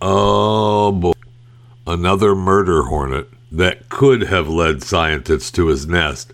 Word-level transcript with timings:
Oh 0.00 0.92
boy. 0.92 1.12
Another 1.86 2.34
murder 2.34 2.84
hornet 2.84 3.28
that 3.50 3.88
could 3.88 4.22
have 4.22 4.48
led 4.48 4.82
scientists 4.82 5.50
to 5.52 5.66
his 5.68 5.86
nest. 5.86 6.32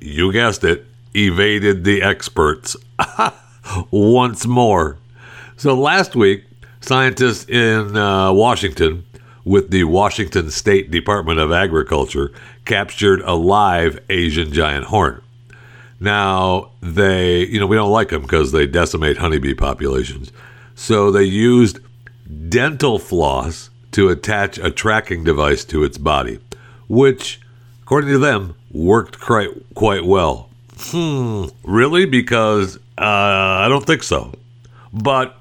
You 0.00 0.32
guessed 0.32 0.64
it, 0.64 0.86
evaded 1.14 1.84
the 1.84 2.02
experts 2.02 2.76
once 3.90 4.46
more. 4.46 4.98
So 5.56 5.74
last 5.74 6.14
week, 6.14 6.44
scientists 6.80 7.48
in 7.48 7.96
uh, 7.96 8.32
Washington 8.32 9.04
with 9.44 9.70
the 9.70 9.84
Washington 9.84 10.50
State 10.50 10.90
Department 10.90 11.38
of 11.38 11.50
Agriculture 11.52 12.32
captured 12.64 13.20
a 13.22 13.34
live 13.34 13.98
Asian 14.08 14.52
giant 14.52 14.86
hornet. 14.86 15.22
Now, 15.98 16.72
they, 16.80 17.44
you 17.46 17.60
know, 17.60 17.66
we 17.66 17.76
don't 17.76 17.90
like 17.90 18.08
them 18.08 18.22
because 18.22 18.52
they 18.52 18.66
decimate 18.66 19.18
honeybee 19.18 19.54
populations. 19.54 20.32
So 20.74 21.10
they 21.10 21.24
used 21.24 21.78
dental 22.48 22.98
floss 22.98 23.70
to 23.92 24.08
attach 24.08 24.58
a 24.58 24.70
tracking 24.70 25.24
device 25.24 25.64
to 25.66 25.84
its 25.84 25.98
body, 25.98 26.38
which, 26.88 27.40
according 27.82 28.10
to 28.10 28.18
them, 28.18 28.54
worked 28.70 29.20
quite, 29.20 29.50
quite 29.74 30.04
well. 30.04 30.48
Hmm, 30.76 31.44
really? 31.62 32.06
Because 32.06 32.76
uh, 32.98 33.00
I 33.00 33.66
don't 33.68 33.86
think 33.86 34.02
so. 34.02 34.32
But 34.92 35.36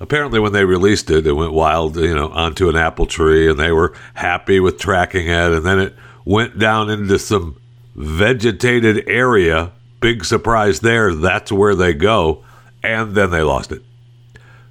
apparently, 0.00 0.40
when 0.40 0.52
they 0.52 0.64
released 0.64 1.10
it, 1.10 1.26
it 1.26 1.32
went 1.32 1.52
wild, 1.52 1.96
you 1.96 2.14
know, 2.14 2.30
onto 2.30 2.68
an 2.68 2.76
apple 2.76 3.06
tree, 3.06 3.48
and 3.48 3.58
they 3.58 3.72
were 3.72 3.94
happy 4.14 4.60
with 4.60 4.78
tracking 4.78 5.26
it. 5.26 5.52
And 5.52 5.64
then 5.64 5.78
it 5.78 5.94
went 6.24 6.58
down 6.58 6.90
into 6.90 7.18
some 7.18 7.60
vegetated 7.94 9.08
area. 9.08 9.72
Big 10.00 10.24
surprise 10.24 10.80
there. 10.80 11.14
That's 11.14 11.52
where 11.52 11.74
they 11.74 11.92
go. 11.92 12.44
And 12.82 13.14
then 13.14 13.30
they 13.30 13.42
lost 13.42 13.70
it. 13.70 13.82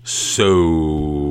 So 0.03 1.30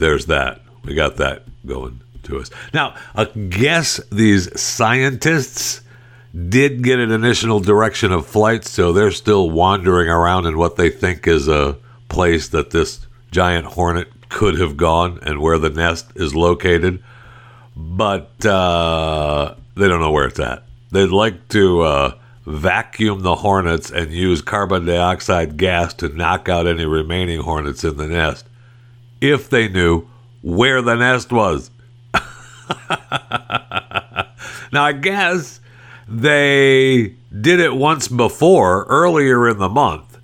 there's 0.00 0.26
that. 0.26 0.60
We 0.84 0.94
got 0.94 1.16
that 1.16 1.44
going 1.66 2.00
to 2.24 2.38
us. 2.38 2.50
Now, 2.72 2.96
I 3.14 3.24
guess 3.24 4.00
these 4.10 4.60
scientists 4.60 5.82
did 6.48 6.82
get 6.82 6.98
an 6.98 7.10
initial 7.10 7.60
direction 7.60 8.12
of 8.12 8.26
flight, 8.26 8.64
so 8.64 8.92
they're 8.92 9.10
still 9.10 9.50
wandering 9.50 10.08
around 10.08 10.46
in 10.46 10.56
what 10.56 10.76
they 10.76 10.90
think 10.90 11.26
is 11.26 11.48
a 11.48 11.76
place 12.08 12.48
that 12.48 12.70
this 12.70 13.06
giant 13.30 13.66
hornet 13.66 14.08
could 14.28 14.58
have 14.58 14.76
gone 14.76 15.18
and 15.22 15.40
where 15.40 15.58
the 15.58 15.70
nest 15.70 16.06
is 16.14 16.34
located. 16.34 17.02
But 17.76 18.44
uh, 18.44 19.54
they 19.76 19.88
don't 19.88 20.00
know 20.00 20.12
where 20.12 20.26
it's 20.26 20.40
at. 20.40 20.64
They'd 20.92 21.06
like 21.06 21.48
to 21.48 21.80
uh, 21.82 22.18
vacuum 22.46 23.20
the 23.20 23.36
hornets 23.36 23.90
and 23.90 24.12
use 24.12 24.42
carbon 24.42 24.86
dioxide 24.86 25.56
gas 25.56 25.94
to 25.94 26.08
knock 26.08 26.48
out 26.48 26.66
any 26.66 26.84
remaining 26.84 27.40
hornets 27.40 27.84
in 27.84 27.96
the 27.96 28.08
nest 28.08 28.44
if 29.20 29.50
they 29.50 29.68
knew 29.68 30.08
where 30.42 30.80
the 30.82 30.96
nest 30.96 31.32
was. 31.32 31.70
now, 34.72 34.84
I 34.84 34.92
guess 34.92 35.60
they 36.08 37.14
did 37.40 37.60
it 37.60 37.74
once 37.74 38.08
before, 38.08 38.84
earlier 38.84 39.48
in 39.48 39.58
the 39.58 39.68
month, 39.68 40.18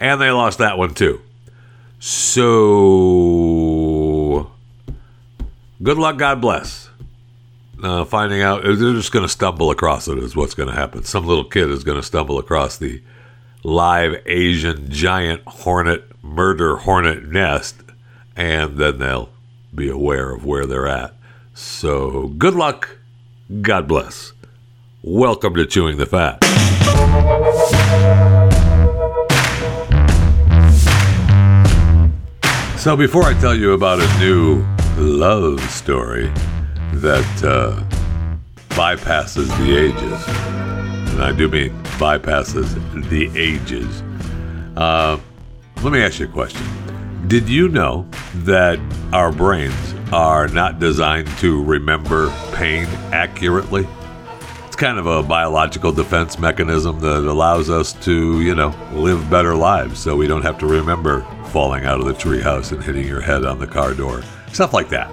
and 0.00 0.20
they 0.20 0.30
lost 0.30 0.58
that 0.58 0.76
one 0.78 0.94
too. 0.94 1.20
So, 2.00 2.42
good 5.82 5.98
luck, 5.98 6.16
God 6.18 6.40
bless. 6.40 6.88
Uh, 7.82 8.04
finding 8.04 8.42
out, 8.42 8.62
they're 8.64 8.74
just 8.74 9.12
going 9.12 9.24
to 9.24 9.28
stumble 9.28 9.70
across 9.70 10.08
it, 10.08 10.18
is 10.18 10.34
what's 10.34 10.54
going 10.54 10.68
to 10.68 10.74
happen. 10.74 11.04
Some 11.04 11.26
little 11.26 11.44
kid 11.44 11.70
is 11.70 11.84
going 11.84 11.98
to 11.98 12.02
stumble 12.02 12.38
across 12.38 12.76
the 12.76 13.00
live 13.62 14.20
Asian 14.26 14.90
giant 14.90 15.42
hornet, 15.46 16.04
murder 16.22 16.76
hornet 16.76 17.24
nest, 17.24 17.76
and 18.38 18.76
then 18.76 18.98
they'll 18.98 19.28
be 19.74 19.90
aware 19.90 20.30
of 20.30 20.46
where 20.46 20.64
they're 20.64 20.86
at. 20.86 21.12
So, 21.54 22.28
good 22.38 22.54
luck. 22.54 22.98
God 23.60 23.88
bless. 23.88 24.32
Welcome 25.02 25.54
to 25.56 25.66
Chewing 25.66 25.98
the 25.98 26.06
Fat. 26.06 26.44
So, 32.78 32.96
before 32.96 33.24
I 33.24 33.34
tell 33.40 33.56
you 33.56 33.72
about 33.72 33.98
a 34.00 34.20
new 34.20 34.64
love 34.96 35.60
story 35.68 36.28
that 36.92 37.42
uh, 37.42 37.82
bypasses 38.70 39.48
the 39.58 39.76
ages, 39.76 41.12
and 41.12 41.24
I 41.24 41.32
do 41.32 41.48
mean 41.48 41.70
bypasses 41.98 42.72
the 43.10 43.36
ages, 43.36 44.02
uh, 44.76 45.18
let 45.82 45.92
me 45.92 46.00
ask 46.00 46.20
you 46.20 46.26
a 46.26 46.28
question. 46.28 46.87
Did 47.28 47.46
you 47.46 47.68
know 47.68 48.08
that 48.36 48.80
our 49.12 49.30
brains 49.30 49.94
are 50.10 50.48
not 50.48 50.78
designed 50.78 51.28
to 51.40 51.62
remember 51.62 52.30
pain 52.54 52.86
accurately? 53.12 53.86
It's 54.66 54.76
kind 54.76 54.98
of 54.98 55.04
a 55.04 55.22
biological 55.22 55.92
defense 55.92 56.38
mechanism 56.38 57.00
that 57.00 57.30
allows 57.30 57.68
us 57.68 57.92
to, 58.04 58.40
you 58.40 58.54
know, 58.54 58.74
live 58.94 59.28
better 59.28 59.54
lives 59.54 59.98
so 59.98 60.16
we 60.16 60.26
don't 60.26 60.40
have 60.40 60.56
to 60.60 60.66
remember 60.66 61.20
falling 61.50 61.84
out 61.84 62.00
of 62.00 62.06
the 62.06 62.14
treehouse 62.14 62.72
and 62.72 62.82
hitting 62.82 63.06
your 63.06 63.20
head 63.20 63.44
on 63.44 63.58
the 63.58 63.66
car 63.66 63.92
door. 63.92 64.22
Stuff 64.54 64.72
like 64.72 64.88
that. 64.88 65.10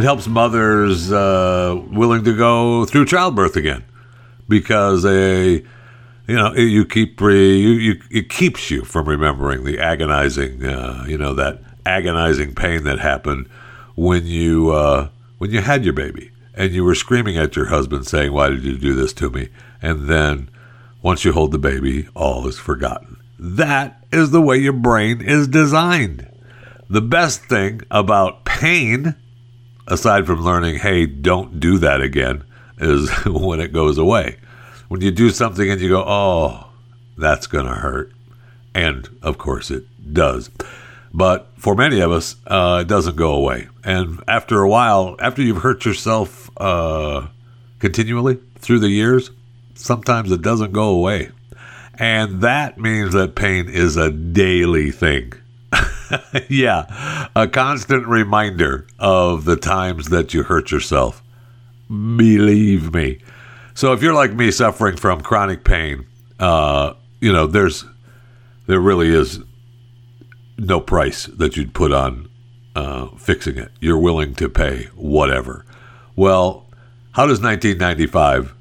It 0.00 0.02
helps 0.02 0.26
mothers 0.26 1.12
uh, 1.12 1.80
willing 1.92 2.24
to 2.24 2.36
go 2.36 2.86
through 2.86 3.04
childbirth 3.04 3.54
again 3.54 3.84
because 4.48 5.04
they 5.04 5.62
you 6.26 6.34
know 6.34 6.52
you 6.54 6.84
keep 6.84 7.20
re, 7.20 7.56
you, 7.56 7.70
you 7.70 8.02
it 8.10 8.28
keeps 8.28 8.70
you 8.70 8.84
from 8.84 9.08
remembering 9.08 9.64
the 9.64 9.78
agonizing 9.78 10.64
uh, 10.64 11.04
you 11.06 11.18
know 11.18 11.34
that 11.34 11.60
agonizing 11.84 12.54
pain 12.54 12.84
that 12.84 12.98
happened 12.98 13.48
when 13.94 14.26
you 14.26 14.70
uh, 14.70 15.08
when 15.38 15.50
you 15.50 15.60
had 15.60 15.84
your 15.84 15.94
baby 15.94 16.30
and 16.54 16.72
you 16.72 16.84
were 16.84 16.94
screaming 16.94 17.36
at 17.36 17.56
your 17.56 17.66
husband 17.66 18.06
saying 18.06 18.32
why 18.32 18.48
did 18.48 18.64
you 18.64 18.76
do 18.76 18.94
this 18.94 19.12
to 19.14 19.30
me? 19.30 19.48
And 19.80 20.08
then 20.08 20.50
once 21.02 21.24
you 21.24 21.32
hold 21.32 21.52
the 21.52 21.58
baby 21.58 22.08
all 22.14 22.46
is 22.46 22.58
forgotten. 22.58 23.16
That 23.38 24.04
is 24.10 24.30
the 24.30 24.40
way 24.40 24.56
your 24.56 24.72
brain 24.72 25.20
is 25.20 25.46
designed. 25.46 26.26
The 26.88 27.02
best 27.02 27.44
thing 27.44 27.82
about 27.90 28.44
pain 28.44 29.14
aside 29.86 30.26
from 30.26 30.42
learning 30.42 30.78
hey 30.78 31.06
don't 31.06 31.60
do 31.60 31.78
that 31.78 32.00
again 32.00 32.42
is 32.78 33.08
when 33.26 33.60
it 33.60 33.72
goes 33.72 33.98
away 33.98 34.36
when 34.88 35.00
you 35.00 35.10
do 35.10 35.30
something 35.30 35.68
and 35.70 35.80
you 35.80 35.88
go, 35.88 36.04
oh, 36.06 36.68
that's 37.16 37.46
going 37.46 37.66
to 37.66 37.74
hurt. 37.74 38.12
And 38.74 39.08
of 39.22 39.38
course 39.38 39.70
it 39.70 39.84
does. 40.12 40.50
But 41.12 41.48
for 41.56 41.74
many 41.74 42.00
of 42.00 42.12
us, 42.12 42.36
uh, 42.46 42.80
it 42.82 42.88
doesn't 42.88 43.16
go 43.16 43.32
away. 43.34 43.68
And 43.84 44.22
after 44.28 44.60
a 44.60 44.68
while, 44.68 45.16
after 45.18 45.40
you've 45.42 45.62
hurt 45.62 45.84
yourself 45.84 46.50
uh, 46.58 47.28
continually 47.78 48.38
through 48.58 48.80
the 48.80 48.90
years, 48.90 49.30
sometimes 49.74 50.30
it 50.30 50.42
doesn't 50.42 50.72
go 50.72 50.88
away. 50.88 51.30
And 51.98 52.42
that 52.42 52.78
means 52.78 53.14
that 53.14 53.34
pain 53.34 53.68
is 53.68 53.96
a 53.96 54.10
daily 54.10 54.90
thing. 54.90 55.32
yeah, 56.48 57.28
a 57.34 57.48
constant 57.48 58.06
reminder 58.06 58.86
of 58.98 59.44
the 59.44 59.56
times 59.56 60.10
that 60.10 60.34
you 60.34 60.42
hurt 60.42 60.70
yourself. 60.70 61.22
Believe 61.88 62.92
me. 62.92 63.20
So 63.76 63.92
if 63.92 64.02
you're 64.02 64.14
like 64.14 64.32
me, 64.32 64.50
suffering 64.50 64.96
from 64.96 65.20
chronic 65.20 65.62
pain, 65.62 66.06
uh, 66.40 66.94
you 67.20 67.30
know, 67.30 67.46
there's 67.46 67.84
there 68.66 68.80
really 68.80 69.10
is 69.10 69.40
no 70.56 70.80
price 70.80 71.26
that 71.26 71.58
you'd 71.58 71.74
put 71.74 71.92
on 71.92 72.26
uh, 72.74 73.08
fixing 73.18 73.58
it. 73.58 73.70
You're 73.78 73.98
willing 73.98 74.34
to 74.36 74.48
pay 74.48 74.84
whatever. 74.94 75.66
Well, 76.16 76.64
how 77.12 77.26
does 77.26 77.42
1995 77.42 78.54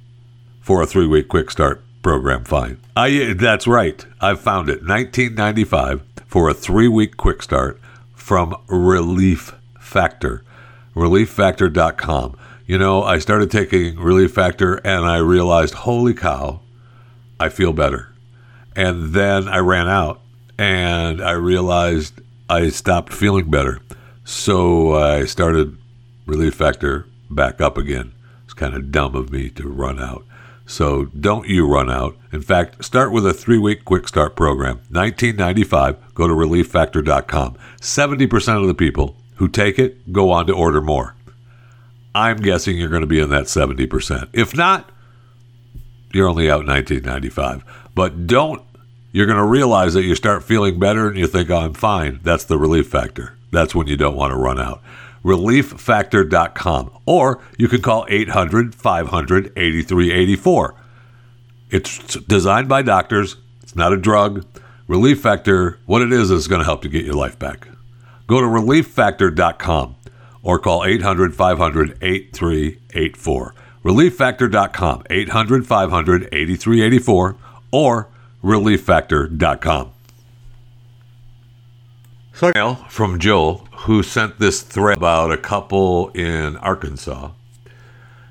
for 0.59 0.81
a 0.81 0.85
three 0.85 1.07
week 1.07 1.29
quick 1.29 1.49
start 1.49 1.81
program 2.03 2.43
find? 2.43 2.77
I 2.97 3.33
that's 3.39 3.67
right. 3.67 4.05
I've 4.19 4.41
found 4.41 4.67
it. 4.67 4.85
1995 4.85 6.03
for 6.27 6.49
a 6.49 6.53
three 6.53 6.89
week 6.89 7.15
quick 7.15 7.41
start 7.41 7.79
from 8.13 8.53
Relief 8.67 9.55
Factor. 9.79 10.43
ReliefFactor.com. 10.93 12.37
You 12.67 12.79
know, 12.79 13.03
I 13.03 13.19
started 13.19 13.51
taking 13.51 13.99
Relief 13.99 14.33
Factor 14.33 14.75
and 14.77 15.05
I 15.05 15.17
realized, 15.17 15.75
holy 15.75 16.15
cow, 16.15 16.61
I 17.39 17.49
feel 17.49 17.73
better. 17.73 18.09
And 18.75 19.13
then 19.13 19.47
I 19.47 19.59
ran 19.59 19.87
out 19.87 20.19
and 20.57 21.21
I 21.21 21.31
realized 21.31 22.21
I 22.49 22.69
stopped 22.69 23.13
feeling 23.13 23.51
better. 23.51 23.81
So 24.23 24.95
I 24.95 25.25
started 25.25 25.77
Relief 26.25 26.55
Factor 26.55 27.05
back 27.29 27.61
up 27.61 27.77
again. 27.77 28.13
It's 28.45 28.53
kind 28.53 28.73
of 28.73 28.91
dumb 28.91 29.15
of 29.15 29.31
me 29.31 29.49
to 29.51 29.67
run 29.67 29.99
out. 29.99 30.25
So 30.65 31.05
don't 31.05 31.47
you 31.47 31.67
run 31.67 31.91
out. 31.91 32.17
In 32.31 32.41
fact, 32.41 32.83
start 32.83 33.11
with 33.11 33.27
a 33.27 33.33
three 33.33 33.59
week 33.59 33.85
quick 33.85 34.07
start 34.07 34.35
program. 34.35 34.77
1995, 34.89 36.15
go 36.15 36.27
to 36.27 36.33
relieffactor.com. 36.33 37.57
70% 37.79 38.61
of 38.61 38.67
the 38.67 38.73
people 38.73 39.15
who 39.35 39.47
take 39.47 39.77
it 39.77 40.11
go 40.11 40.31
on 40.31 40.47
to 40.47 40.53
order 40.53 40.81
more. 40.81 41.14
I'm 42.15 42.37
guessing 42.37 42.77
you're 42.77 42.89
going 42.89 43.01
to 43.01 43.07
be 43.07 43.19
in 43.19 43.29
that 43.31 43.43
70%. 43.43 44.29
If 44.31 44.55
not, 44.55 44.89
you're 46.13 46.29
only 46.29 46.49
out 46.49 46.65
1995. 46.65 47.63
But 47.93 48.25
don't, 48.25 48.63
you're 49.11 49.25
going 49.25 49.37
to 49.37 49.45
realize 49.45 49.95
that 49.95 50.03
you 50.03 50.15
start 50.15 50.41
feeling 50.41 50.79
better 50.79 51.09
and 51.09 51.17
you 51.17 51.27
think, 51.27 51.49
oh, 51.49 51.57
I'm 51.57 51.73
fine. 51.73 52.21
That's 52.23 52.45
the 52.45 52.57
relief 52.57 52.87
factor. 52.87 53.35
That's 53.51 53.75
when 53.75 53.87
you 53.87 53.97
don't 53.97 54.15
want 54.15 54.31
to 54.31 54.37
run 54.37 54.61
out. 54.61 54.81
ReliefFactor.com. 55.25 56.91
Or 57.05 57.41
you 57.57 57.67
can 57.67 57.81
call 57.81 58.05
800 58.07 58.73
500 58.73 59.47
8384. 59.57 60.75
It's 61.69 61.97
designed 62.21 62.69
by 62.69 62.81
doctors, 62.81 63.35
it's 63.61 63.75
not 63.75 63.91
a 63.91 63.97
drug. 63.97 64.45
Relief 64.87 65.19
Factor, 65.19 65.79
what 65.87 66.03
it 66.03 66.13
is, 66.13 66.29
is 66.29 66.47
going 66.47 66.59
to 66.59 66.65
help 66.65 66.83
you 66.83 66.91
get 66.91 67.03
your 67.03 67.15
life 67.15 67.39
back. 67.39 67.67
Go 68.27 68.39
to 68.39 68.45
relieffactor.com 68.45 69.95
or 70.45 70.59
call 70.59 70.85
800 70.85 71.35
500 71.35 71.97
8384. 72.01 73.55
Relieffactor.com, 73.83 75.03
800 75.09 75.67
500 75.67 76.23
8384, 76.31 77.35
or 77.71 78.07
relieffactor.com. 78.43 79.91
So, 82.33 82.51
email 82.55 82.75
from 82.89 83.19
Joel, 83.19 83.67
who 83.71 84.03
sent 84.03 84.39
this 84.39 84.61
thread 84.61 84.97
about 84.97 85.31
a 85.31 85.37
couple 85.37 86.09
in 86.09 86.57
Arkansas 86.57 87.31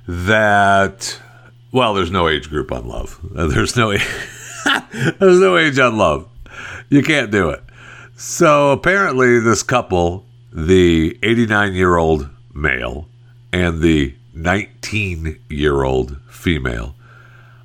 that, 0.06 1.20
well, 1.72 1.94
there's 1.94 2.11
no 2.11 2.28
age 2.28 2.49
group 2.49 2.70
on 2.70 2.87
love. 2.87 3.19
There's 3.32 3.76
no, 3.76 3.93
there's 5.19 5.40
no 5.40 5.56
age 5.56 5.78
on 5.78 5.96
love. 5.96 6.28
You 6.90 7.02
can't 7.02 7.31
do 7.31 7.50
it. 7.50 7.62
So 8.16 8.72
apparently, 8.72 9.40
this 9.40 9.62
couple, 9.62 10.24
the 10.54 11.18
89 11.22 11.74
year 11.74 11.96
old 11.96 12.30
male 12.54 13.08
and 13.52 13.82
the 13.82 14.14
19 14.34 15.40
year 15.48 15.82
old 15.82 16.16
female, 16.28 16.94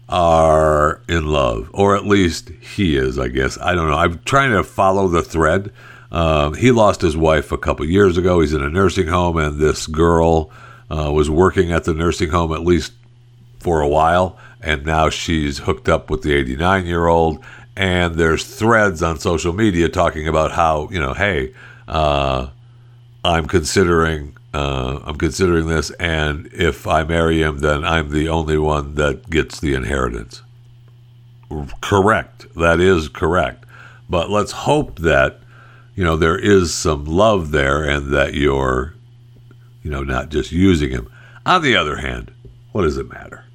are 0.10 1.02
in 1.08 1.28
love, 1.28 1.70
or 1.72 1.96
at 1.96 2.06
least 2.06 2.50
he 2.50 2.98
is, 2.98 3.20
I 3.20 3.28
guess. 3.28 3.58
I 3.60 3.76
don't 3.76 3.90
know. 3.90 3.96
I'm 3.96 4.20
trying 4.26 4.52
to 4.52 4.64
follow 4.64 5.08
the 5.08 5.22
thread. 5.22 5.72
Um, 6.12 6.56
he 6.56 6.72
lost 6.72 7.02
his 7.02 7.16
wife 7.16 7.52
a 7.52 7.58
couple 7.60 7.86
years 7.86 8.18
ago. 8.18 8.42
He's 8.42 8.54
in 8.54 8.64
a 8.64 8.70
nursing 8.70 9.08
home, 9.08 9.38
and 9.38 9.60
this 9.60 9.86
girl 9.86 10.50
uh, 10.90 11.12
was 11.14 11.30
working 11.30 11.72
at 11.72 11.84
the 11.84 11.94
nursing 11.94 12.30
home 12.30 12.52
at 12.54 12.62
least 12.62 12.94
for 13.60 13.82
a 13.82 13.88
while, 13.88 14.38
and 14.62 14.84
now 14.84 15.10
she's 15.10 15.60
hooked 15.60 15.88
up 15.88 16.10
with 16.10 16.24
the 16.24 16.34
89 16.34 16.88
year 16.88 17.06
old. 17.06 17.44
And 17.76 18.16
there's 18.16 18.44
threads 18.44 19.04
on 19.04 19.20
social 19.20 19.54
media 19.54 19.90
talking 19.90 20.28
about 20.28 20.52
how 20.52 20.90
you 20.92 21.00
know, 21.00 21.14
hey, 21.14 21.54
uh, 21.88 22.50
I'm 23.24 23.48
considering 23.48 24.36
uh, 24.54 25.00
I'm 25.04 25.18
considering 25.18 25.68
this, 25.68 25.92
and 25.92 26.50
if 26.52 26.88
I 26.88 27.04
marry 27.04 27.42
him, 27.42 27.60
then 27.60 27.84
I'm 27.84 28.10
the 28.10 28.30
only 28.30 28.58
one 28.58 28.96
that 28.96 29.30
gets 29.30 29.60
the 29.60 29.76
inheritance. 29.76 30.42
Correct. 31.82 32.48
That 32.56 32.80
is 32.80 33.10
correct. 33.10 33.66
But 34.10 34.32
let's 34.32 34.52
hope 34.52 35.00
that 35.00 35.40
you 35.96 36.04
know 36.04 36.16
there 36.16 36.38
is 36.38 36.74
some 36.74 37.06
love 37.06 37.52
there, 37.52 37.84
and 37.84 38.12
that 38.14 38.34
you're, 38.34 38.96
you 39.84 39.92
know, 39.92 40.04
not 40.04 40.30
just 40.30 40.52
using 40.52 40.90
him. 40.90 41.12
On 41.46 41.62
the 41.62 41.76
other 41.76 41.98
hand, 41.98 42.32
what 42.72 42.84
does 42.84 42.98
it 42.98 43.12
matter 43.12 43.46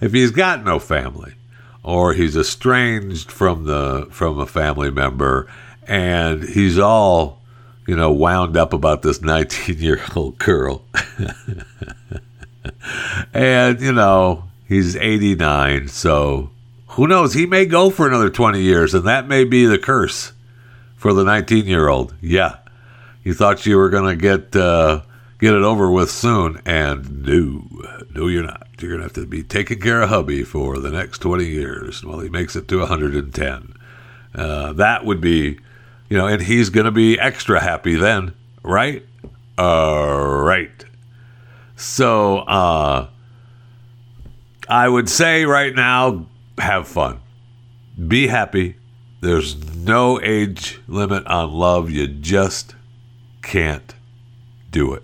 if 0.00 0.12
he's 0.12 0.30
got 0.30 0.64
no 0.64 0.78
family, 0.78 1.34
or 1.82 2.12
he's 2.12 2.36
estranged 2.36 3.32
from 3.32 3.64
the 3.64 4.06
from 4.10 4.38
a 4.38 4.46
family 4.46 4.90
member, 4.90 5.48
and 5.88 6.44
he's 6.44 6.78
all 6.78 7.40
you 7.86 7.96
know, 7.96 8.12
wound 8.12 8.56
up 8.56 8.72
about 8.72 9.02
this 9.02 9.20
19 9.22 9.78
year 9.78 10.00
old 10.14 10.38
girl. 10.38 10.82
and, 13.32 13.80
you 13.80 13.92
know, 13.92 14.44
he's 14.66 14.96
89, 14.96 15.88
so 15.88 16.50
who 16.88 17.06
knows? 17.06 17.34
He 17.34 17.46
may 17.46 17.66
go 17.66 17.90
for 17.90 18.06
another 18.06 18.30
20 18.30 18.60
years, 18.60 18.94
and 18.94 19.04
that 19.06 19.26
may 19.26 19.44
be 19.44 19.66
the 19.66 19.78
curse 19.78 20.32
for 20.96 21.12
the 21.12 21.24
19 21.24 21.66
year 21.66 21.88
old. 21.88 22.14
Yeah. 22.20 22.56
You 23.22 23.34
thought 23.34 23.66
you 23.66 23.76
were 23.78 23.90
going 23.90 24.16
to 24.16 24.20
get. 24.20 24.54
Uh, 24.54 25.02
get 25.44 25.54
it 25.54 25.62
over 25.62 25.90
with 25.90 26.10
soon. 26.10 26.60
And 26.64 27.22
no, 27.22 27.64
no, 28.14 28.28
you're 28.28 28.44
not. 28.44 28.66
You're 28.80 28.96
to 28.96 29.02
have 29.02 29.12
to 29.14 29.26
be 29.26 29.42
taking 29.42 29.80
care 29.80 30.02
of 30.02 30.08
hubby 30.08 30.42
for 30.42 30.78
the 30.78 30.90
next 30.90 31.18
20 31.18 31.44
years 31.44 32.04
while 32.04 32.20
he 32.20 32.28
makes 32.28 32.56
it 32.56 32.66
to 32.68 32.80
110. 32.80 33.74
Uh, 34.34 34.72
that 34.72 35.04
would 35.04 35.20
be 35.20 35.58
you 36.08 36.16
know, 36.16 36.26
and 36.26 36.42
he's 36.42 36.70
going 36.70 36.86
to 36.86 36.92
be 36.92 37.18
extra 37.18 37.60
happy 37.60 37.96
then, 37.96 38.34
right? 38.62 39.04
All 39.56 40.42
right. 40.42 40.84
So, 41.76 42.38
uh, 42.38 43.08
I 44.68 44.88
would 44.88 45.08
say 45.08 45.44
right 45.44 45.74
now, 45.74 46.26
have 46.58 46.86
fun, 46.86 47.20
be 48.08 48.28
happy. 48.28 48.76
There's 49.20 49.56
no 49.76 50.20
age 50.20 50.80
limit 50.86 51.26
on 51.26 51.52
love. 51.52 51.90
You 51.90 52.06
just 52.06 52.74
can't 53.42 53.94
do 54.70 54.92
it. 54.94 55.02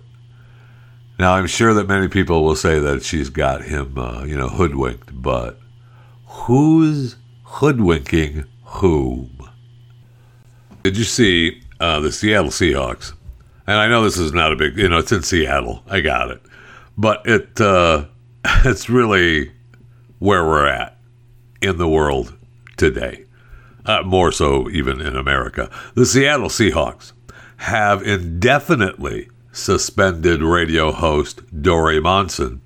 Now, 1.19 1.33
I'm 1.33 1.47
sure 1.47 1.73
that 1.75 1.87
many 1.87 2.07
people 2.07 2.43
will 2.43 2.55
say 2.55 2.79
that 2.79 3.03
she's 3.03 3.29
got 3.29 3.63
him, 3.63 3.97
uh, 3.97 4.23
you 4.23 4.35
know, 4.35 4.49
hoodwinked, 4.49 5.21
but 5.21 5.59
who's 6.25 7.15
hoodwinking 7.43 8.45
whom? 8.63 9.49
Did 10.83 10.97
you 10.97 11.03
see 11.03 11.61
uh, 11.79 11.99
the 11.99 12.11
Seattle 12.11 12.49
Seahawks? 12.49 13.13
And 13.67 13.77
I 13.77 13.87
know 13.87 14.03
this 14.03 14.17
is 14.17 14.33
not 14.33 14.51
a 14.51 14.55
big, 14.55 14.77
you 14.77 14.89
know, 14.89 14.97
it's 14.97 15.11
in 15.11 15.21
Seattle. 15.21 15.83
I 15.87 16.01
got 16.01 16.31
it, 16.31 16.41
but 16.97 17.21
it 17.25 17.61
uh, 17.61 18.05
it's 18.65 18.89
really 18.89 19.51
where 20.19 20.43
we're 20.43 20.67
at 20.67 20.97
in 21.61 21.77
the 21.77 21.87
world 21.87 22.35
today. 22.77 23.25
Uh, 23.85 24.03
more 24.03 24.31
so, 24.31 24.69
even 24.69 25.01
in 25.01 25.15
America. 25.15 25.69
The 25.95 26.05
Seattle 26.05 26.49
Seahawks 26.49 27.13
have 27.57 28.03
indefinitely 28.03 29.29
suspended 29.51 30.41
radio 30.41 30.91
host 30.91 31.41
Dori 31.61 31.99
Monson 31.99 32.61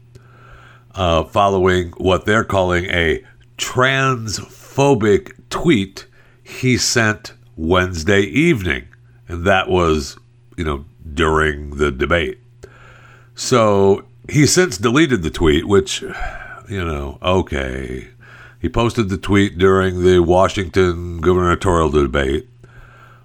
uh, 0.93 1.23
following 1.23 1.91
what 1.97 2.25
they're 2.25 2.43
calling 2.43 2.85
a 2.85 3.23
transphobic 3.57 5.33
tweet 5.49 6.05
he 6.43 6.77
sent 6.77 7.33
Wednesday 7.55 8.21
evening. 8.21 8.87
And 9.27 9.45
that 9.45 9.69
was, 9.69 10.17
you 10.57 10.63
know, 10.63 10.85
during 11.13 11.77
the 11.77 11.91
debate. 11.91 12.39
So 13.35 14.05
he 14.29 14.45
since 14.45 14.77
deleted 14.77 15.23
the 15.23 15.29
tweet, 15.29 15.67
which, 15.67 16.01
you 16.01 16.83
know, 16.83 17.17
okay. 17.21 18.09
He 18.59 18.69
posted 18.69 19.09
the 19.09 19.17
tweet 19.17 19.57
during 19.57 20.03
the 20.03 20.19
Washington 20.19 21.21
gubernatorial 21.21 21.89
debate 21.89 22.47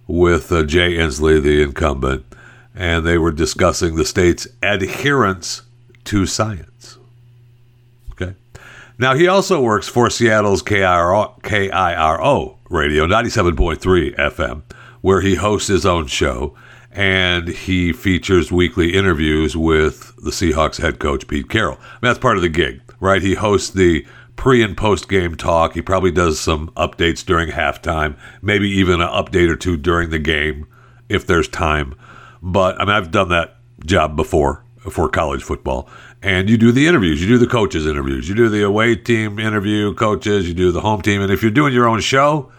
with 0.07 0.51
uh, 0.53 0.65
Jay 0.65 0.95
Inslee, 0.95 1.43
the 1.43 1.63
incumbent, 1.63 2.27
and 2.75 3.07
they 3.07 3.17
were 3.17 3.31
discussing 3.31 3.95
the 3.95 4.05
state's 4.05 4.49
adherence 4.63 5.63
to 6.05 6.27
science. 6.27 6.99
Okay. 8.13 8.35
Now, 8.99 9.15
he 9.15 9.29
also 9.29 9.63
works 9.63 9.89
for 9.89 10.11
Seattle's 10.11 10.63
KIRO, 10.63 11.41
KIRO 11.43 12.60
radio, 12.71 13.05
97.3 13.05 14.17
FM, 14.17 14.63
where 15.03 15.21
he 15.21 15.35
hosts 15.35 15.69
his 15.69 15.85
own 15.85 16.07
show 16.07 16.55
and 16.93 17.49
he 17.49 17.93
features 17.93 18.51
weekly 18.51 18.95
interviews 18.95 19.57
with 19.57 20.15
the 20.17 20.31
Seahawks 20.31 20.81
head 20.81 20.99
coach, 20.99 21.29
Pete 21.29 21.49
Carroll. 21.49 21.77
I 21.81 21.95
mean, 21.95 21.99
that's 22.03 22.19
part 22.19 22.37
of 22.37 22.43
the 22.43 22.49
gig, 22.49 22.81
right? 23.01 23.23
He 23.23 23.35
hosts 23.35 23.71
the 23.71 24.07
pre 24.37 24.63
and 24.63 24.77
post 24.77 25.09
game 25.09 25.35
talk. 25.37 25.75
He 25.75 25.83
probably 25.83 26.11
does 26.11 26.41
some 26.41 26.69
updates 26.71 27.25
during 27.25 27.51
halftime, 27.51 28.17
maybe 28.41 28.69
even 28.69 29.01
an 29.01 29.09
update 29.09 29.51
or 29.51 29.57
two 29.57 29.77
during 29.77 30.11
the 30.11 30.19
game 30.19 30.67
if 31.09 31.27
there's 31.27 31.49
time. 31.49 31.95
But 32.41 32.81
I 32.81 32.85
mean, 32.85 32.95
I've 32.95 33.11
done 33.11 33.29
that 33.29 33.57
job 33.85 34.17
before 34.17 34.65
for 34.91 35.09
college 35.09 35.43
football. 35.43 35.89
And 36.23 36.49
you 36.49 36.57
do 36.57 36.73
the 36.73 36.87
interviews, 36.87 37.21
you 37.21 37.29
do 37.29 37.39
the 37.39 37.47
coaches' 37.47 37.87
interviews, 37.87 38.29
you 38.29 38.35
do 38.35 38.49
the 38.49 38.63
away 38.63 38.97
team 38.97 39.39
interview 39.39 39.95
coaches, 39.95 40.49
you 40.49 40.55
do 40.55 40.73
the 40.73 40.81
home 40.81 41.03
team. 41.03 41.21
And 41.23 41.33
if 41.33 41.43
you're 41.43 41.51
doing 41.51 41.73
your 41.73 41.89
own 41.89 42.01
show, 42.01 42.51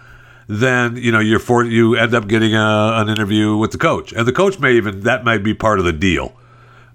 then 0.52 0.98
you 0.98 1.14
know 1.14 1.20
you're 1.20 1.40
for 1.40 1.64
you 1.64 1.96
end 1.96 2.14
up 2.14 2.28
getting 2.28 2.54
a, 2.54 2.94
an 2.96 3.08
interview 3.08 3.56
with 3.56 3.72
the 3.72 3.78
coach, 3.78 4.12
and 4.12 4.28
the 4.28 4.34
coach 4.34 4.60
may 4.60 4.74
even 4.74 5.02
that 5.02 5.24
might 5.24 5.44
be 5.44 5.54
part 5.54 5.80
of 5.80 5.86
the 5.86 5.94
deal. 5.94 6.34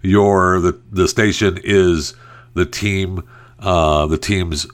Your 0.03 0.61
the 0.61 0.79
the 0.91 1.09
station 1.09 1.59
is 1.65 2.15
the 2.53 2.67
team, 2.67 3.27
uh, 3.59 4.07
the 4.07 4.19
team's 4.19 4.67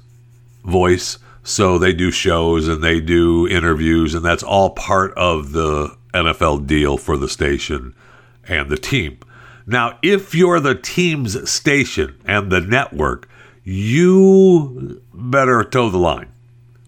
voice, 0.65 1.19
so 1.45 1.79
they 1.79 1.93
do 1.93 2.11
shows 2.11 2.67
and 2.67 2.83
they 2.83 3.01
do 3.01 3.47
interviews, 3.47 4.15
and 4.15 4.25
that's 4.25 4.43
all 4.43 4.71
part 4.71 5.15
of 5.15 5.53
the 5.53 5.97
NFL 6.13 6.67
deal 6.67 6.97
for 6.97 7.17
the 7.17 7.29
station 7.29 7.95
and 8.49 8.69
the 8.69 8.77
team. 8.77 9.19
Now, 9.65 9.99
if 10.03 10.35
you're 10.35 10.59
the 10.59 10.75
team's 10.75 11.49
station 11.49 12.21
and 12.25 12.51
the 12.51 12.61
network, 12.61 13.29
you 13.63 15.01
better 15.15 15.63
toe 15.63 15.89
the 15.89 15.99
line 15.99 16.33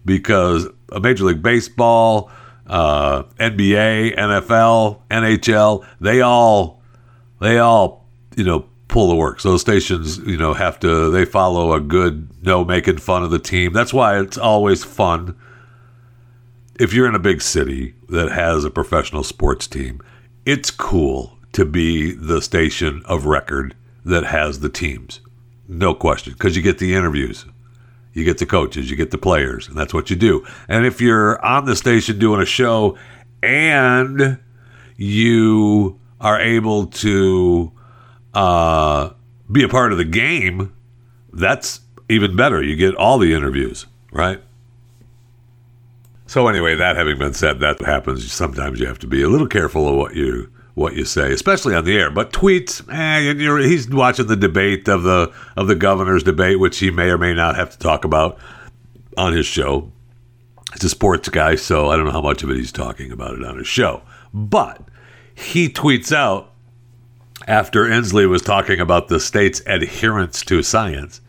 because 0.05 0.67
Major 1.01 1.25
League 1.25 1.43
Baseball, 1.43 2.31
uh, 2.67 3.25
NBA, 3.39 4.17
NFL, 4.17 5.01
NHL, 5.11 5.87
they 6.01 6.21
all 6.21 6.83
they 7.41 7.59
all 7.59 8.07
you 8.37 8.45
know 8.45 8.67
pull 8.89 9.09
the 9.09 9.15
works. 9.15 9.43
Those 9.43 9.61
stations 9.61 10.19
you 10.19 10.37
know 10.37 10.55
have 10.55 10.79
to 10.81 11.11
they 11.11 11.25
follow 11.25 11.73
a 11.73 11.81
good 11.81 12.29
no 12.45 12.65
making 12.65 12.99
fun 12.99 13.23
of 13.23 13.31
the 13.31 13.39
team. 13.39 13.73
That's 13.73 13.93
why 13.93 14.19
it's 14.21 14.39
always 14.39 14.85
fun 14.85 15.37
if 16.79 16.93
you're 16.93 17.09
in 17.09 17.15
a 17.15 17.21
big 17.21 17.41
city 17.41 17.95
that 18.09 18.31
has 18.31 18.65
a 18.65 18.71
professional 18.71 19.23
sports 19.23 19.67
team. 19.67 20.01
It's 20.45 20.71
cool 20.71 21.39
to 21.53 21.65
be 21.65 22.13
the 22.13 22.43
station 22.43 23.03
of 23.07 23.27
record 23.27 23.75
that 24.05 24.25
has 24.25 24.61
the 24.61 24.69
teams. 24.69 25.21
No 25.67 25.95
question, 25.95 26.35
because 26.35 26.57
you 26.57 26.63
get 26.63 26.79
the 26.79 26.95
interviews, 26.95 27.47
you 28.15 28.25
get 28.25 28.39
the 28.39 28.47
coaches, 28.47 28.89
you 28.89 28.97
get 28.97 29.11
the 29.11 29.19
players, 29.19 29.69
and 29.69 29.77
that's 29.77 29.93
what 29.93 30.09
you 30.09 30.17
do. 30.17 30.47
And 30.69 30.87
if 30.87 31.01
you're 31.01 31.45
on 31.45 31.67
the 31.67 31.77
station 31.77 32.19
doing 32.19 32.41
a 32.41 32.47
show 32.47 32.97
and 33.43 34.39
you 34.97 35.99
are 36.21 36.41
able 36.41 36.87
to 36.87 37.73
uh, 38.33 39.11
be 39.51 39.65
a 39.65 39.69
part 39.69 39.93
of 39.93 39.99
the 39.99 40.05
game, 40.05 40.73
that's 41.33 41.81
even 42.09 42.37
better. 42.37 42.63
You 42.63 42.77
get 42.77 42.95
all 42.95 43.19
the 43.19 43.35
interviews, 43.35 43.87
right? 44.13 44.41
So 46.27 46.49
anyway, 46.49 46.77
that 46.77 46.97
having 46.97 47.19
been 47.19 47.35
said, 47.35 47.61
that 47.61 47.81
happens. 47.83 48.33
Sometimes 48.33 48.81
you 48.81 48.87
have 48.87 48.99
to 49.01 49.07
be 49.07 49.23
a 49.23 49.29
little 49.29 49.47
careful 49.49 49.89
of 49.89 49.97
what 49.97 50.15
you 50.15 50.51
what 50.75 50.95
you 50.95 51.05
say, 51.05 51.33
especially 51.33 51.75
on 51.75 51.85
the 51.85 51.97
air. 51.97 52.11
But 52.11 52.33
tweets, 52.33 52.83
eh, 52.93 53.67
he's 53.67 53.89
watching 53.89 54.27
the 54.27 54.37
debate 54.37 54.89
of 54.89 55.03
the 55.03 55.33
of 55.57 55.69
the 55.69 55.75
governor's 55.75 56.23
debate, 56.23 56.59
which 56.59 56.79
he 56.79 56.91
may 56.91 57.11
or 57.11 57.19
may 57.19 57.35
not 57.35 57.57
have 57.57 57.71
to 57.71 57.79
talk 57.79 58.05
about 58.05 58.39
on 59.17 59.33
his 59.33 59.47
show. 59.47 59.91
He's 60.73 60.85
a 60.85 60.89
sports 60.89 61.29
guy, 61.29 61.55
so 61.55 61.89
I 61.89 61.97
don't 61.97 62.07
know 62.07 62.13
how 62.13 62.21
much 62.21 62.43
of 62.43 62.51
it 62.51 62.57
he's 62.57 62.73
talking 62.73 63.13
about 63.13 63.35
it 63.35 63.45
on 63.45 63.59
his 63.59 63.69
show. 63.69 64.03
But 64.33 64.81
he 65.35 65.69
tweets 65.69 66.13
out 66.13 66.53
after 67.47 67.85
Inslee 67.85 68.29
was 68.29 68.43
talking 68.43 68.81
about 68.81 69.09
the 69.09 69.21
state's 69.21 69.63
adherence 69.67 70.43
to 70.47 70.63
science. 70.63 71.21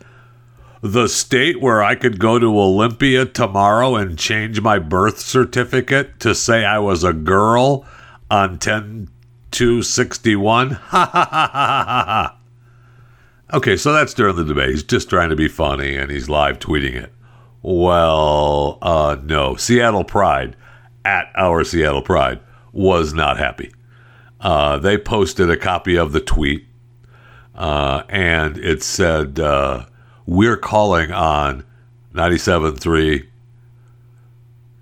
The 0.82 1.08
state 1.08 1.62
where 1.62 1.84
I 1.84 1.96
could 1.96 2.20
go 2.20 2.40
to 2.40 2.60
Olympia 2.60 3.26
tomorrow 3.26 3.96
and 3.96 4.18
change 4.18 4.62
my 4.62 4.80
birth 4.80 5.20
certificate 5.20 6.20
to 6.20 6.36
say 6.36 6.64
I 6.64 6.80
was 6.80 7.04
a 7.04 7.14
girl 7.14 7.86
on 8.30 8.60
10 8.60 9.10
261. 9.56 10.72
Ha 10.90 11.10
ha 11.12 11.30
ha 11.32 11.50
ha 11.52 12.06
ha. 12.06 12.38
Okay, 13.54 13.78
so 13.78 13.94
that's 13.94 14.14
during 14.14 14.36
the 14.36 14.44
debate. 14.44 14.70
He's 14.70 14.84
just 14.84 15.10
trying 15.10 15.30
to 15.30 15.36
be 15.36 15.48
funny 15.48 15.96
and 15.96 16.12
he's 16.12 16.28
live 16.28 16.60
tweeting 16.60 16.96
it. 16.96 17.14
Well, 17.62 18.78
uh, 18.82 19.18
no. 19.24 19.56
Seattle 19.56 20.04
Pride, 20.04 20.56
at 21.06 21.32
our 21.36 21.64
Seattle 21.64 22.02
Pride, 22.02 22.40
was 22.74 23.14
not 23.14 23.38
happy. 23.38 23.72
Uh, 24.42 24.78
they 24.78 24.98
posted 24.98 25.50
a 25.50 25.58
copy 25.58 25.96
of 25.96 26.12
the 26.12 26.20
tweet 26.20 26.66
uh, 27.56 28.04
and 28.10 28.58
it 28.58 28.84
said, 28.84 29.40
uh, 29.40 29.86
We're 30.26 30.58
calling 30.58 31.12
on 31.12 31.64
97.3 32.14 33.28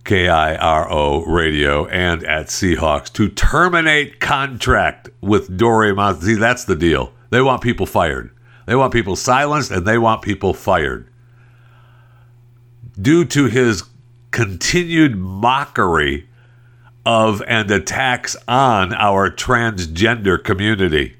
KIRO 0.05 1.25
radio 1.25 1.85
and 1.87 2.23
at 2.23 2.47
Seahawks 2.47 3.11
to 3.13 3.29
terminate 3.29 4.19
contract 4.19 5.09
with 5.21 5.55
Dori 5.57 5.93
Montague. 5.93 6.35
See, 6.35 6.39
that's 6.39 6.65
the 6.65 6.75
deal. 6.75 7.13
They 7.29 7.41
want 7.41 7.61
people 7.61 7.85
fired. 7.85 8.29
They 8.65 8.75
want 8.75 8.93
people 8.93 9.15
silenced 9.15 9.71
and 9.71 9.85
they 9.85 9.97
want 9.97 10.21
people 10.21 10.53
fired. 10.53 11.07
Due 12.99 13.25
to 13.25 13.45
his 13.45 13.83
continued 14.31 15.17
mockery 15.17 16.27
of 17.05 17.41
and 17.47 17.69
attacks 17.71 18.35
on 18.47 18.93
our 18.93 19.29
transgender 19.29 20.41
community. 20.41 21.15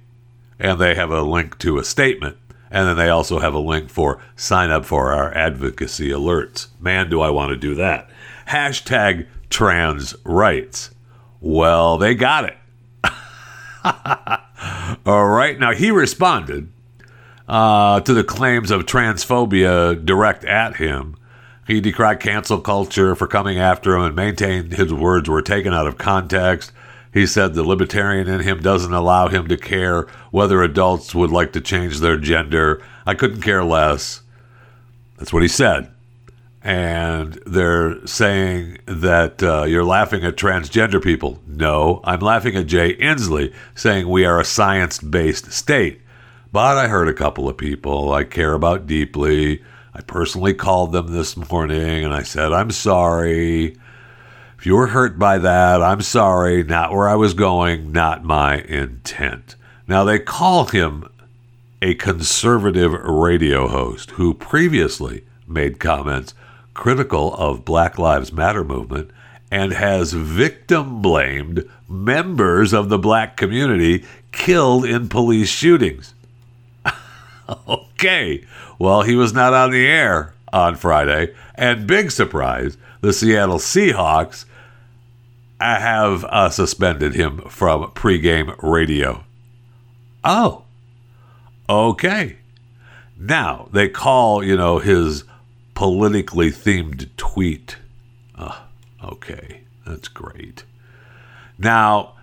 And 0.60 0.80
they 0.80 0.96
have 0.96 1.12
a 1.12 1.22
link 1.22 1.58
to 1.60 1.78
a 1.78 1.84
statement. 1.84 2.38
And 2.70 2.88
then 2.88 2.98
they 2.98 3.10
also 3.10 3.40
have 3.40 3.54
a 3.54 3.60
link 3.60 3.90
for 3.90 4.22
sign 4.36 4.72
up 4.72 4.86
for 4.86 5.14
our 5.14 5.34
advocacy 5.36 6.10
alerts. 6.10 6.68
Man, 6.80 7.10
do 7.10 7.22
I 7.22 7.30
want 7.30 7.52
to 7.52 7.58
do 7.58 7.76
that 7.76 8.10
hashtag 8.48 9.28
trans 9.50 10.16
rights. 10.24 10.92
Well, 11.40 11.98
they 11.98 12.16
got 12.16 12.46
it. 12.46 12.58
All 15.06 15.28
right. 15.28 15.60
Now, 15.60 15.74
he 15.74 15.92
responded 15.92 16.72
uh, 17.48 18.00
to 18.02 18.14
the 18.14 18.24
claims 18.24 18.72
of 18.72 18.86
transphobia 18.86 20.04
direct 20.06 20.46
at 20.46 20.78
him. 20.78 21.16
He 21.68 21.80
decried 21.80 22.20
cancel 22.20 22.60
culture 22.60 23.16
for 23.16 23.28
coming 23.28 23.60
after 23.60 23.96
him 23.96 24.04
and 24.04 24.16
maintained 24.16 24.74
his 24.74 24.94
words 24.94 25.30
were 25.30 25.42
taken 25.42 25.74
out 25.74 25.88
of 25.88 25.98
context. 25.98 26.72
He 27.14 27.28
said 27.28 27.54
the 27.54 27.64
libertarian 27.64 28.28
in 28.28 28.42
him 28.42 28.60
doesn't 28.60 28.94
allow 28.94 29.28
him 29.28 29.48
to 29.48 29.58
care 29.58 30.08
whether 30.32 30.64
adults 30.64 31.14
would 31.14 31.30
like 31.30 31.54
to 31.54 31.62
change 31.62 32.00
their 32.00 32.18
gender. 32.18 32.82
I 33.06 33.14
couldn't 33.14 33.42
care 33.42 33.64
less. 33.64 34.22
That's 35.18 35.32
what 35.32 35.44
he 35.44 35.48
said 35.48 35.93
and 36.64 37.34
they're 37.46 38.06
saying 38.08 38.78
that 38.86 39.44
uh, 39.44 39.64
you're 39.64 39.84
laughing 39.84 40.24
at 40.24 40.38
transgender 40.38 41.04
people. 41.04 41.42
No, 41.46 42.00
I'm 42.06 42.22
laughing 42.22 42.56
at 42.56 42.68
Jay 42.68 42.96
Inslee 42.96 43.54
saying 43.76 44.08
we 44.08 44.24
are 44.24 44.40
a 44.40 44.46
science 44.46 45.00
based 45.00 45.52
state. 45.52 46.00
But 46.54 46.78
I 46.78 46.88
heard 46.88 47.10
a 47.10 47.14
couple 47.14 47.50
of 47.50 47.58
people 47.58 48.14
I 48.14 48.24
care 48.24 48.54
about 48.54 48.88
deeply. 48.88 49.62
I 49.94 50.02
personally 50.02 50.54
called 50.54 50.94
them 50.94 51.12
this 51.12 51.36
morning 51.36 52.06
and 52.06 52.14
I 52.14 52.24
said, 52.24 52.54
I'm 52.54 52.72
sorry. 52.72 53.76
If 54.58 54.66
you 54.66 54.76
were 54.76 54.88
hurt 54.88 55.20
by 55.20 55.40
that, 55.40 55.82
I'm 55.82 56.02
sorry. 56.02 56.64
Not 56.64 56.94
where 56.94 57.10
I 57.10 57.16
was 57.16 57.34
going, 57.34 57.92
not 57.92 58.24
my 58.24 58.60
intent. 58.60 59.58
Now, 59.86 60.06
they 60.06 60.20
call 60.20 60.66
him 60.68 61.10
a 61.82 61.96
conservative 61.96 62.94
radio 62.94 63.68
host 63.68 64.12
who 64.12 64.34
previously 64.34 65.26
made 65.46 65.82
comments 65.82 66.34
critical 66.74 67.34
of 67.36 67.66
Black 67.66 67.98
Lives 67.98 68.32
Matter 68.32 68.64
movement 68.64 69.12
and 69.52 69.72
has 69.74 70.14
victim 70.14 71.02
blamed 71.02 71.70
members 71.88 72.74
of 72.74 72.90
the 72.90 72.98
black 72.98 73.38
community 73.38 74.04
killed 74.32 74.86
in 74.86 75.08
police 75.10 75.50
shootings. 75.50 76.14
okay, 77.68 78.44
well, 78.80 79.04
he 79.04 79.16
was 79.16 79.34
not 79.34 79.54
on 79.54 79.72
the 79.72 79.86
air 79.86 80.34
on 80.52 80.76
Friday, 80.76 81.34
and 81.56 81.88
big 81.88 82.12
surprise, 82.12 82.78
the 83.02 83.14
Seattle 83.14 83.60
Seahawks 83.60 84.46
have 85.60 86.24
uh, 86.26 86.50
suspended 86.50 87.16
him 87.16 87.40
from 87.50 87.92
pregame 87.92 88.56
radio. 88.62 89.24
Oh, 90.24 90.64
okay. 91.70 92.38
Now 93.18 93.70
they 93.72 93.88
call, 93.88 94.44
you 94.44 94.58
know, 94.58 94.80
his 94.80 95.24
politically 95.74 96.52
themed 96.52 97.10
tweet. 97.18 97.78
Oh, 98.38 98.64
okay, 99.04 99.62
that's 99.86 100.08
great. 100.08 100.64
Now, 101.58 102.14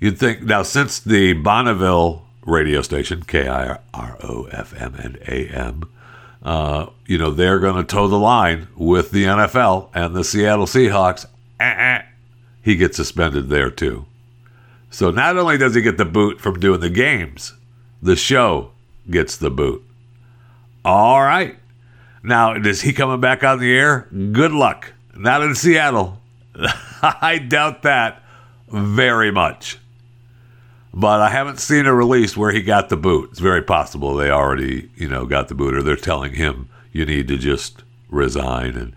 you'd 0.00 0.18
think, 0.18 0.42
now, 0.42 0.62
since 0.62 0.98
the 0.98 1.32
Bonneville 1.34 2.24
radio 2.44 2.82
station, 2.82 3.22
K 3.22 3.48
I 3.48 3.78
R 3.94 4.16
O 4.22 4.48
F 4.50 4.74
M 4.74 4.94
and 4.96 5.16
A 5.28 5.48
M, 5.48 5.84
uh, 6.42 6.86
you 7.06 7.18
know, 7.18 7.30
they're 7.30 7.60
going 7.60 7.76
to 7.76 7.84
toe 7.84 8.08
the 8.08 8.18
line 8.18 8.68
with 8.76 9.10
the 9.10 9.24
NFL 9.24 9.88
and 9.94 10.14
the 10.14 10.24
Seattle 10.24 10.66
Seahawks. 10.66 11.26
Uh-uh. 11.60 12.02
He 12.62 12.76
gets 12.76 12.96
suspended 12.96 13.48
there 13.48 13.70
too. 13.70 14.06
So 14.90 15.10
not 15.10 15.36
only 15.36 15.56
does 15.56 15.74
he 15.74 15.82
get 15.82 15.96
the 15.96 16.04
boot 16.04 16.40
from 16.40 16.60
doing 16.60 16.80
the 16.80 16.90
games, 16.90 17.54
the 18.02 18.16
show 18.16 18.72
gets 19.10 19.36
the 19.36 19.50
boot. 19.50 19.82
All 20.84 21.22
right. 21.22 21.56
Now, 22.22 22.54
is 22.54 22.82
he 22.82 22.92
coming 22.92 23.20
back 23.20 23.42
on 23.42 23.58
the 23.58 23.72
air? 23.72 24.08
Good 24.10 24.52
luck. 24.52 24.92
Not 25.16 25.42
in 25.42 25.54
Seattle. 25.54 26.20
I 27.02 27.38
doubt 27.38 27.82
that 27.82 28.22
very 28.68 29.32
much. 29.32 29.78
But 30.94 31.20
I 31.20 31.30
haven't 31.30 31.58
seen 31.58 31.86
a 31.86 31.94
release 31.94 32.36
where 32.36 32.52
he 32.52 32.62
got 32.62 32.90
the 32.90 32.96
boot. 32.96 33.30
It's 33.30 33.40
very 33.40 33.62
possible 33.62 34.14
they 34.14 34.30
already, 34.30 34.90
you 34.94 35.08
know, 35.08 35.26
got 35.26 35.48
the 35.48 35.54
boot 35.54 35.74
or 35.74 35.82
they're 35.82 35.96
telling 35.96 36.34
him 36.34 36.68
you 36.92 37.04
need 37.04 37.28
to 37.28 37.38
just 37.38 37.82
resign 38.08 38.76
and 38.76 38.94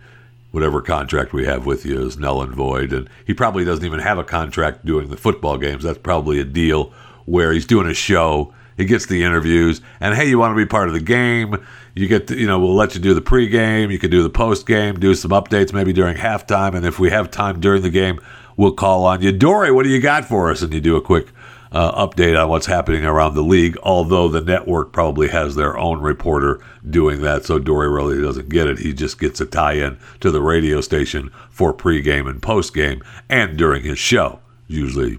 whatever 0.52 0.82
contract 0.82 1.34
we 1.34 1.46
have 1.46 1.66
with 1.66 1.86
you 1.86 2.06
is 2.06 2.18
null 2.18 2.42
and 2.42 2.54
void. 2.54 2.94
And 2.94 3.10
he 3.26 3.34
probably 3.34 3.64
doesn't 3.64 3.86
even 3.86 4.02
have 4.02 4.18
a 4.18 4.24
contract 4.24 4.86
doing 4.86 5.10
the 5.10 5.18
football 5.18 5.58
games. 5.58 5.84
That's 5.84 5.98
probably 5.98 6.40
a 6.40 6.46
deal 6.46 6.94
where 7.26 7.54
he's 7.54 7.66
doing 7.66 7.88
a 7.88 7.94
show 7.94 8.54
he 8.78 8.86
gets 8.86 9.06
the 9.06 9.24
interviews, 9.24 9.82
and 10.00 10.16
hey, 10.16 10.28
you 10.28 10.38
want 10.38 10.52
to 10.52 10.56
be 10.56 10.66
part 10.66 10.90
of 10.90 10.94
the 10.94 11.00
game? 11.00 11.66
You 11.96 12.08
get, 12.08 12.28
to, 12.28 12.38
you 12.38 12.46
know, 12.46 12.60
we'll 12.60 12.76
let 12.76 12.94
you 12.94 13.00
do 13.00 13.14
the 13.14 13.22
pregame. 13.22 13.90
You 13.90 14.00
can 14.00 14.12
do 14.12 14.22
the 14.22 14.30
postgame, 14.30 15.00
do 15.00 15.16
some 15.16 15.32
updates 15.32 15.72
maybe 15.72 15.94
during 15.94 16.18
halftime, 16.18 16.76
and 16.76 16.86
if 16.86 17.00
we 17.00 17.10
have 17.10 17.32
time 17.32 17.62
during 17.62 17.84
the 17.84 17.90
game, 17.90 18.20
we'll 18.58 18.74
call 18.74 19.06
on 19.06 19.22
you. 19.22 19.32
Dori, 19.32 19.72
what 19.72 19.84
do 19.84 19.90
you 19.90 20.02
got 20.02 20.26
for 20.26 20.52
us? 20.52 20.62
And 20.62 20.74
you 20.74 20.82
do 20.82 20.98
a 20.98 21.02
quick 21.02 21.28
uh, 21.72 22.06
update 22.06 22.42
on 22.42 22.50
what's 22.50 22.66
happening 22.66 23.06
around 23.06 23.34
the 23.34 23.42
league. 23.42 23.78
Although 23.82 24.28
the 24.28 24.42
network 24.42 24.92
probably 24.92 25.30
has 25.30 25.56
their 25.56 25.78
own 25.78 26.02
reporter 26.02 26.62
doing 26.90 27.22
that, 27.22 27.46
so 27.46 27.60
Dori 27.60 27.90
really 27.90 28.22
doesn't 28.22 28.50
get 28.50 28.68
it. 28.68 28.80
He 28.80 28.94
just 28.94 29.20
gets 29.20 29.40
a 29.40 29.46
tie-in 29.46 29.98
to 30.20 30.32
the 30.32 30.42
radio 30.42 30.82
station 30.82 31.32
for 31.50 31.74
pregame 31.74 32.30
and 32.30 32.42
postgame, 32.42 33.06
and 33.30 33.58
during 33.58 33.84
his 33.84 34.00
show, 34.00 34.40
usually 34.68 35.18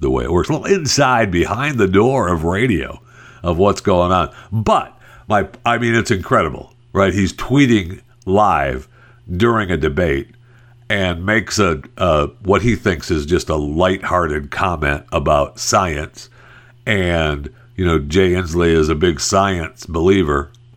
the 0.00 0.10
way 0.10 0.24
it 0.24 0.32
works. 0.32 0.48
A 0.48 0.52
little 0.52 0.66
inside 0.66 1.30
behind 1.30 1.78
the 1.78 1.88
door 1.88 2.28
of 2.28 2.44
radio 2.44 3.00
of 3.42 3.58
what's 3.58 3.80
going 3.80 4.12
on. 4.12 4.34
But 4.52 4.95
my 5.28 5.48
I 5.64 5.78
mean 5.78 5.94
it's 5.94 6.10
incredible, 6.10 6.74
right? 6.92 7.12
He's 7.12 7.32
tweeting 7.32 8.02
live 8.24 8.88
during 9.30 9.70
a 9.70 9.76
debate 9.76 10.30
and 10.88 11.26
makes 11.26 11.58
a 11.58 11.82
uh, 11.98 12.28
what 12.42 12.62
he 12.62 12.76
thinks 12.76 13.10
is 13.10 13.26
just 13.26 13.48
a 13.48 13.56
lighthearted 13.56 14.50
comment 14.50 15.04
about 15.12 15.58
science 15.58 16.30
and 16.86 17.52
you 17.74 17.84
know 17.84 17.98
Jay 17.98 18.30
Inslee 18.30 18.72
is 18.72 18.88
a 18.88 18.94
big 18.94 19.20
science 19.20 19.86
believer. 19.86 20.52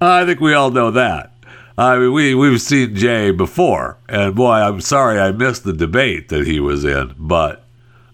I 0.00 0.24
think 0.26 0.40
we 0.40 0.54
all 0.54 0.70
know 0.70 0.90
that. 0.90 1.32
I 1.76 1.98
mean, 1.98 2.12
we 2.12 2.34
we've 2.34 2.60
seen 2.60 2.94
Jay 2.94 3.30
before, 3.30 3.98
and 4.08 4.34
boy, 4.34 4.54
I'm 4.54 4.80
sorry 4.80 5.18
I 5.18 5.32
missed 5.32 5.64
the 5.64 5.72
debate 5.72 6.28
that 6.28 6.46
he 6.46 6.60
was 6.60 6.84
in, 6.84 7.14
but 7.18 7.63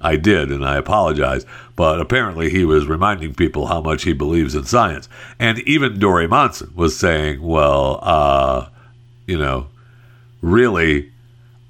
I 0.00 0.16
did, 0.16 0.50
and 0.50 0.64
I 0.64 0.76
apologize. 0.76 1.45
But 1.76 2.00
apparently, 2.00 2.50
he 2.50 2.64
was 2.64 2.87
reminding 2.87 3.35
people 3.35 3.66
how 3.66 3.80
much 3.80 4.04
he 4.04 4.12
believes 4.12 4.54
in 4.54 4.64
science, 4.64 5.09
and 5.38 5.59
even 5.61 5.99
Dori 5.99 6.26
Monson 6.26 6.73
was 6.75 6.97
saying, 6.97 7.42
"Well, 7.42 7.99
uh, 8.02 8.66
you 9.26 9.38
know, 9.38 9.66
really, 10.40 11.12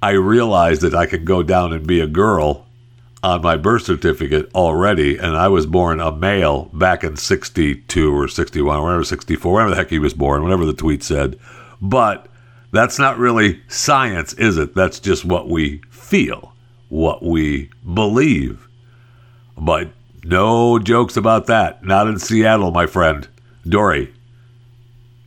I 0.01 0.11
realize 0.11 0.79
that 0.79 0.95
I 0.95 1.05
can 1.05 1.25
go 1.25 1.43
down 1.43 1.73
and 1.73 1.85
be 1.85 1.99
a 1.99 2.07
girl." 2.07 2.65
on 3.23 3.41
my 3.41 3.55
birth 3.55 3.83
certificate 3.83 4.49
already, 4.55 5.17
and 5.17 5.37
I 5.37 5.47
was 5.47 5.65
born 5.65 5.99
a 5.99 6.11
male 6.11 6.69
back 6.73 7.03
in 7.03 7.17
62 7.17 8.11
or 8.11 8.27
61, 8.27 8.77
or 8.77 8.83
whatever, 8.83 9.03
64, 9.03 9.53
whatever 9.53 9.69
the 9.69 9.75
heck 9.75 9.89
he 9.89 9.99
was 9.99 10.13
born, 10.13 10.41
whatever 10.41 10.65
the 10.65 10.73
tweet 10.73 11.03
said. 11.03 11.37
But 11.81 12.27
that's 12.71 12.97
not 12.97 13.19
really 13.19 13.61
science, 13.67 14.33
is 14.33 14.57
it? 14.57 14.73
That's 14.73 14.99
just 14.99 15.23
what 15.25 15.49
we 15.49 15.81
feel, 15.89 16.50
what 16.91 17.23
we 17.23 17.69
believe. 17.93 18.67
But 19.57 19.91
no 20.25 20.77
jokes 20.77 21.15
about 21.15 21.47
that. 21.47 21.83
Not 21.83 22.07
in 22.07 22.19
Seattle, 22.19 22.71
my 22.71 22.85
friend. 22.85 23.27
Dori, 23.67 24.13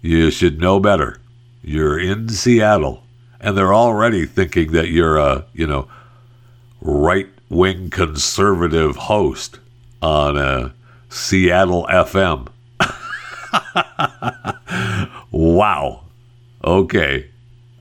you 0.02 0.30
should 0.30 0.60
know 0.60 0.78
better. 0.78 1.18
You're 1.62 1.98
in 1.98 2.28
Seattle, 2.28 3.02
and 3.40 3.56
they're 3.56 3.72
already 3.72 4.26
thinking 4.26 4.72
that 4.72 4.88
you're 4.88 5.16
a, 5.16 5.46
you 5.54 5.66
know, 5.66 5.88
right 6.82 7.28
wing 7.48 7.88
conservative 7.88 8.96
host 8.96 9.58
on 10.02 10.36
a 10.36 10.74
Seattle 11.08 11.88
FM. 11.90 12.48
wow. 15.30 16.02
Okay. 16.62 17.30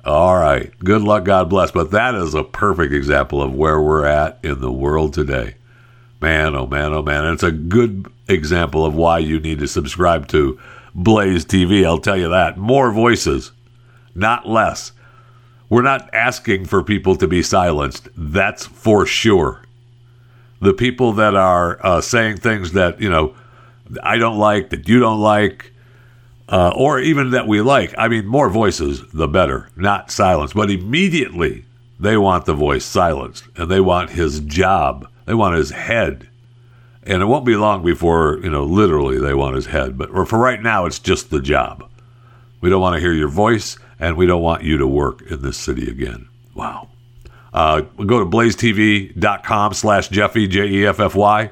All 0.06 0.36
right. 0.36 0.78
Good 0.80 1.02
luck. 1.02 1.24
God 1.26 1.50
bless. 1.50 1.72
But 1.72 1.92
that 1.92 2.14
is 2.16 2.34
a 2.34 2.44
perfect 2.44 2.94
example 2.94 3.42
of 3.42 3.56
where 3.56 3.82
we're 3.82 4.06
at 4.06 4.40
in 4.44 4.60
the 4.60 4.72
world 4.72 5.14
today. 5.14 5.56
Man, 6.22 6.56
oh 6.56 6.68
man, 6.68 6.94
oh 6.94 7.02
man. 7.02 7.26
It's 7.34 7.44
a 7.44 7.52
good 7.52 8.12
example 8.28 8.86
of 8.86 8.96
why 8.96 9.20
you 9.20 9.40
need 9.40 9.60
to 9.60 9.68
subscribe 9.68 10.28
to 10.30 10.60
Blaze 10.96 11.46
TV. 11.46 11.86
I'll 11.86 12.00
tell 12.00 12.18
you 12.18 12.30
that. 12.30 12.58
More 12.58 12.92
voices, 12.92 13.52
not 14.16 14.48
less. 14.48 14.92
We're 15.70 15.82
not 15.82 16.14
asking 16.14 16.66
for 16.66 16.84
people 16.84 17.16
to 17.16 17.28
be 17.28 17.42
silenced. 17.42 18.08
That's 18.16 18.66
for 18.66 19.06
sure. 19.06 19.64
The 20.62 20.74
people 20.74 21.14
that 21.14 21.36
are 21.36 21.80
uh, 21.86 22.02
saying 22.02 22.38
things 22.38 22.74
that, 22.74 23.02
you 23.02 23.10
know, 23.10 23.36
I 24.02 24.18
don't 24.18 24.38
like, 24.38 24.70
that 24.70 24.88
you 24.88 25.00
don't 25.00 25.20
like, 25.20 25.73
uh, 26.50 26.74
or 26.76 27.00
even 27.00 27.32
that 27.32 27.48
we 27.48 27.62
like. 27.62 27.94
I 27.98 28.08
mean, 28.08 28.26
more 28.26 28.50
voices, 28.50 29.04
the 29.12 29.28
better, 29.28 29.70
not 29.76 30.12
silence. 30.12 30.54
But 30.54 30.70
immediately 30.70 31.66
they 32.00 32.18
want 32.18 32.46
the 32.46 32.54
voice 32.54 32.86
silenced 32.86 33.46
and 33.56 33.70
they 33.70 33.80
want 33.80 34.12
his 34.12 34.40
job, 34.42 35.08
they 35.26 35.34
want 35.34 35.56
his 35.56 35.72
head. 35.72 36.28
And 37.06 37.22
it 37.22 37.26
won't 37.26 37.46
be 37.46 37.58
long 37.58 37.84
before, 37.84 38.40
you 38.42 38.50
know, 38.50 38.64
literally 38.64 39.20
they 39.20 39.34
want 39.34 39.58
his 39.58 39.66
head. 39.66 39.98
But 39.98 40.10
for 40.28 40.40
right 40.40 40.62
now, 40.62 40.86
it's 40.86 41.00
just 41.00 41.30
the 41.30 41.42
job. 41.42 41.90
We 42.62 42.70
don't 42.70 42.82
want 42.82 42.96
to 42.96 43.02
hear 43.02 43.12
your 43.12 43.28
voice 43.28 43.78
and 44.00 44.16
we 44.16 44.26
don't 44.26 44.42
want 44.42 44.64
you 44.64 44.78
to 44.78 44.88
work 44.88 45.22
in 45.24 45.42
this 45.42 45.58
city 45.58 45.90
again. 45.90 46.30
Wow. 46.56 46.90
Uh, 47.54 47.82
go 47.82 48.20
to 48.20 48.26
blazetv.com 48.26 49.74
slash 49.74 50.08
Jeffy, 50.08 50.48
J 50.48 50.68
E 50.68 50.86
F 50.86 51.00
F 51.00 51.14
Y. 51.14 51.52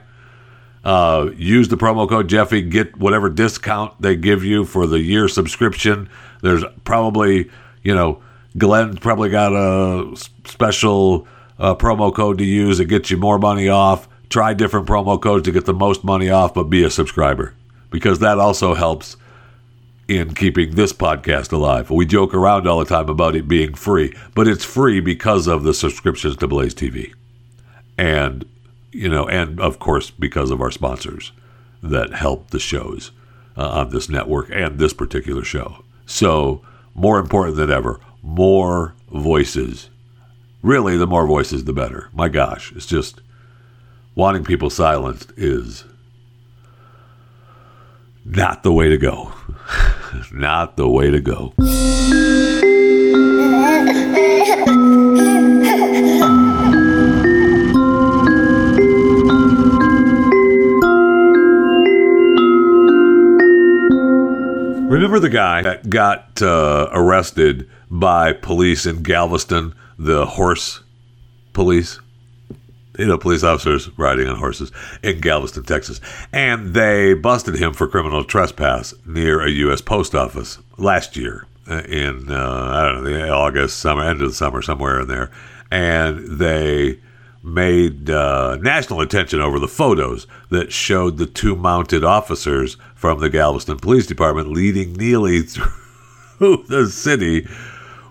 Uh, 0.84 1.30
use 1.36 1.68
the 1.68 1.78
promo 1.78 2.10
code 2.10 2.28
Jeffy, 2.28 2.62
get 2.62 2.98
whatever 2.98 3.30
discount 3.30 4.02
they 4.02 4.16
give 4.16 4.44
you 4.44 4.66
for 4.66 4.88
the 4.88 5.00
year 5.00 5.28
subscription. 5.28 6.10
There's 6.42 6.64
probably, 6.84 7.52
you 7.84 7.94
know, 7.94 8.22
Glenn's 8.58 9.00
probably 9.00 9.30
got 9.30 9.54
a 9.54 10.16
special 10.46 11.28
uh, 11.60 11.76
promo 11.76 12.14
code 12.14 12.40
to 12.40 12.44
use 12.44 12.80
that 12.80 12.86
gets 12.86 13.12
you 13.12 13.18
more 13.18 13.38
money 13.38 13.70
off. 13.70 14.10
Try 14.30 14.54
different 14.54 14.88
promo 14.88 15.22
codes 15.22 15.46
to 15.46 15.52
get 15.52 15.66
the 15.66 15.74
most 15.74 16.04
money 16.04 16.30
off, 16.30 16.54
but 16.54 16.64
be 16.64 16.84
a 16.84 16.90
subscriber 16.90 17.54
because 17.92 18.20
that 18.20 18.40
also 18.40 18.74
helps 18.74 19.18
in 20.08 20.34
keeping 20.34 20.76
this 20.76 20.92
podcast 20.92 21.54
alive. 21.54 21.90
We 21.90 22.06
joke 22.06 22.34
around 22.34 22.68
all 22.68 22.80
the 22.80 22.86
time 22.86 23.08
about 23.08 23.36
it 23.36 23.48
being 23.48 23.76
free, 23.76 24.14
but 24.34 24.48
it's 24.48 24.66
free 24.66 25.00
because 25.00 25.48
of 25.48 25.64
the 25.64 25.74
subscriptions 25.74 26.38
to 26.38 26.48
Blaze 26.48 26.74
TV. 26.74 27.14
And 27.98 28.46
you 28.92 29.10
know, 29.10 29.28
and 29.28 29.60
of 29.60 29.80
course 29.80 30.10
because 30.10 30.52
of 30.52 30.62
our 30.62 30.72
sponsors 30.72 31.32
that 31.82 32.14
help 32.14 32.52
the 32.52 32.60
shows 32.60 33.12
uh, 33.58 33.68
on 33.70 33.90
this 33.90 34.10
network 34.10 34.50
and 34.52 34.80
this 34.80 34.94
particular 34.94 35.44
show. 35.44 35.84
So, 36.06 36.62
more 36.94 37.20
important 37.20 37.58
than 37.58 37.72
ever, 37.72 38.00
more 38.22 38.96
voices. 39.12 39.90
Really, 40.62 40.98
the 40.98 41.08
more 41.08 41.26
voices, 41.26 41.64
the 41.64 41.74
better. 41.74 42.10
My 42.14 42.30
gosh, 42.30 42.72
it's 42.76 42.86
just 42.86 43.22
wanting 44.14 44.44
people 44.44 44.70
silenced 44.70 45.32
is 45.38 45.86
not 48.26 48.64
the 48.64 48.74
way 48.74 48.90
to 48.90 48.98
go. 48.98 49.34
not 50.32 50.78
the 50.78 50.88
way 50.88 51.10
to 51.10 51.22
go. 51.22 51.54
Remember 64.92 65.20
the 65.20 65.30
guy 65.30 65.62
that 65.62 65.90
got 65.90 66.42
uh, 66.42 66.90
arrested 66.92 67.70
by 67.90 68.34
police 68.34 68.86
in 68.86 69.04
Galveston, 69.04 69.74
the 69.98 70.26
horse 70.26 70.84
police? 71.54 72.02
You 73.00 73.06
know, 73.06 73.18
police 73.18 73.42
officers 73.42 73.90
riding 73.98 74.28
on 74.28 74.36
horses 74.36 74.70
in 75.02 75.22
Galveston, 75.22 75.64
Texas. 75.64 76.02
And 76.34 76.74
they 76.74 77.14
busted 77.14 77.56
him 77.56 77.72
for 77.72 77.88
criminal 77.88 78.26
trespass 78.26 78.94
near 79.06 79.40
a 79.40 79.50
U.S. 79.50 79.80
post 79.80 80.14
office 80.14 80.60
last 80.78 81.16
year 81.16 81.48
uh, 81.70 81.84
in, 81.84 82.30
uh, 82.30 82.72
I 82.74 82.84
don't 82.84 83.06
know, 83.06 83.10
the 83.10 83.30
August, 83.30 83.80
summer, 83.80 84.04
end 84.04 84.22
of 84.22 84.28
the 84.28 84.36
summer, 84.36 84.62
somewhere 84.62 85.00
in 85.00 85.08
there. 85.08 85.32
And 85.72 86.38
they 86.38 87.00
made 87.44 88.10
uh, 88.10 88.58
national 88.62 89.02
attention 89.02 89.42
over 89.42 89.60
the 89.60 89.68
photos 89.68 90.28
that 90.50 90.72
showed 90.72 91.18
the 91.18 91.26
two 91.26 91.56
mounted 91.56 92.04
officers 92.04 92.78
from 92.96 93.20
the 93.20 93.30
Galveston 93.30 93.80
Police 93.80 94.06
Department 94.06 94.50
leading 94.50 94.94
Neely 94.94 95.42
through 96.42 96.66
the 96.68 96.88
city 96.88 97.48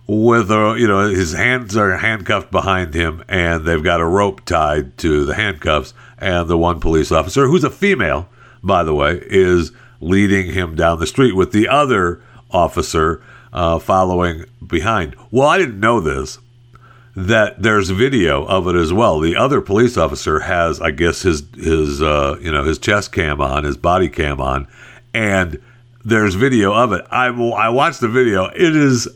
with 0.07 0.51
a 0.51 0.75
you 0.77 0.89
know 0.89 1.09
his 1.09 1.33
hands 1.35 1.77
are 1.77 1.97
handcuffed 1.99 2.51
behind 2.51 2.95
him 2.95 3.23
and 3.29 3.65
they've 3.65 3.85
got 3.85 4.01
a 4.01 4.05
rope 4.05 4.45
tied 4.45 4.97
to 4.99 5.25
the 5.25 5.35
handcuffs. 5.35 5.95
And 6.19 6.49
the 6.49 6.59
one 6.59 6.81
police 6.81 7.13
officer 7.13 7.47
who's 7.47 7.65
a 7.65 7.71
female 7.71 8.29
by 8.63 8.83
the 8.83 8.95
way 8.95 9.23
is 9.27 9.73
leading 10.01 10.53
him 10.53 10.75
down 10.75 10.99
the 10.99 11.07
street 11.07 11.37
with 11.37 11.53
the 11.53 11.69
other 11.69 12.23
officer 12.51 13.23
uh, 13.53 13.79
following 13.79 14.45
behind. 14.67 15.15
Well 15.31 15.47
i 15.47 15.59
didn't 15.59 15.79
know 15.79 16.01
this 16.01 16.39
that 17.29 17.63
there's 17.63 17.91
video 17.91 18.45
of 18.47 18.67
it 18.69 18.77
as 18.77 18.93
well. 18.93 19.21
The 19.21 19.37
other 19.37 19.61
police 19.61 19.97
officer 19.97 20.41
has, 20.41 20.81
I 20.81 20.91
guess, 20.91 21.23
his 21.23 21.43
his 21.55 22.01
uh, 22.03 22.39
you 22.41 22.51
know 22.51 22.65
his 22.65 22.79
chest 22.79 23.13
cam 23.13 23.41
on, 23.41 23.65
his 23.65 23.77
body 23.77 24.09
cam 24.09 24.41
on, 24.41 24.67
and 25.13 25.61
there's 26.05 26.35
video 26.35 26.73
of 26.73 26.93
it. 26.93 27.05
I 27.11 27.27
I 27.27 27.69
watched 27.69 28.01
the 28.01 28.09
video. 28.09 28.47
It 28.47 28.77
is. 28.77 29.09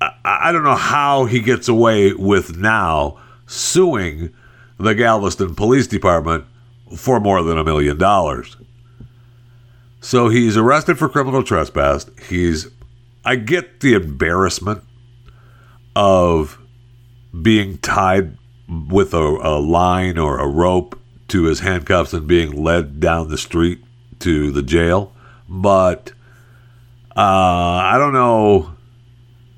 I, 0.00 0.12
I 0.24 0.52
don't 0.52 0.64
know 0.64 0.74
how 0.74 1.24
he 1.24 1.40
gets 1.40 1.68
away 1.68 2.12
with 2.12 2.56
now 2.56 3.18
suing 3.46 4.34
the 4.78 4.94
Galveston 4.94 5.54
Police 5.54 5.86
Department 5.86 6.44
for 6.96 7.20
more 7.20 7.42
than 7.42 7.58
a 7.58 7.64
million 7.64 7.98
dollars. 7.98 8.56
So 10.00 10.28
he's 10.28 10.56
arrested 10.56 10.98
for 10.98 11.08
criminal 11.08 11.42
trespass. 11.42 12.06
He's 12.28 12.68
I 13.24 13.36
get 13.36 13.80
the 13.80 13.94
embarrassment 13.94 14.82
of 15.96 16.58
being 17.42 17.78
tied 17.78 18.36
with 18.68 19.14
a, 19.14 19.18
a, 19.18 19.58
line 19.58 20.18
or 20.18 20.38
a 20.38 20.46
rope 20.46 20.98
to 21.28 21.44
his 21.44 21.60
handcuffs 21.60 22.12
and 22.12 22.26
being 22.26 22.62
led 22.62 23.00
down 23.00 23.28
the 23.28 23.38
street 23.38 23.82
to 24.20 24.50
the 24.50 24.62
jail. 24.62 25.12
But 25.48 26.12
uh, 27.16 27.20
I 27.20 27.96
don't 27.98 28.12
know. 28.12 28.74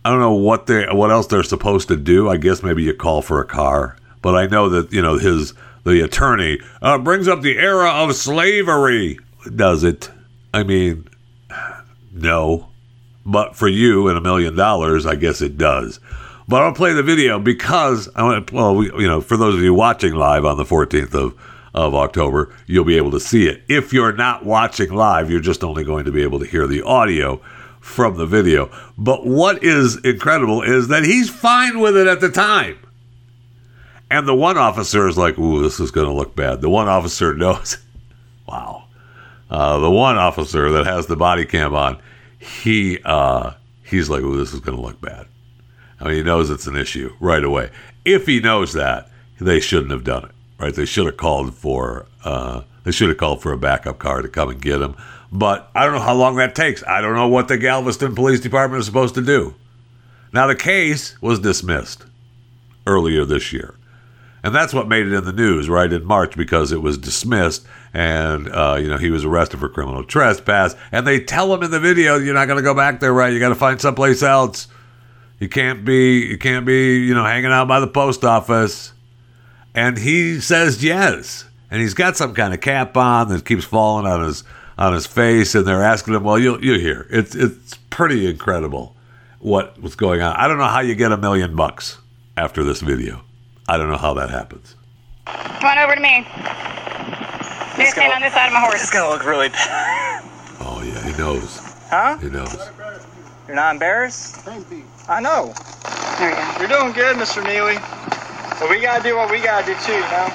I 0.04 0.10
don't 0.10 0.20
know 0.20 0.34
what 0.34 0.66
they 0.66 0.86
what 0.86 1.10
else 1.10 1.26
they're 1.26 1.42
supposed 1.42 1.88
to 1.88 1.96
do. 1.96 2.28
I 2.28 2.36
guess 2.36 2.62
maybe 2.62 2.82
you 2.82 2.94
call 2.94 3.22
for 3.22 3.40
a 3.40 3.46
car. 3.46 3.96
But 4.22 4.36
I 4.36 4.46
know 4.46 4.68
that 4.68 4.92
you 4.92 5.02
know 5.02 5.18
his 5.18 5.52
the 5.84 6.02
attorney 6.02 6.58
uh, 6.82 6.98
brings 6.98 7.28
up 7.28 7.42
the 7.42 7.58
era 7.58 7.90
of 7.90 8.14
slavery. 8.14 9.18
Does 9.54 9.84
it? 9.84 10.10
I 10.52 10.62
mean, 10.62 11.08
no. 12.12 12.68
But 13.24 13.56
for 13.56 13.68
you 13.68 14.08
and 14.08 14.16
a 14.16 14.20
million 14.20 14.54
dollars, 14.54 15.06
I 15.06 15.16
guess 15.16 15.40
it 15.40 15.58
does. 15.58 15.98
But 16.48 16.62
I'll 16.62 16.72
play 16.72 16.92
the 16.92 17.02
video 17.02 17.38
because 17.38 18.08
I 18.14 18.22
want. 18.22 18.52
Well, 18.52 18.76
we, 18.76 18.86
you 18.86 19.08
know, 19.08 19.20
for 19.20 19.36
those 19.36 19.56
of 19.56 19.62
you 19.62 19.74
watching 19.74 20.14
live 20.14 20.44
on 20.44 20.56
the 20.56 20.64
14th 20.64 21.14
of 21.14 21.34
of 21.74 21.94
October, 21.94 22.54
you'll 22.66 22.84
be 22.84 22.96
able 22.96 23.10
to 23.10 23.20
see 23.20 23.46
it. 23.46 23.62
If 23.68 23.92
you're 23.92 24.12
not 24.12 24.46
watching 24.46 24.92
live, 24.94 25.30
you're 25.30 25.40
just 25.40 25.62
only 25.62 25.84
going 25.84 26.06
to 26.06 26.12
be 26.12 26.22
able 26.22 26.38
to 26.38 26.46
hear 26.46 26.66
the 26.66 26.82
audio 26.82 27.36
from 27.80 28.16
the 28.16 28.26
video. 28.26 28.70
But 28.96 29.26
what 29.26 29.62
is 29.62 29.96
incredible 29.98 30.62
is 30.62 30.88
that 30.88 31.04
he's 31.04 31.28
fine 31.28 31.78
with 31.78 31.96
it 31.96 32.06
at 32.06 32.20
the 32.20 32.30
time. 32.30 32.78
And 34.10 34.26
the 34.26 34.34
one 34.34 34.56
officer 34.56 35.06
is 35.06 35.18
like, 35.18 35.38
"Ooh, 35.38 35.62
this 35.62 35.80
is 35.80 35.90
going 35.90 36.06
to 36.06 36.12
look 36.12 36.34
bad." 36.34 36.60
The 36.60 36.70
one 36.70 36.88
officer 36.88 37.34
knows. 37.44 37.78
wow. 38.48 38.84
Uh, 39.50 39.78
the 39.78 39.90
one 39.90 40.16
officer 40.16 40.72
that 40.72 40.86
has 40.86 41.06
the 41.06 41.16
body 41.16 41.44
cam 41.44 41.74
on, 41.74 42.00
he 42.38 42.98
uh, 43.04 43.52
he's 43.82 44.08
like, 44.08 44.22
"Ooh, 44.22 44.36
this 44.36 44.54
is 44.54 44.60
going 44.60 44.76
to 44.76 44.82
look 44.82 45.00
bad." 45.00 45.26
I 46.00 46.04
mean, 46.04 46.14
he 46.14 46.22
knows 46.22 46.50
it's 46.50 46.66
an 46.66 46.76
issue 46.76 47.14
right 47.20 47.42
away. 47.42 47.70
If 48.04 48.26
he 48.26 48.40
knows 48.40 48.72
that, 48.74 49.10
they 49.40 49.60
shouldn't 49.60 49.90
have 49.90 50.04
done 50.04 50.26
it. 50.26 50.30
Right? 50.58 50.74
They 50.74 50.86
should 50.86 51.06
have 51.06 51.16
called 51.16 51.54
for 51.54 52.06
uh, 52.24 52.62
they 52.84 52.92
should 52.92 53.08
have 53.08 53.18
called 53.18 53.42
for 53.42 53.52
a 53.52 53.58
backup 53.58 53.98
car 53.98 54.22
to 54.22 54.28
come 54.28 54.48
and 54.48 54.60
get 54.60 54.80
him. 54.80 54.96
But 55.32 55.70
I 55.74 55.84
don't 55.84 55.94
know 55.94 56.00
how 56.00 56.14
long 56.14 56.36
that 56.36 56.54
takes. 56.54 56.84
I 56.86 57.00
don't 57.00 57.14
know 57.14 57.28
what 57.28 57.48
the 57.48 57.58
Galveston 57.58 58.14
Police 58.14 58.40
Department 58.40 58.80
is 58.80 58.86
supposed 58.86 59.16
to 59.16 59.22
do. 59.22 59.54
Now 60.32 60.46
the 60.46 60.54
case 60.54 61.20
was 61.20 61.40
dismissed 61.40 62.04
earlier 62.86 63.24
this 63.24 63.52
year. 63.52 63.74
And 64.42 64.54
that's 64.54 64.72
what 64.72 64.86
made 64.86 65.06
it 65.06 65.12
in 65.12 65.24
the 65.24 65.32
news, 65.32 65.68
right, 65.68 65.92
in 65.92 66.04
March, 66.04 66.36
because 66.36 66.70
it 66.70 66.80
was 66.80 66.96
dismissed 66.96 67.66
and, 67.92 68.48
uh, 68.48 68.76
you 68.78 68.88
know, 68.88 68.98
he 68.98 69.10
was 69.10 69.24
arrested 69.24 69.58
for 69.58 69.68
criminal 69.68 70.04
trespass. 70.04 70.76
And 70.92 71.04
they 71.04 71.18
tell 71.18 71.52
him 71.52 71.64
in 71.64 71.72
the 71.72 71.80
video, 71.80 72.16
you're 72.16 72.34
not 72.34 72.46
going 72.46 72.58
to 72.58 72.62
go 72.62 72.74
back 72.74 73.00
there, 73.00 73.12
right? 73.12 73.32
You 73.32 73.40
got 73.40 73.48
to 73.48 73.56
find 73.56 73.80
someplace 73.80 74.22
else. 74.22 74.68
You 75.38 75.48
can't 75.48 75.84
be, 75.84 76.20
you 76.26 76.38
can't 76.38 76.64
be, 76.64 76.98
you 77.00 77.14
know, 77.14 77.24
hanging 77.24 77.52
out 77.52 77.68
by 77.68 77.80
the 77.80 77.86
post 77.86 78.24
office. 78.24 78.92
And 79.74 79.98
he 79.98 80.40
says 80.40 80.82
yes. 80.82 81.44
And 81.70 81.80
he's 81.80 81.94
got 81.94 82.16
some 82.16 82.34
kind 82.34 82.54
of 82.54 82.60
cap 82.60 82.96
on 82.96 83.28
that 83.28 83.44
keeps 83.44 83.64
falling 83.64 84.06
on 84.06 84.22
his 84.22 84.44
on 84.78 84.92
his 84.92 85.06
face, 85.06 85.54
and 85.54 85.66
they're 85.66 85.82
asking 85.82 86.14
him, 86.14 86.22
"Well, 86.22 86.38
you 86.38 86.58
you 86.60 86.78
hear 86.78 87.06
it's 87.10 87.34
it's 87.34 87.76
pretty 87.90 88.28
incredible 88.28 88.94
what 89.40 89.80
what's 89.80 89.94
going 89.94 90.22
on. 90.22 90.36
I 90.36 90.48
don't 90.48 90.58
know 90.58 90.64
how 90.66 90.80
you 90.80 90.94
get 90.94 91.12
a 91.12 91.16
million 91.16 91.56
bucks 91.56 91.98
after 92.36 92.62
this 92.62 92.80
video. 92.80 93.22
I 93.68 93.78
don't 93.78 93.88
know 93.88 93.96
how 93.96 94.14
that 94.14 94.30
happens. 94.30 94.76
Come 95.26 95.70
on 95.70 95.78
over 95.78 95.94
to 95.96 96.00
me. 96.00 96.18
You 97.78 97.90
stand 97.90 98.12
on 98.12 98.20
this 98.22 98.32
side 98.32 98.46
of 98.46 98.52
my 98.52 98.60
horse. 98.60 98.82
It's 98.82 98.90
gonna 98.90 99.10
look 99.10 99.24
really 99.26 99.48
bad. 99.48 100.24
Oh 100.60 100.82
yeah, 100.86 101.02
he 101.04 101.18
knows. 101.18 101.58
Huh? 101.90 102.18
He 102.18 102.28
knows. 102.28 102.56
You're 103.46 103.56
not 103.56 103.74
embarrassed? 103.74 104.46
I 105.08 105.20
know. 105.20 105.54
There 106.18 106.30
we 106.30 106.34
go. 106.34 106.42
You're 106.58 106.80
doing 106.80 106.92
good, 106.92 107.16
Mr. 107.16 107.38
Neely. 107.46 107.78
But 108.58 108.68
we 108.68 108.80
gotta 108.80 109.02
do 109.04 109.14
what 109.14 109.30
we 109.30 109.38
gotta 109.38 109.64
do 109.64 109.74
too, 109.86 109.92
you 109.92 110.00
know? 110.00 110.28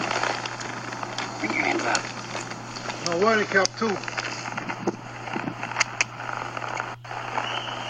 Bring 1.40 1.52
your 1.52 1.64
hands 1.68 1.84
up. 1.84 2.00
No 3.08 3.18
wearing 3.26 3.46
cap 3.48 3.68
too. 3.78 3.92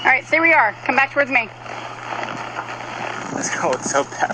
All 0.02 0.10
right, 0.10 0.26
stay 0.26 0.40
where 0.40 0.50
you 0.50 0.56
are. 0.56 0.74
Come 0.86 0.96
back 0.96 1.12
towards 1.12 1.30
me. 1.30 1.50
It's 3.38 3.54
gonna 3.54 3.70
look 3.70 3.84
so 3.84 4.04
bad. 4.06 4.32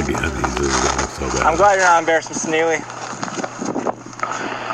Again, 0.00 0.24
he's 0.24 0.54
just 0.56 1.20
going 1.20 1.28
so 1.28 1.28
bad. 1.28 1.46
I'm 1.46 1.56
glad 1.56 1.74
you're 1.74 1.84
not 1.84 2.00
embarrassed, 2.00 2.30
Mr. 2.30 2.50
Neely. 2.50 2.78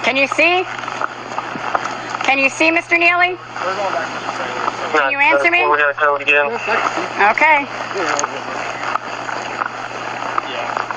Can 0.04 0.16
you 0.16 0.28
see? 0.28 0.62
Can 2.24 2.38
you 2.38 2.48
see, 2.48 2.70
Mr. 2.70 2.96
Neely? 2.96 3.34
We're 3.34 3.74
going 3.74 3.92
back 3.92 4.06
to 4.06 4.24
the 4.24 4.32
trailer. 4.38 4.59
Can 4.92 5.12
you 5.12 5.18
answer 5.18 5.50
me? 5.50 5.66
We 5.66 5.76
gotta 5.78 5.98
go 5.98 6.16
again. 6.16 6.50
Yes, 6.50 6.62
I 6.66 6.76
can 6.76 6.98
see. 7.04 7.30
Okay. 7.30 7.58
Yeah. 10.50 10.90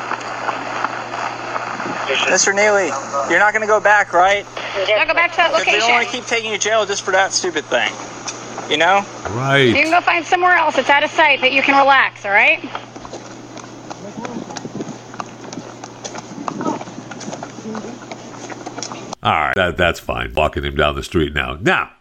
Mr. 2.34 2.54
Neely, 2.54 2.88
you're 3.30 3.40
not 3.40 3.54
gonna 3.54 3.68
go 3.68 3.80
back, 3.80 4.14
right? 4.14 4.46
Now 4.88 5.06
go 5.06 5.14
back 5.14 5.32
to 5.32 5.38
that 5.38 5.52
Because 5.54 5.74
we 5.74 5.80
don't 5.80 5.92
want 5.92 6.06
to 6.08 6.12
keep 6.12 6.26
taking 6.26 6.52
you 6.52 6.58
to 6.58 6.64
jail 6.64 6.86
just 6.86 7.04
for 7.04 7.12
that 7.12 7.32
stupid 7.32 7.66
thing. 7.66 7.92
You 8.70 8.78
know? 8.78 9.06
Right. 9.30 9.68
You 9.68 9.74
can 9.74 9.92
go 9.92 10.02
find 10.02 10.26
somewhere 10.26 10.54
else 10.54 10.76
that's 10.76 10.90
out 10.90 11.04
of 11.04 11.12
sight 11.12 11.42
that 11.42 11.52
you 11.52 11.62
can 11.62 11.78
relax, 11.78 12.26
all 12.26 12.32
right? 12.32 12.64
All 19.22 19.32
right, 19.32 19.56
that 19.56 19.78
that's 19.78 20.00
fine. 20.02 20.34
Walking 20.34 20.64
him 20.64 20.76
down 20.76 20.96
the 20.96 21.04
street 21.04 21.34
now. 21.34 21.58
Now, 21.62 21.92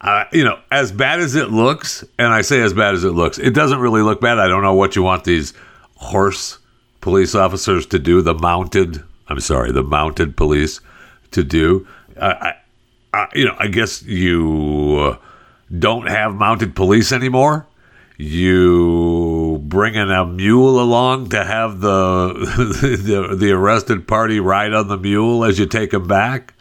uh, 0.00 0.24
you 0.32 0.44
know, 0.44 0.58
as 0.70 0.92
bad 0.92 1.20
as 1.20 1.34
it 1.34 1.50
looks, 1.50 2.04
and 2.18 2.28
I 2.28 2.40
say 2.40 2.60
as 2.62 2.72
bad 2.72 2.94
as 2.94 3.04
it 3.04 3.10
looks, 3.10 3.38
it 3.38 3.52
doesn't 3.52 3.80
really 3.80 4.02
look 4.02 4.20
bad. 4.20 4.38
I 4.38 4.48
don't 4.48 4.62
know 4.62 4.74
what 4.74 4.96
you 4.96 5.02
want 5.02 5.24
these 5.24 5.52
horse 5.96 6.58
police 7.00 7.34
officers 7.34 7.86
to 7.86 7.98
do. 7.98 8.22
The 8.22 8.34
mounted, 8.34 9.02
I'm 9.28 9.40
sorry, 9.40 9.72
the 9.72 9.82
mounted 9.82 10.36
police 10.36 10.80
to 11.32 11.44
do. 11.44 11.86
I, 12.20 12.54
I, 13.12 13.26
you 13.34 13.44
know, 13.44 13.56
I 13.58 13.66
guess 13.66 14.02
you 14.02 14.96
uh, 14.98 15.16
don't 15.78 16.06
have 16.06 16.34
mounted 16.34 16.74
police 16.74 17.12
anymore. 17.12 17.66
You 18.16 19.60
bringing 19.64 20.10
a 20.10 20.26
mule 20.26 20.80
along 20.80 21.30
to 21.30 21.44
have 21.44 21.80
the, 21.80 22.34
the 23.02 23.34
the 23.34 23.52
arrested 23.52 24.06
party 24.06 24.40
ride 24.40 24.74
on 24.74 24.88
the 24.88 24.98
mule 24.98 25.44
as 25.44 25.58
you 25.58 25.66
take 25.66 25.92
him 25.92 26.06
back. 26.06 26.54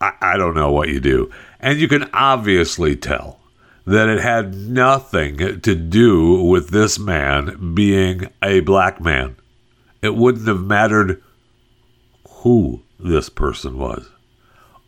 I, 0.00 0.12
I 0.20 0.36
don't 0.36 0.54
know 0.54 0.72
what 0.72 0.88
you 0.88 1.00
do. 1.00 1.30
And 1.60 1.78
you 1.78 1.88
can 1.88 2.08
obviously 2.12 2.96
tell 2.96 3.40
that 3.86 4.08
it 4.08 4.20
had 4.20 4.54
nothing 4.54 5.60
to 5.60 5.74
do 5.74 6.42
with 6.42 6.70
this 6.70 6.98
man 6.98 7.74
being 7.74 8.28
a 8.42 8.60
black 8.60 9.00
man. 9.00 9.36
It 10.02 10.14
wouldn't 10.14 10.48
have 10.48 10.60
mattered 10.60 11.22
who 12.28 12.82
this 12.98 13.28
person 13.28 13.78
was 13.78 14.08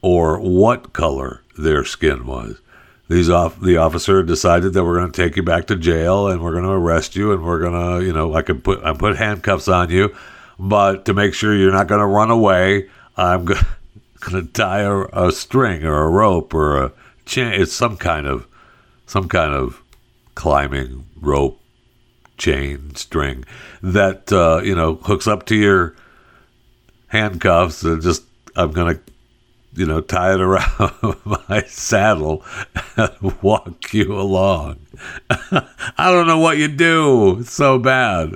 or 0.03 0.39
what 0.41 0.93
color 0.93 1.43
their 1.57 1.85
skin 1.85 2.27
was. 2.27 2.61
These 3.09 3.31
off 3.31 3.59
the 3.61 3.79
officer 3.79 4.23
decided 4.23 4.75
that 4.75 4.85
we're 4.85 4.99
going 4.99 5.13
to 5.13 5.23
take 5.23 5.37
you 5.37 5.43
back 5.43 5.67
to 5.69 5.77
jail 5.77 6.29
and 6.29 6.43
we're 6.43 6.53
going 6.53 6.65
to 6.65 6.71
arrest 6.71 7.17
you 7.17 7.33
and 7.33 7.43
we're 7.43 7.61
going 7.61 7.73
to, 7.73 8.05
you 8.05 8.13
know, 8.13 8.35
I 8.35 8.43
could 8.43 8.63
put 8.63 8.85
I 8.85 8.93
put 8.93 9.17
handcuffs 9.17 9.67
on 9.67 9.89
you, 9.89 10.15
but 10.59 11.07
to 11.07 11.15
make 11.15 11.33
sure 11.33 11.57
you're 11.57 11.73
not 11.73 11.87
going 11.87 12.01
to 12.01 12.07
run 12.07 12.31
away, 12.31 12.91
I'm 13.17 13.47
going 13.47 13.65
to 14.31 14.43
tie 14.43 14.81
a, 14.81 15.05
a 15.13 15.33
string 15.33 15.85
or 15.85 16.03
a 16.03 16.09
rope 16.09 16.55
or 16.55 16.83
a 16.83 16.93
chain. 17.25 17.53
It's 17.53 17.73
some 17.73 17.97
kind 17.97 18.27
of 18.27 18.47
some 19.07 19.29
kind 19.29 19.55
of 19.55 19.83
climbing 20.35 21.07
rope, 21.21 21.61
chain, 22.37 22.95
string 22.95 23.45
that 23.83 24.33
uh, 24.33 24.61
you 24.63 24.75
know 24.75 24.97
hooks 24.97 25.27
up 25.27 25.47
to 25.47 25.57
your 25.57 25.95
handcuffs 27.09 27.83
and 27.83 28.03
just 28.03 28.23
I'm 28.57 28.73
gonna 28.73 29.01
you 29.75 29.87
know 29.87 30.01
tie 30.01 30.35
it 30.35 30.41
around 30.41 31.17
my 31.49 31.63
saddle 31.67 32.45
and 32.97 33.43
walk 33.43 33.93
you 33.93 34.19
along. 34.19 34.79
I 35.31 36.11
don't 36.11 36.27
know 36.27 36.39
what 36.39 36.59
you 36.59 36.69
do. 36.69 37.41
It's 37.41 37.53
so 37.53 37.79
bad. 37.79 38.35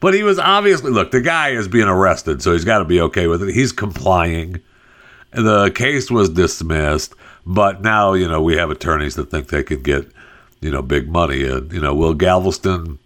But 0.00 0.14
he 0.14 0.24
was 0.24 0.38
obviously 0.38 0.90
look, 0.90 1.12
the 1.12 1.20
guy 1.20 1.50
is 1.50 1.68
being 1.68 1.86
arrested, 1.88 2.42
so 2.42 2.52
he's 2.52 2.64
got 2.64 2.78
to 2.78 2.84
be 2.84 3.00
okay 3.00 3.28
with 3.28 3.42
it. 3.42 3.54
He's 3.54 3.72
complying. 3.72 4.60
The 5.32 5.70
case 5.70 6.10
was 6.10 6.28
dismissed, 6.28 7.14
but 7.46 7.82
now, 7.82 8.12
you 8.12 8.28
know, 8.28 8.42
we 8.42 8.56
have 8.56 8.70
attorneys 8.70 9.14
that 9.14 9.30
think 9.30 9.48
they 9.48 9.62
could 9.62 9.82
get, 9.82 10.06
you 10.60 10.70
know, 10.70 10.82
big 10.82 11.08
money. 11.08 11.44
And, 11.46 11.72
you 11.72 11.80
know, 11.80 11.94
will 11.94 12.14
Galveston, 12.14 12.98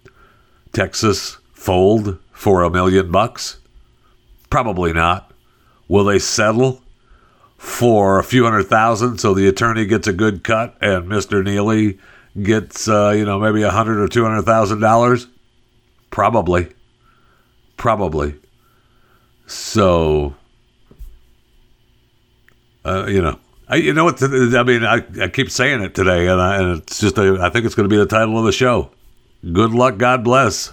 Texas 0.73 1.37
fold 1.53 2.19
for 2.31 2.63
a 2.63 2.69
million 2.69 3.11
bucks? 3.11 3.57
Probably 4.49 4.93
not. 4.93 5.31
Will 5.87 6.05
they 6.05 6.19
settle 6.19 6.81
for 7.57 8.19
a 8.19 8.23
few 8.23 8.43
hundred 8.43 8.63
thousand 8.63 9.17
so 9.17 9.33
the 9.33 9.47
attorney 9.47 9.85
gets 9.85 10.07
a 10.07 10.13
good 10.13 10.43
cut 10.43 10.77
and 10.81 11.07
Mr. 11.07 11.43
Neely 11.43 11.97
gets, 12.41 12.87
uh, 12.87 13.13
you 13.15 13.25
know, 13.25 13.39
maybe 13.39 13.63
a 13.63 13.71
hundred 13.71 13.99
or 13.99 14.07
two 14.07 14.23
hundred 14.23 14.43
thousand 14.43 14.79
dollars? 14.79 15.27
Probably. 16.09 16.67
Probably. 17.77 18.35
So, 19.47 20.35
uh, 22.87 23.05
you 23.07 23.21
know, 23.21 23.37
I, 23.67 23.75
you 23.75 23.93
know 23.93 24.05
what? 24.05 24.23
I 24.23 24.63
mean, 24.63 24.85
I, 24.85 25.03
I 25.21 25.27
keep 25.27 25.51
saying 25.51 25.81
it 25.81 25.93
today, 25.93 26.27
and, 26.27 26.41
I, 26.41 26.55
and 26.57 26.81
it's 26.81 26.99
just, 26.99 27.17
a, 27.17 27.37
I 27.41 27.49
think 27.49 27.65
it's 27.65 27.75
going 27.75 27.89
to 27.89 27.93
be 27.93 27.97
the 27.97 28.05
title 28.05 28.39
of 28.39 28.45
the 28.45 28.51
show. 28.51 28.91
Good 29.43 29.71
luck, 29.71 29.97
God 29.97 30.23
bless. 30.23 30.69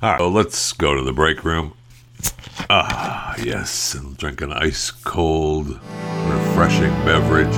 All 0.00 0.10
right, 0.12 0.18
so 0.18 0.28
let's 0.28 0.72
go 0.72 0.94
to 0.94 1.02
the 1.02 1.12
break 1.12 1.44
room. 1.44 1.74
Ah, 2.70 3.34
yes, 3.42 3.94
and 3.94 4.16
drink 4.16 4.40
an 4.42 4.52
ice 4.52 4.90
cold, 4.90 5.80
refreshing 6.26 6.92
beverage. 7.04 7.54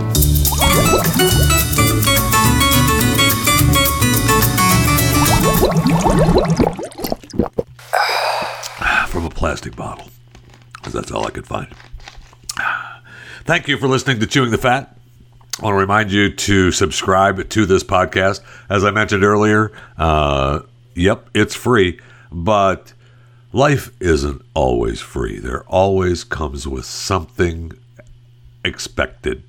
From 9.11 9.27
a 9.27 9.31
plastic 9.31 9.77
bottle, 9.77 10.09
because 10.75 10.95
that's 10.95 11.11
all 11.11 11.27
I 11.27 11.31
could 11.31 11.47
find. 11.47 11.69
Thank 13.45 13.67
you 13.67 13.77
for 13.77 13.89
listening 13.89 14.21
to 14.21 14.27
Chewing 14.27 14.53
the 14.53 14.59
Fat. 14.59 14.97
I 15.59 15.65
want 15.65 15.75
to 15.75 15.79
remind 15.79 16.13
you 16.13 16.33
to 16.33 16.71
subscribe 16.71 17.49
to 17.49 17.67
this 17.67 17.83
podcast. 17.83 18.41
As 18.71 18.85
I 18.85 18.91
mentioned 18.91 19.25
earlier, 19.25 19.73
uh, 19.99 20.61
Yep, 20.95 21.31
it's 21.35 21.55
free, 21.55 21.99
but 22.31 22.93
life 23.53 23.91
isn't 24.01 24.43
always 24.55 25.01
free. 25.01 25.39
There 25.39 25.65
always 25.65 26.23
comes 26.23 26.69
with 26.69 26.85
something 26.85 27.73
expected. 28.65 29.43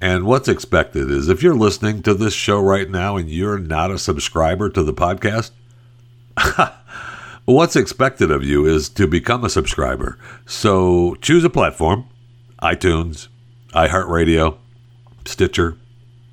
And 0.00 0.24
what's 0.24 0.48
expected 0.48 1.10
is 1.10 1.28
if 1.28 1.42
you're 1.42 1.54
listening 1.54 2.02
to 2.02 2.14
this 2.14 2.34
show 2.34 2.60
right 2.60 2.90
now 2.90 3.16
and 3.16 3.30
you're 3.30 3.58
not 3.58 3.90
a 3.90 3.98
subscriber 3.98 4.68
to 4.70 4.82
the 4.82 4.92
podcast, 4.92 5.50
what's 7.44 7.76
expected 7.76 8.30
of 8.30 8.44
you 8.44 8.66
is 8.66 8.88
to 8.90 9.06
become 9.06 9.44
a 9.44 9.50
subscriber. 9.50 10.18
So 10.46 11.16
choose 11.16 11.44
a 11.44 11.50
platform 11.50 12.08
iTunes, 12.62 13.28
iHeartRadio, 13.72 14.56
Stitcher, 15.24 15.76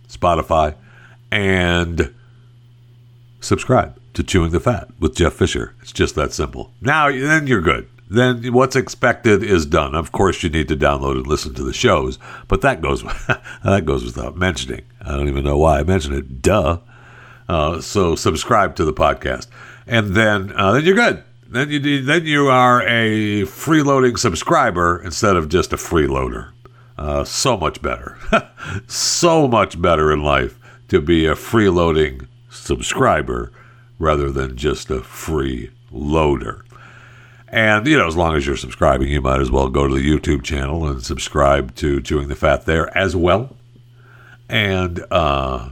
Spotify, 0.08 0.76
and 1.32 2.14
subscribe 3.40 4.00
to 4.14 4.24
Chewing 4.24 4.52
the 4.52 4.60
Fat 4.60 4.90
with 5.00 5.16
Jeff 5.16 5.34
Fisher. 5.34 5.76
It's 5.82 5.92
just 5.92 6.16
that 6.16 6.34
simple. 6.34 6.72
Now, 6.82 7.12
then 7.12 7.48
you're 7.48 7.62
good. 7.62 7.88
Then 8.10 8.54
what's 8.54 8.76
expected 8.76 9.44
is 9.44 9.68
done. 9.68 9.94
Of 9.94 10.12
course, 10.12 10.42
you 10.42 10.50
need 10.50 10.68
to 10.70 10.76
download 10.76 11.18
and 11.18 11.28
listen 11.28 11.54
to 11.54 11.64
the 11.64 11.74
shows, 11.74 12.18
but 12.48 12.62
that 12.62 12.82
goes 12.82 13.04
that 13.64 13.86
goes 13.86 14.04
without 14.04 14.36
mentioning. 14.36 14.82
I 15.02 15.16
don't 15.16 15.30
even 15.30 15.44
know 15.44 15.58
why 15.58 15.80
I 15.80 15.84
mentioned 15.84 16.16
it. 16.16 16.42
Duh. 16.42 16.80
Uh, 17.48 17.82
so 17.82 18.16
subscribe 18.16 18.76
to 18.76 18.86
the 18.86 18.94
podcast, 18.94 19.48
and 19.86 20.16
then 20.16 20.52
uh, 20.56 20.72
then 20.74 20.86
you're 20.86 20.96
good. 20.96 21.24
Then 21.48 21.70
you 21.70 22.02
then 22.02 22.26
you 22.26 22.48
are 22.48 22.82
a 22.82 23.44
freeloading 23.44 24.18
subscriber 24.18 25.02
instead 25.04 25.36
of 25.36 25.50
just 25.50 25.72
a 25.72 25.78
freeloader. 25.78 26.52
Uh, 27.00 27.24
so 27.24 27.56
much 27.56 27.82
better, 27.82 28.18
so 28.88 29.48
much 29.48 29.82
better 29.82 30.12
in 30.12 30.22
life 30.22 30.60
to 30.90 31.00
be 31.00 31.26
a 31.26 31.34
freeloading 31.34 32.28
subscriber 32.50 33.54
rather 34.00 34.30
than 34.30 34.58
just 34.58 34.92
a 34.92 35.02
free 35.02 35.72
loader. 35.92 36.66
And, 37.48 37.88
you 37.88 37.98
know, 37.98 38.06
as 38.06 38.18
long 38.18 38.36
as 38.36 38.46
you're 38.46 38.58
subscribing, 38.58 39.08
you 39.08 39.22
might 39.22 39.40
as 39.40 39.50
well 39.50 39.70
go 39.70 39.88
to 39.88 39.96
the 39.96 40.06
YouTube 40.06 40.44
channel 40.44 40.86
and 40.88 41.02
subscribe 41.02 41.74
to 41.76 42.02
Chewing 42.02 42.28
the 42.28 42.36
Fat 42.36 42.66
there 42.66 42.96
as 42.98 43.16
well. 43.16 43.56
And 44.50 45.02
uh, 45.10 45.70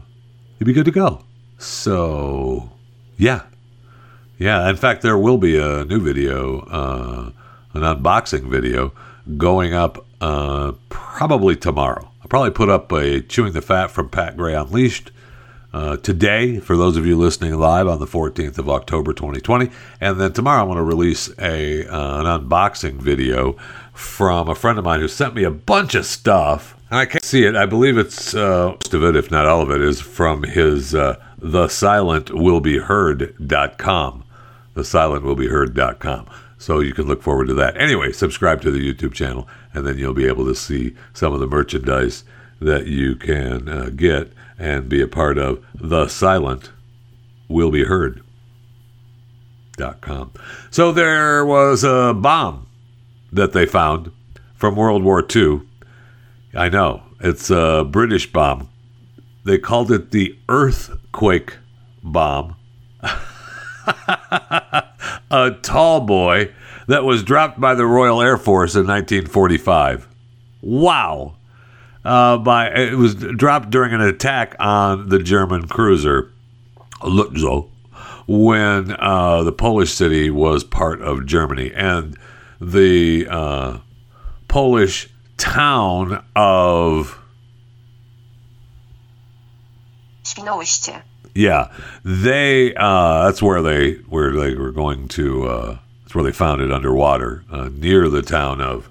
you'd 0.59 0.65
be 0.65 0.71
good 0.71 0.85
to 0.85 0.91
go. 0.91 1.25
So, 1.57 2.71
yeah. 3.17 3.41
Yeah. 4.37 4.69
In 4.69 4.77
fact, 4.77 5.01
there 5.01 5.17
will 5.17 5.37
be 5.37 5.57
a 5.57 5.83
new 5.83 5.99
video, 5.99 6.61
uh, 6.61 7.31
an 7.73 7.81
unboxing 7.81 8.49
video 8.49 8.93
going 9.35 9.73
up 9.73 10.06
uh, 10.21 10.73
probably 10.89 11.55
tomorrow. 11.55 12.09
I'll 12.21 12.27
probably 12.27 12.51
put 12.51 12.69
up 12.69 12.91
a 12.91 13.21
Chewing 13.21 13.53
the 13.53 13.61
Fat 13.61 13.91
from 13.91 14.09
Pat 14.09 14.35
Gray 14.37 14.55
Unleashed 14.55 15.11
uh, 15.73 15.97
today 15.97 16.59
for 16.59 16.75
those 16.75 16.97
of 16.97 17.05
you 17.05 17.15
listening 17.17 17.53
live 17.55 17.87
on 17.87 17.99
the 17.99 18.07
14th 18.07 18.57
of 18.57 18.69
October 18.69 19.13
2020. 19.13 19.69
And 20.01 20.19
then 20.19 20.33
tomorrow 20.33 20.61
I'm 20.61 20.67
going 20.67 20.77
to 20.77 20.83
release 20.83 21.29
a 21.39 21.87
uh, 21.87 22.21
an 22.21 22.25
unboxing 22.25 22.95
video 22.95 23.55
from 23.93 24.49
a 24.49 24.55
friend 24.55 24.79
of 24.79 24.85
mine 24.85 25.01
who 25.01 25.07
sent 25.07 25.35
me 25.35 25.43
a 25.43 25.51
bunch 25.51 25.95
of 25.95 26.05
stuff. 26.05 26.75
And 26.89 26.99
I 26.99 27.05
can't 27.05 27.23
see 27.23 27.45
it. 27.45 27.55
I 27.55 27.65
believe 27.65 27.97
it's 27.97 28.33
uh, 28.33 28.69
most 28.69 28.93
of 28.93 29.03
it, 29.03 29.15
if 29.15 29.29
not 29.29 29.45
all 29.45 29.61
of 29.61 29.71
it, 29.71 29.81
is 29.81 30.01
from 30.01 30.43
his 30.43 30.95
uh, 30.95 31.21
thesilentwillbeheard.com. 31.41 34.23
Thesilentwillbeheard.com. 34.75 36.27
So 36.59 36.79
you 36.79 36.93
can 36.93 37.05
look 37.05 37.21
forward 37.21 37.49
to 37.49 37.53
that. 37.55 37.79
Anyway, 37.79 38.11
subscribe 38.11 38.61
to 38.61 38.71
the 38.71 38.79
YouTube 38.79 39.13
channel, 39.13 39.47
and 39.77 39.87
then 39.87 39.97
you'll 39.97 40.13
be 40.13 40.27
able 40.27 40.45
to 40.45 40.55
see 40.55 40.95
some 41.13 41.33
of 41.33 41.39
the 41.39 41.47
merchandise 41.47 42.23
that 42.59 42.87
you 42.87 43.15
can 43.15 43.69
uh, 43.69 43.89
get 43.95 44.33
and 44.57 44.89
be 44.89 45.01
a 45.01 45.07
part 45.07 45.37
of 45.37 45.63
the 45.75 46.07
silent 46.07 46.71
will 47.47 47.71
be 47.71 47.85
heard 47.85 48.21
com. 50.01 50.31
So 50.71 50.91
there 50.91 51.45
was 51.45 51.83
a 51.83 52.13
bomb 52.13 52.67
that 53.31 53.53
they 53.53 53.65
found 53.65 54.11
from 54.55 54.75
World 54.75 55.03
War 55.03 55.25
II. 55.35 55.61
I 56.55 56.69
know 56.69 57.03
it's 57.19 57.49
a 57.49 57.85
British 57.87 58.31
bomb. 58.31 58.69
They 59.43 59.57
called 59.57 59.91
it 59.91 60.11
the 60.11 60.37
earthquake 60.49 61.57
bomb. 62.03 62.55
a 63.03 64.83
Tallboy 65.31 66.53
that 66.87 67.03
was 67.03 67.23
dropped 67.23 67.59
by 67.59 67.75
the 67.75 67.85
Royal 67.85 68.21
Air 68.21 68.37
Force 68.37 68.75
in 68.75 68.87
1945. 68.87 70.07
Wow 70.61 71.37
uh, 72.07 72.37
by 72.37 72.69
it 72.69 72.95
was 72.95 73.15
dropped 73.15 73.69
during 73.69 73.93
an 73.93 74.01
attack 74.01 74.55
on 74.59 75.09
the 75.09 75.19
German 75.19 75.67
cruiser 75.67 76.31
Lützow 77.01 77.69
when 78.27 78.95
uh, 78.97 79.43
the 79.43 79.51
Polish 79.51 79.93
city 79.93 80.29
was 80.29 80.63
part 80.63 81.01
of 81.01 81.25
Germany 81.25 81.71
and 81.73 82.17
the 82.61 83.27
uh, 83.29 83.77
Polish 84.47 85.09
town 85.37 86.23
of 86.35 87.19
Świnoujście. 90.23 91.01
yeah 91.35 91.71
they 92.03 92.73
uh, 92.75 93.25
that's 93.25 93.41
where 93.41 93.61
they 93.61 93.95
where 94.09 94.31
they 94.31 94.55
were 94.55 94.71
going 94.71 95.07
to 95.09 95.47
uh, 95.47 95.77
where 96.17 96.23
they 96.23 96.31
found 96.31 96.61
it 96.61 96.71
underwater 96.71 97.43
uh, 97.51 97.69
near 97.71 98.09
the 98.09 98.23
town 98.23 98.59
of 98.59 98.89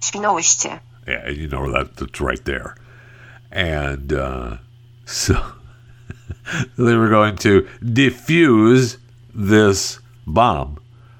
Świnoujście. 0.00 0.80
Yeah, 1.06 1.28
you 1.28 1.46
know 1.46 1.70
that 1.70 1.94
that's 1.96 2.22
right 2.22 2.42
there. 2.46 2.74
And 3.50 4.14
uh, 4.14 4.56
so 5.04 5.34
they 6.78 6.96
were 6.96 7.10
going 7.10 7.36
to 7.36 7.68
defuse 7.82 8.96
this 9.34 9.98
bomb 10.26 10.78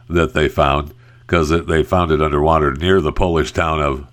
that 0.09 0.33
they 0.33 0.49
found 0.49 0.95
because 1.27 1.51
they 1.51 1.83
found 1.83 2.11
it 2.11 2.23
underwater 2.23 2.73
near 2.73 3.03
the 3.03 3.13
Polish 3.13 3.53
town 3.53 3.83
of 3.83 4.07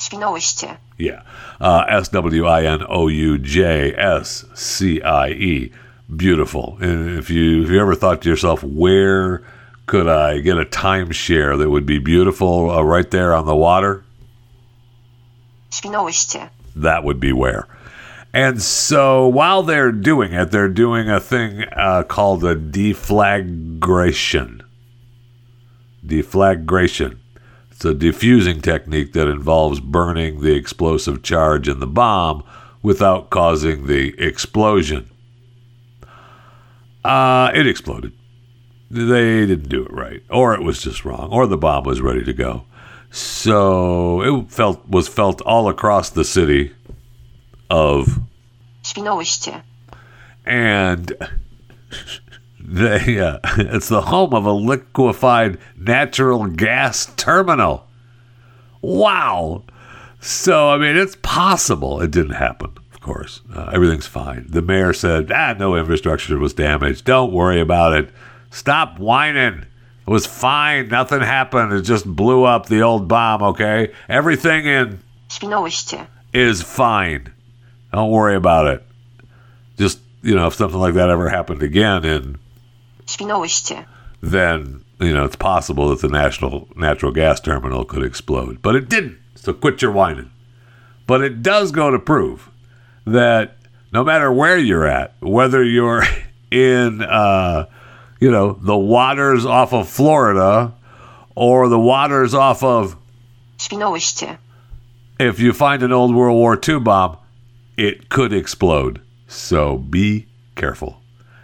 Świnoujście. 0.00 0.76
yeah, 0.98 1.22
uh, 1.60 1.84
S 1.88 2.08
W 2.08 2.46
I 2.46 2.64
N 2.64 2.84
O 2.88 3.06
U 3.06 3.38
J 3.38 3.94
S 3.96 4.44
C 4.54 5.00
I 5.02 5.28
E. 5.28 5.72
Beautiful. 6.14 6.76
And 6.80 7.18
if 7.18 7.30
you 7.30 7.64
if 7.64 7.70
you 7.70 7.80
ever 7.80 7.94
thought 7.94 8.22
to 8.22 8.28
yourself, 8.28 8.62
where 8.62 9.42
could 9.86 10.08
I 10.08 10.40
get 10.40 10.58
a 10.58 10.64
timeshare 10.64 11.58
that 11.58 11.70
would 11.70 11.86
be 11.86 11.98
beautiful 11.98 12.70
uh, 12.70 12.82
right 12.82 13.10
there 13.10 13.34
on 13.34 13.46
the 13.46 13.56
water? 13.56 14.04
That 16.76 17.04
would 17.04 17.20
be 17.20 17.32
where. 17.32 17.66
And 18.32 18.60
so 18.60 19.28
while 19.28 19.62
they're 19.62 19.92
doing 19.92 20.32
it, 20.32 20.50
they're 20.50 20.68
doing 20.68 21.08
a 21.08 21.20
thing 21.20 21.64
uh, 21.72 22.02
called 22.02 22.44
a 22.44 22.56
deflagration. 22.56 24.62
Deflagration. 26.04 27.18
It's 27.70 27.84
a 27.84 27.94
diffusing 27.94 28.60
technique 28.60 29.12
that 29.12 29.28
involves 29.28 29.80
burning 29.80 30.40
the 30.40 30.54
explosive 30.54 31.22
charge 31.22 31.68
in 31.68 31.80
the 31.80 31.86
bomb 31.86 32.44
without 32.82 33.30
causing 33.30 33.86
the 33.86 34.14
explosion. 34.18 35.08
Uh, 37.04 37.50
it 37.54 37.66
exploded 37.66 38.12
they 38.90 39.46
didn't 39.46 39.68
do 39.68 39.84
it 39.84 39.92
right, 39.92 40.22
or 40.30 40.54
it 40.54 40.62
was 40.62 40.80
just 40.80 41.04
wrong, 41.04 41.28
or 41.30 41.46
the 41.46 41.56
bomb 41.56 41.84
was 41.84 42.00
ready 42.00 42.24
to 42.24 42.32
go. 42.32 42.64
So 43.10 44.22
it 44.22 44.50
felt 44.50 44.88
was 44.88 45.08
felt 45.08 45.40
all 45.42 45.68
across 45.68 46.10
the 46.10 46.24
city 46.24 46.72
of 47.70 48.20
Świnoujście. 48.82 49.62
and 50.44 51.12
they 52.60 53.20
uh, 53.20 53.38
it's 53.58 53.88
the 53.88 54.02
home 54.02 54.34
of 54.34 54.46
a 54.46 54.52
liquefied 54.52 55.58
natural 55.76 56.46
gas 56.46 57.06
terminal. 57.16 57.86
Wow. 58.80 59.62
So 60.20 60.70
I 60.70 60.78
mean 60.78 60.96
it's 60.96 61.16
possible 61.22 62.00
it 62.00 62.10
didn't 62.10 62.34
happen. 62.34 62.72
Of 63.04 63.08
course, 63.14 63.42
uh, 63.54 63.68
everything's 63.70 64.06
fine. 64.06 64.46
The 64.48 64.62
mayor 64.62 64.94
said, 64.94 65.30
"Ah, 65.30 65.54
no 65.58 65.76
infrastructure 65.76 66.38
was 66.38 66.54
damaged. 66.54 67.04
Don't 67.04 67.34
worry 67.34 67.60
about 67.60 67.92
it. 67.92 68.08
Stop 68.50 68.98
whining. 68.98 69.66
It 70.06 70.10
was 70.10 70.24
fine. 70.24 70.88
Nothing 70.88 71.20
happened. 71.20 71.74
It 71.74 71.82
just 71.82 72.06
blew 72.06 72.44
up 72.44 72.64
the 72.64 72.80
old 72.80 73.06
bomb, 73.06 73.42
okay? 73.42 73.92
Everything 74.08 74.64
in 74.64 75.00
is 76.32 76.62
fine. 76.62 77.30
Don't 77.92 78.10
worry 78.10 78.36
about 78.36 78.68
it. 78.68 78.82
Just, 79.76 79.98
you 80.22 80.34
know, 80.34 80.46
if 80.46 80.54
something 80.54 80.80
like 80.80 80.94
that 80.94 81.10
ever 81.10 81.28
happened 81.28 81.62
again, 81.62 82.06
in 82.06 82.38
then, 84.22 84.82
you 84.98 85.12
know, 85.12 85.26
it's 85.26 85.36
possible 85.36 85.90
that 85.90 86.00
the 86.00 86.08
national 86.08 86.68
natural 86.74 87.12
gas 87.12 87.38
terminal 87.38 87.84
could 87.84 88.02
explode. 88.02 88.62
But 88.62 88.76
it 88.76 88.88
didn't. 88.88 89.18
So 89.34 89.52
quit 89.52 89.82
your 89.82 89.92
whining. 89.92 90.30
But 91.06 91.20
it 91.20 91.42
does 91.42 91.70
go 91.70 91.90
to 91.90 91.98
prove 91.98 92.48
that 93.06 93.56
no 93.92 94.02
matter 94.04 94.32
where 94.32 94.58
you're 94.58 94.86
at, 94.86 95.14
whether 95.20 95.62
you're 95.62 96.02
in, 96.50 97.02
uh, 97.02 97.66
you 98.20 98.30
know, 98.30 98.52
the 98.52 98.76
waters 98.76 99.44
off 99.46 99.72
of 99.72 99.88
Florida 99.88 100.72
or 101.34 101.68
the 101.68 101.78
waters 101.78 102.34
off 102.34 102.62
of, 102.62 102.96
Świnoujście. 103.58 104.38
if 105.18 105.38
you 105.40 105.52
find 105.52 105.82
an 105.82 105.92
old 105.92 106.14
World 106.14 106.36
War 106.36 106.58
II 106.68 106.80
bomb, 106.80 107.16
it 107.76 108.08
could 108.08 108.32
explode. 108.32 109.00
So 109.28 109.78
be 109.78 110.26
careful. 110.56 111.00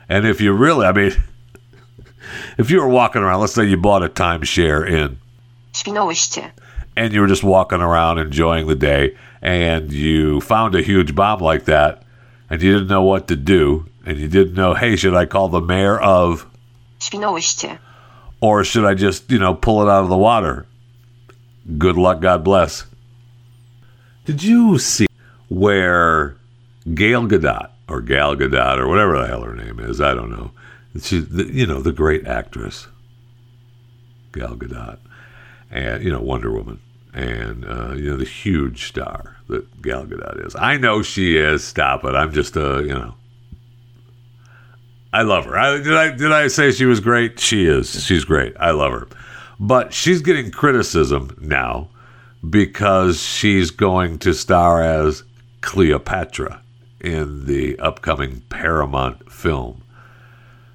And 0.09 0.27
if 0.27 0.41
you 0.41 0.53
really, 0.53 0.87
I 0.87 0.93
mean, 0.93 1.13
if 2.59 2.71
you 2.71 2.81
were 2.81 2.89
walking 2.89 3.23
around, 3.23 3.41
let's 3.41 3.55
say 3.55 3.65
you 3.65 3.77
bought 3.77 4.03
a 4.03 4.09
timeshare 4.09 4.89
in 4.89 5.19
Świnoujście. 5.73 6.51
And 6.97 7.13
you 7.13 7.21
were 7.21 7.27
just 7.27 7.45
walking 7.45 7.81
around 7.81 8.19
enjoying 8.19 8.67
the 8.67 8.75
day 8.75 9.17
and 9.43 9.93
you 9.93 10.41
found 10.41 10.75
a 10.75 10.83
huge 10.83 11.15
bomb 11.15 11.41
like 11.41 11.65
that 11.65 12.03
and 12.49 12.63
you 12.63 12.73
didn't 12.73 12.89
know 12.89 13.03
what 13.03 13.29
to 13.29 13.37
do 13.37 13.87
and 14.05 14.19
you 14.19 14.29
didn't 14.29 14.55
know, 14.55 14.75
hey, 14.75 14.97
should 14.97 15.15
I 15.15 15.27
call 15.27 15.49
the 15.49 15.61
mayor 15.61 15.99
of 15.99 16.47
Świnoujście. 16.99 17.79
or 18.41 18.65
should 18.65 18.85
I 18.85 18.95
just, 18.95 19.31
you 19.31 19.39
know, 19.39 19.55
pull 19.55 19.83
it 19.83 19.91
out 19.91 20.03
of 20.03 20.09
the 20.09 20.17
water? 20.17 20.67
Good 21.79 21.97
luck, 21.97 22.21
God 22.21 22.43
bless. 22.45 22.85
Did 24.25 24.43
you 24.43 24.79
see 24.79 25.07
where 25.49 26.37
Gail 26.95 27.27
Gadot 27.27 27.71
or 27.89 28.01
Gal 28.01 28.37
Gadot 28.37 28.79
or 28.79 28.89
whatever 28.89 29.19
the 29.19 29.27
hell 29.27 29.43
her 29.43 29.55
name 29.55 29.79
is? 29.81 30.01
I 30.01 30.15
don't 30.15 30.31
know. 30.31 30.53
She's, 31.01 31.29
the, 31.29 31.45
you 31.45 31.67
know, 31.67 31.81
the 31.81 31.93
great 31.93 32.27
actress, 32.27 32.89
Gal 34.33 34.57
Gadot, 34.57 34.99
and 35.71 36.03
you 36.03 36.11
know 36.11 36.21
Wonder 36.21 36.51
Woman, 36.51 36.81
and 37.15 37.65
uh, 37.65 37.93
you 37.95 38.11
know 38.11 38.17
the 38.17 38.25
huge 38.25 38.89
star 38.89 39.37
that 39.49 39.83
Gal 39.83 40.07
Gadot 40.07 40.47
is. 40.47 40.55
I 40.57 40.77
know 40.77 41.03
she 41.03 41.37
is. 41.37 41.65
Stop 41.65 42.05
it. 42.05 42.15
I'm 42.15 42.33
just 42.33 42.57
a, 42.57 42.83
you 42.83 42.95
know. 42.95 43.15
I 45.13 45.23
love 45.23 45.45
her. 45.47 45.59
I, 45.59 45.79
did 45.79 45.95
I 45.95 46.11
did 46.11 46.33
I 46.33 46.49
say 46.49 46.71
she 46.71 46.87
was 46.87 47.01
great? 47.01 47.41
She 47.41 47.67
is. 47.67 48.05
She's 48.05 48.25
great. 48.25 48.55
I 48.59 48.71
love 48.71 48.93
her. 48.93 49.09
But 49.59 49.93
she's 49.93 50.23
getting 50.23 50.51
criticism 50.51 51.37
now 51.41 51.89
because 52.49 53.23
she's 53.23 53.71
going 53.71 54.19
to 54.21 54.33
star 54.33 54.83
as 54.83 55.23
Cleopatra 55.61 56.63
in 57.01 57.47
the 57.47 57.79
upcoming 57.79 58.41
Paramount 58.49 59.31
film. 59.31 59.83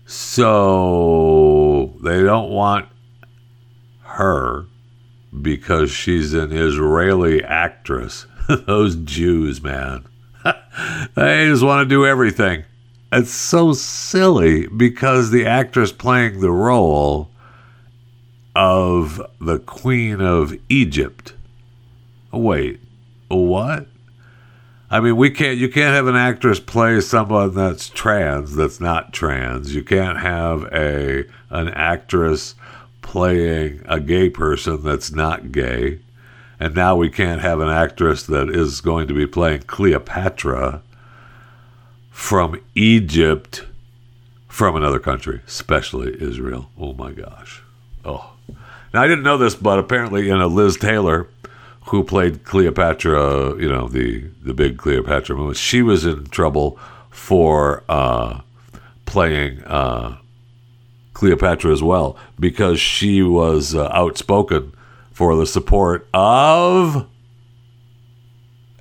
So 0.06 1.94
they 2.04 2.22
don't 2.22 2.52
want 2.52 2.88
her 4.04 4.66
because 5.42 5.92
she's 5.92 6.34
an 6.34 6.52
Israeli 6.52 7.44
actress. 7.44 8.26
Those 8.48 8.96
Jews, 8.96 9.62
man. 9.62 10.06
they 11.16 11.48
just 11.48 11.64
want 11.64 11.86
to 11.86 11.90
do 11.94 12.06
everything. 12.06 12.64
It's 13.12 13.32
so 13.32 13.74
silly 13.74 14.68
because 14.68 15.32
the 15.32 15.46
actress 15.46 15.92
playing 15.92 16.42
the 16.42 16.52
role 16.52 17.30
of 18.56 19.22
the 19.40 19.60
Queen 19.60 20.22
of 20.22 20.54
Egypt. 20.70 21.34
Wait, 22.32 22.80
what? 23.28 23.88
I 24.90 25.00
mean, 25.00 25.18
we 25.18 25.30
can't. 25.30 25.58
You 25.58 25.70
can't 25.70 25.96
have 25.96 26.08
an 26.08 26.16
actress 26.16 26.60
play 26.60 27.02
someone 27.02 27.56
that's 27.56 27.90
trans 27.90 28.56
that's 28.56 28.80
not 28.80 29.14
trans. 29.14 29.74
You 29.74 29.84
can't 29.84 30.20
have 30.20 30.64
a 30.72 31.26
an 31.50 31.70
actress 31.70 32.56
playing 33.16 33.82
a 33.86 33.98
gay 33.98 34.30
person 34.30 34.84
that's 34.84 35.10
not 35.10 35.54
gay. 35.54 35.98
And 36.60 36.76
now 36.76 36.98
we 36.98 37.10
can't 37.10 37.40
have 37.40 37.62
an 37.62 37.70
actress 37.70 38.24
that 38.24 38.50
is 38.50 38.82
going 38.82 39.08
to 39.08 39.14
be 39.14 39.26
playing 39.26 39.62
Cleopatra 39.62 40.82
from 42.12 42.60
Egypt 42.76 43.64
from 44.50 44.76
another 44.76 45.00
country, 45.00 45.40
especially 45.48 46.22
Israel. 46.22 46.70
Oh 46.78 46.92
my 46.92 47.14
gosh. 47.14 47.64
Oh. 48.04 48.34
Now 48.94 49.04
I 49.04 49.08
didn't 49.08 49.24
know 49.24 49.38
this, 49.38 49.56
but 49.56 49.80
apparently, 49.80 50.28
you 50.28 50.38
know, 50.38 50.48
Liz 50.48 50.76
Taylor, 50.76 51.30
who 51.86 52.04
played 52.04 52.44
Cleopatra, 52.44 53.56
you 53.56 53.70
know, 53.70 53.88
the 53.88 54.26
the 54.44 54.54
big 54.54 54.78
Cleopatra 54.78 55.38
movie, 55.38 55.56
she 55.56 55.82
was 55.82 56.06
in 56.06 56.26
trouble 56.26 56.78
for 57.12 57.82
uh, 57.88 58.42
playing 59.06 59.64
uh, 59.64 60.18
Cleopatra 61.16 61.72
as 61.72 61.82
well 61.82 62.18
because 62.40 62.80
she 62.80 63.24
was 63.24 63.74
uh, 63.74 63.90
outspoken 63.92 64.74
for 65.12 65.36
the 65.36 65.48
support 65.48 66.08
of 66.14 67.08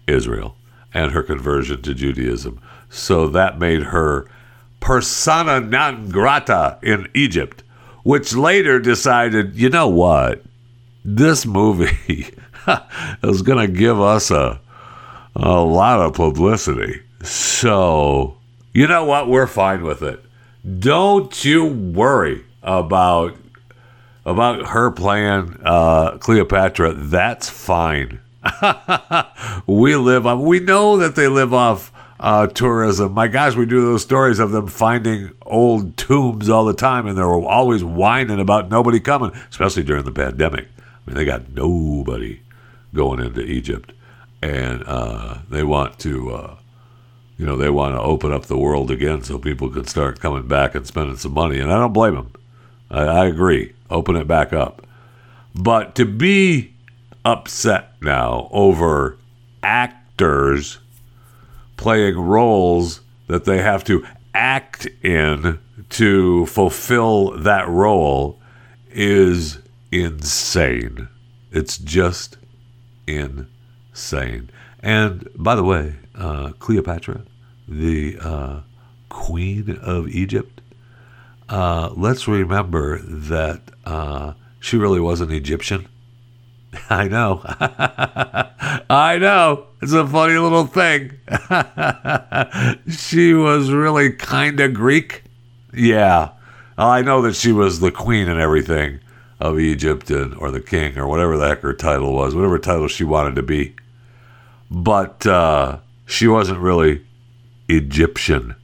Israel 0.06 0.56
and 0.92 1.12
her 1.12 1.22
conversion 1.22 1.80
to 1.82 1.94
Judaism. 1.94 2.60
So 2.90 3.28
that 3.28 3.58
made 3.58 3.84
her 3.84 4.28
persona 4.80 5.60
non 5.60 6.08
grata 6.10 6.78
in 6.82 7.08
Egypt, 7.14 7.62
which 8.02 8.34
later 8.34 8.80
decided, 8.80 9.54
you 9.54 9.70
know 9.70 9.88
what? 9.88 10.42
This 11.04 11.46
movie 11.46 12.34
is 13.22 13.42
going 13.42 13.64
to 13.64 13.72
give 13.72 14.00
us 14.00 14.32
a, 14.32 14.60
a 15.36 15.60
lot 15.60 16.00
of 16.00 16.14
publicity. 16.14 17.00
So, 17.22 18.38
you 18.72 18.88
know 18.88 19.04
what? 19.04 19.28
We're 19.28 19.46
fine 19.46 19.84
with 19.84 20.02
it. 20.02 20.24
Don't 20.64 21.44
you 21.44 21.66
worry 21.66 22.42
about 22.62 23.36
about 24.24 24.68
her 24.68 24.90
playing 24.90 25.58
uh, 25.62 26.16
Cleopatra. 26.18 26.94
That's 26.94 27.50
fine. 27.50 28.20
we 29.66 29.96
live 29.96 30.26
on. 30.26 30.42
We 30.42 30.60
know 30.60 30.96
that 30.96 31.16
they 31.16 31.28
live 31.28 31.52
off 31.52 31.92
uh, 32.18 32.46
tourism. 32.46 33.12
My 33.12 33.28
gosh, 33.28 33.54
we 33.54 33.66
do 33.66 33.82
those 33.82 34.02
stories 34.02 34.38
of 34.38 34.52
them 34.52 34.66
finding 34.66 35.32
old 35.42 35.98
tombs 35.98 36.48
all 36.48 36.64
the 36.64 36.72
time, 36.72 37.06
and 37.06 37.18
they're 37.18 37.26
always 37.26 37.84
whining 37.84 38.40
about 38.40 38.70
nobody 38.70 39.00
coming, 39.00 39.32
especially 39.50 39.82
during 39.82 40.04
the 40.04 40.12
pandemic. 40.12 40.66
I 40.78 41.10
mean, 41.10 41.16
they 41.16 41.26
got 41.26 41.50
nobody 41.52 42.40
going 42.94 43.20
into 43.20 43.42
Egypt, 43.42 43.92
and 44.40 44.82
uh, 44.86 45.38
they 45.50 45.62
want 45.62 45.98
to. 46.00 46.56
You 47.36 47.46
know, 47.46 47.56
they 47.56 47.70
want 47.70 47.94
to 47.94 48.00
open 48.00 48.32
up 48.32 48.46
the 48.46 48.58
world 48.58 48.90
again 48.90 49.22
so 49.22 49.38
people 49.38 49.68
can 49.70 49.86
start 49.86 50.20
coming 50.20 50.46
back 50.46 50.74
and 50.74 50.86
spending 50.86 51.16
some 51.16 51.32
money. 51.32 51.58
And 51.58 51.72
I 51.72 51.78
don't 51.78 51.92
blame 51.92 52.14
them. 52.14 52.32
I, 52.90 53.02
I 53.02 53.26
agree. 53.26 53.74
Open 53.90 54.16
it 54.16 54.28
back 54.28 54.52
up. 54.52 54.86
But 55.54 55.94
to 55.96 56.04
be 56.04 56.74
upset 57.24 57.94
now 58.00 58.48
over 58.52 59.18
actors 59.62 60.78
playing 61.76 62.18
roles 62.18 63.00
that 63.26 63.44
they 63.44 63.58
have 63.58 63.84
to 63.84 64.06
act 64.34 64.86
in 65.02 65.58
to 65.90 66.46
fulfill 66.46 67.30
that 67.38 67.68
role 67.68 68.38
is 68.90 69.58
insane. 69.90 71.08
It's 71.50 71.78
just 71.78 72.36
insane. 73.06 74.50
And 74.80 75.28
by 75.36 75.54
the 75.54 75.64
way, 75.64 75.96
uh, 76.16 76.52
Cleopatra, 76.58 77.22
the 77.68 78.18
uh, 78.20 78.60
queen 79.08 79.78
of 79.82 80.08
Egypt, 80.08 80.60
uh, 81.48 81.90
let's 81.96 82.26
remember 82.26 82.98
that 83.02 83.62
uh, 83.84 84.34
she 84.60 84.76
really 84.76 85.00
was 85.00 85.20
an 85.20 85.30
Egyptian. 85.30 85.88
I 86.90 87.08
know. 87.08 87.42
I 88.90 89.18
know. 89.18 89.66
It's 89.82 89.92
a 89.92 90.06
funny 90.06 90.38
little 90.38 90.66
thing. 90.66 91.12
she 92.88 93.34
was 93.34 93.70
really 93.70 94.12
kind 94.12 94.58
of 94.60 94.74
Greek. 94.74 95.24
Yeah. 95.72 96.30
I 96.76 97.02
know 97.02 97.22
that 97.22 97.36
she 97.36 97.52
was 97.52 97.80
the 97.80 97.92
queen 97.92 98.28
and 98.28 98.40
everything 98.40 99.00
of 99.38 99.60
Egypt 99.60 100.10
and, 100.10 100.34
or 100.34 100.50
the 100.50 100.60
king 100.60 100.96
or 100.98 101.06
whatever 101.06 101.36
the 101.36 101.48
heck 101.48 101.60
her 101.60 101.74
title 101.74 102.12
was, 102.12 102.34
whatever 102.34 102.58
title 102.58 102.88
she 102.88 103.04
wanted 103.04 103.36
to 103.36 103.42
be. 103.42 103.74
But 104.70 105.26
uh, 105.26 105.78
she 106.06 106.26
wasn't 106.26 106.58
really 106.58 107.04
Egyptian. 107.68 108.54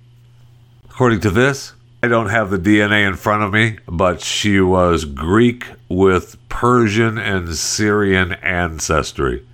According 0.85 1.21
to 1.21 1.31
this, 1.31 1.73
I 2.03 2.09
don't 2.09 2.31
have 2.31 2.51
the 2.51 2.59
DNA 2.59 3.07
in 3.07 3.15
front 3.15 3.43
of 3.43 3.53
me, 3.53 3.79
but 3.87 4.23
she 4.23 4.61
was 4.61 5.05
Greek 5.05 5.67
with 5.89 6.37
Persian 6.49 7.19
and 7.19 7.55
Syrian 7.55 8.33
ancestry. 8.35 9.47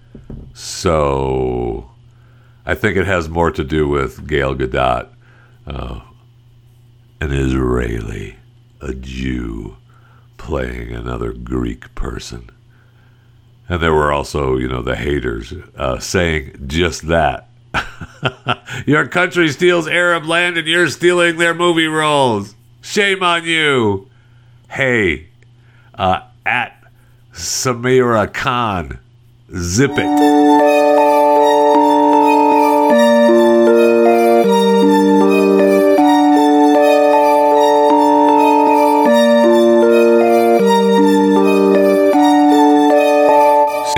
So 0.54 1.90
I 2.64 2.74
think 2.74 2.96
it 2.96 3.06
has 3.06 3.28
more 3.28 3.50
to 3.50 3.64
do 3.64 3.88
with 3.88 4.26
Gail 4.26 4.54
Gadot, 4.54 5.08
uh, 5.66 6.00
an 7.20 7.32
Israeli, 7.32 8.36
a 8.80 8.94
Jew, 8.94 9.76
playing 10.36 10.92
another 10.92 11.32
Greek 11.32 11.94
person. 11.94 12.50
And 13.68 13.82
there 13.82 13.92
were 13.92 14.12
also, 14.12 14.56
you 14.56 14.68
know, 14.68 14.82
the 14.82 14.96
haters 14.96 15.52
uh, 15.76 15.98
saying 15.98 16.64
just 16.66 17.08
that. 17.08 17.45
Your 18.86 19.06
country 19.06 19.48
steals 19.48 19.86
Arab 19.88 20.24
land 20.26 20.56
and 20.58 20.66
you're 20.66 20.88
stealing 20.88 21.36
their 21.38 21.54
movie 21.54 21.86
roles. 21.86 22.54
Shame 22.82 23.22
on 23.22 23.44
you. 23.44 24.08
Hey, 24.68 25.28
uh, 25.94 26.20
at 26.44 26.82
Samira 27.32 28.32
Khan, 28.32 28.98
zip 29.54 29.92
it. 29.92 30.06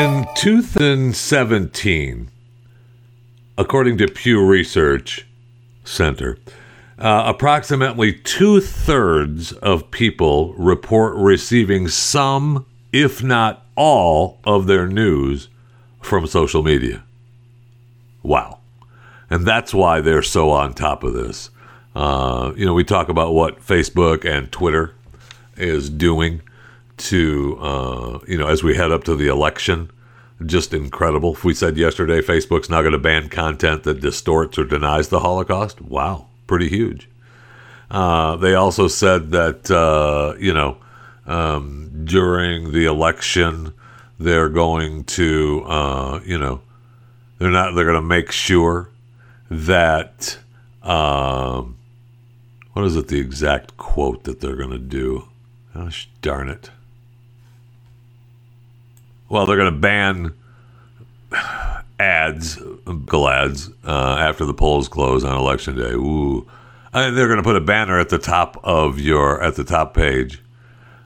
In 0.00 0.26
2017, 0.36 2.30
according 3.58 3.98
to 3.98 4.06
Pew 4.06 4.42
Research, 4.42 5.26
Center. 5.84 6.38
Uh, 6.96 7.24
approximately 7.26 8.12
two 8.12 8.60
thirds 8.60 9.52
of 9.52 9.90
people 9.90 10.54
report 10.54 11.16
receiving 11.16 11.88
some, 11.88 12.64
if 12.92 13.22
not 13.22 13.66
all, 13.76 14.38
of 14.44 14.66
their 14.66 14.86
news 14.86 15.48
from 16.00 16.26
social 16.26 16.62
media. 16.62 17.02
Wow. 18.22 18.60
And 19.28 19.44
that's 19.44 19.74
why 19.74 20.00
they're 20.00 20.22
so 20.22 20.50
on 20.50 20.72
top 20.72 21.02
of 21.02 21.12
this. 21.12 21.50
Uh, 21.94 22.52
you 22.56 22.64
know, 22.64 22.74
we 22.74 22.84
talk 22.84 23.08
about 23.08 23.34
what 23.34 23.60
Facebook 23.60 24.24
and 24.24 24.50
Twitter 24.52 24.94
is 25.56 25.90
doing 25.90 26.42
to, 26.96 27.58
uh, 27.60 28.18
you 28.28 28.38
know, 28.38 28.46
as 28.46 28.62
we 28.62 28.76
head 28.76 28.92
up 28.92 29.04
to 29.04 29.16
the 29.16 29.26
election. 29.26 29.90
Just 30.44 30.72
incredible. 30.72 31.36
We 31.42 31.54
said 31.54 31.76
yesterday 31.76 32.20
Facebook's 32.20 32.70
not 32.70 32.82
going 32.82 32.92
to 32.92 32.98
ban 32.98 33.28
content 33.28 33.82
that 33.82 34.00
distorts 34.00 34.58
or 34.58 34.64
denies 34.64 35.08
the 35.08 35.20
Holocaust. 35.20 35.80
Wow 35.80 36.28
pretty 36.48 36.68
huge. 36.68 37.08
Uh, 37.88 38.34
they 38.36 38.54
also 38.54 38.88
said 38.88 39.30
that 39.30 39.70
uh, 39.70 40.34
you 40.40 40.52
know 40.52 40.78
um, 41.26 42.04
during 42.04 42.72
the 42.72 42.86
election 42.86 43.72
they're 44.18 44.48
going 44.48 45.04
to 45.04 45.64
uh, 45.68 46.20
you 46.24 46.36
know 46.36 46.60
they're 47.38 47.50
not 47.50 47.76
they're 47.76 47.84
going 47.84 47.94
to 47.94 48.02
make 48.02 48.32
sure 48.32 48.90
that 49.48 50.38
um, 50.82 51.76
what 52.72 52.84
is 52.84 52.96
it 52.96 53.06
the 53.06 53.20
exact 53.20 53.76
quote 53.76 54.24
that 54.24 54.40
they're 54.40 54.56
going 54.56 54.70
to 54.70 54.78
do? 54.78 55.28
Gosh 55.72 56.08
darn 56.20 56.48
it! 56.48 56.70
Well, 59.28 59.46
they're 59.46 59.56
going 59.56 59.72
to 59.72 59.78
ban 59.78 60.34
ads, 61.98 62.58
ads, 62.58 63.70
uh, 63.84 64.16
after 64.18 64.44
the 64.44 64.54
polls 64.54 64.88
close 64.88 65.24
on 65.24 65.36
election 65.36 65.76
day. 65.76 65.92
Ooh, 65.92 66.46
and 66.92 67.16
they're 67.16 67.26
going 67.26 67.38
to 67.38 67.42
put 67.42 67.56
a 67.56 67.60
banner 67.60 67.98
at 67.98 68.08
the 68.08 68.18
top 68.18 68.58
of 68.64 68.98
your 68.98 69.42
at 69.42 69.56
the 69.56 69.64
top 69.64 69.94
page, 69.94 70.42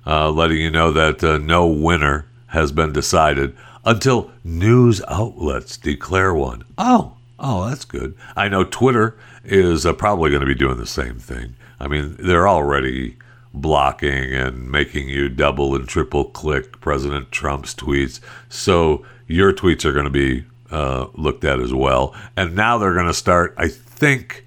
uh, 0.06 0.30
letting 0.30 0.58
you 0.58 0.70
know 0.70 0.92
that 0.92 1.24
uh, 1.24 1.38
no 1.38 1.66
winner 1.66 2.26
has 2.48 2.70
been 2.70 2.92
decided 2.92 3.56
until 3.84 4.30
news 4.44 5.02
outlets 5.08 5.76
declare 5.76 6.32
one. 6.32 6.64
Oh, 6.78 7.16
oh, 7.38 7.68
that's 7.68 7.84
good. 7.84 8.14
I 8.36 8.48
know 8.48 8.64
Twitter 8.64 9.16
is 9.44 9.84
uh, 9.84 9.92
probably 9.92 10.30
going 10.30 10.40
to 10.40 10.46
be 10.46 10.54
doing 10.54 10.76
the 10.76 10.86
same 10.86 11.18
thing. 11.18 11.56
I 11.80 11.88
mean, 11.88 12.16
they're 12.18 12.46
already 12.46 13.16
blocking 13.55 14.32
and 14.34 14.70
making 14.70 15.09
you 15.09 15.28
double 15.28 15.74
and 15.74 15.86
triple 15.86 16.24
click 16.24 16.80
President 16.80 17.30
Trump's 17.30 17.74
tweets. 17.74 18.20
So 18.48 19.05
your 19.26 19.53
tweets 19.53 19.84
are 19.84 19.92
going 19.92 20.05
to 20.05 20.11
be 20.11 20.44
uh, 20.70 21.09
looked 21.14 21.44
at 21.44 21.61
as 21.61 21.72
well. 21.74 22.14
And 22.36 22.57
now 22.57 22.78
they're 22.78 22.94
going 22.94 23.07
to 23.07 23.14
start, 23.14 23.55
I 23.59 23.68
think, 23.68 24.46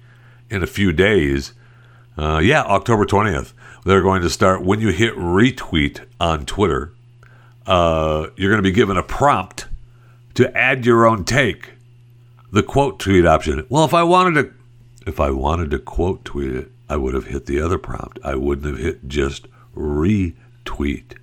in 0.50 0.62
a 0.62 0.66
few 0.66 0.92
days. 0.92 1.52
Uh, 2.18 2.40
yeah, 2.42 2.62
October 2.62 3.06
20th. 3.06 3.52
They're 3.84 4.02
going 4.02 4.22
to 4.22 4.30
start 4.30 4.64
when 4.64 4.80
you 4.80 4.88
hit 4.88 5.14
retweet 5.14 6.04
on 6.18 6.44
Twitter. 6.44 6.92
Uh, 7.66 8.28
you're 8.36 8.50
going 8.50 8.62
to 8.62 8.68
be 8.68 8.74
given 8.74 8.96
a 8.96 9.02
prompt 9.02 9.66
to 10.34 10.56
add 10.56 10.84
your 10.84 11.06
own 11.06 11.24
take. 11.24 11.70
The 12.50 12.62
quote 12.62 12.98
tweet 12.98 13.26
option. 13.26 13.64
Well, 13.68 13.84
if 13.84 13.94
I 13.94 14.02
wanted 14.02 14.42
to, 14.42 14.54
if 15.06 15.20
I 15.20 15.30
wanted 15.30 15.70
to 15.70 15.78
quote 15.78 16.24
tweet 16.24 16.52
it, 16.52 16.72
I 16.88 16.96
would 16.96 17.14
have 17.14 17.26
hit 17.26 17.46
the 17.46 17.60
other 17.60 17.78
prompt. 17.78 18.18
I 18.24 18.34
wouldn't 18.34 18.66
have 18.66 18.78
hit 18.78 19.08
just 19.08 19.46
retweet. 19.74 21.18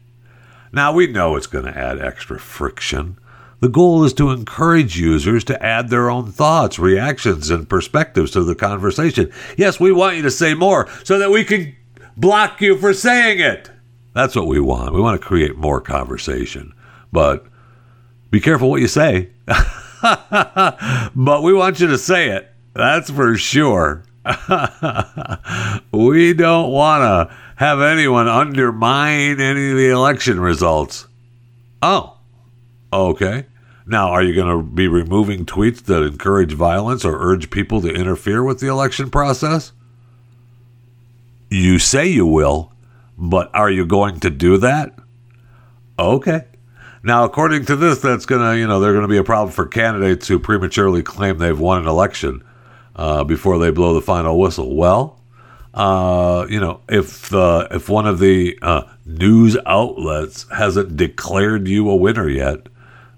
Now 0.71 0.91
we 0.93 1.07
know 1.07 1.35
it's 1.35 1.47
going 1.47 1.65
to 1.65 1.77
add 1.77 2.01
extra 2.01 2.39
friction 2.39 3.17
the 3.63 3.69
goal 3.69 4.03
is 4.03 4.11
to 4.15 4.29
encourage 4.29 4.99
users 4.99 5.45
to 5.45 5.63
add 5.63 5.87
their 5.87 6.09
own 6.09 6.33
thoughts, 6.33 6.77
reactions, 6.77 7.49
and 7.49 7.69
perspectives 7.69 8.31
to 8.31 8.43
the 8.43 8.55
conversation. 8.55 9.31
Yes, 9.55 9.79
we 9.79 9.93
want 9.93 10.17
you 10.17 10.21
to 10.23 10.31
say 10.31 10.53
more 10.53 10.89
so 11.05 11.17
that 11.17 11.31
we 11.31 11.45
can 11.45 11.73
block 12.17 12.59
you 12.59 12.77
for 12.77 12.93
saying 12.93 13.39
it. 13.39 13.71
That's 14.11 14.35
what 14.35 14.47
we 14.47 14.59
want. 14.59 14.93
We 14.93 14.99
want 14.99 15.21
to 15.21 15.25
create 15.25 15.55
more 15.55 15.79
conversation. 15.79 16.73
But 17.13 17.45
be 18.31 18.41
careful 18.41 18.69
what 18.69 18.81
you 18.81 18.89
say. 18.89 19.29
but 21.15 21.41
we 21.41 21.53
want 21.53 21.79
you 21.79 21.87
to 21.87 21.97
say 21.97 22.31
it. 22.31 22.51
That's 22.73 23.09
for 23.09 23.37
sure. 23.37 24.03
we 25.91 26.33
don't 26.33 26.71
want 26.71 27.01
to 27.01 27.35
have 27.57 27.81
anyone 27.81 28.27
undermine 28.27 29.41
any 29.41 29.71
of 29.71 29.77
the 29.77 29.89
election 29.89 30.39
results. 30.39 31.07
Oh, 31.81 32.17
okay. 32.91 33.45
Now, 33.85 34.11
are 34.11 34.23
you 34.23 34.33
going 34.33 34.57
to 34.57 34.63
be 34.63 34.87
removing 34.87 35.45
tweets 35.45 35.83
that 35.83 36.03
encourage 36.03 36.53
violence 36.53 37.03
or 37.03 37.17
urge 37.19 37.49
people 37.49 37.81
to 37.81 37.93
interfere 37.93 38.43
with 38.43 38.59
the 38.59 38.67
election 38.67 39.09
process? 39.09 39.73
You 41.49 41.77
say 41.77 42.07
you 42.07 42.25
will, 42.25 42.71
but 43.17 43.53
are 43.53 43.69
you 43.69 43.85
going 43.85 44.21
to 44.21 44.29
do 44.29 44.57
that? 44.57 44.97
Okay. 45.99 46.45
Now, 47.03 47.25
according 47.25 47.65
to 47.65 47.75
this, 47.75 47.99
that's 47.99 48.25
going 48.25 48.41
to, 48.41 48.57
you 48.57 48.65
know, 48.65 48.79
they're 48.79 48.93
going 48.93 49.03
to 49.03 49.09
be 49.09 49.17
a 49.17 49.23
problem 49.25 49.51
for 49.51 49.65
candidates 49.65 50.29
who 50.29 50.39
prematurely 50.39 51.03
claim 51.03 51.37
they've 51.37 51.59
won 51.59 51.81
an 51.81 51.87
election 51.87 52.41
uh, 52.95 53.23
before 53.23 53.59
they 53.59 53.71
blow 53.71 53.93
the 53.93 54.01
final 54.01 54.39
whistle. 54.39 54.75
Well, 54.75 55.19
uh, 55.73 56.45
you 56.49 56.59
know, 56.59 56.81
if 56.87 57.33
uh, 57.33 57.67
if 57.71 57.89
one 57.89 58.05
of 58.05 58.19
the 58.19 58.57
uh, 58.61 58.83
news 59.05 59.57
outlets 59.65 60.45
hasn't 60.55 60.95
declared 60.95 61.67
you 61.67 61.89
a 61.89 61.95
winner 61.95 62.29
yet, 62.29 62.67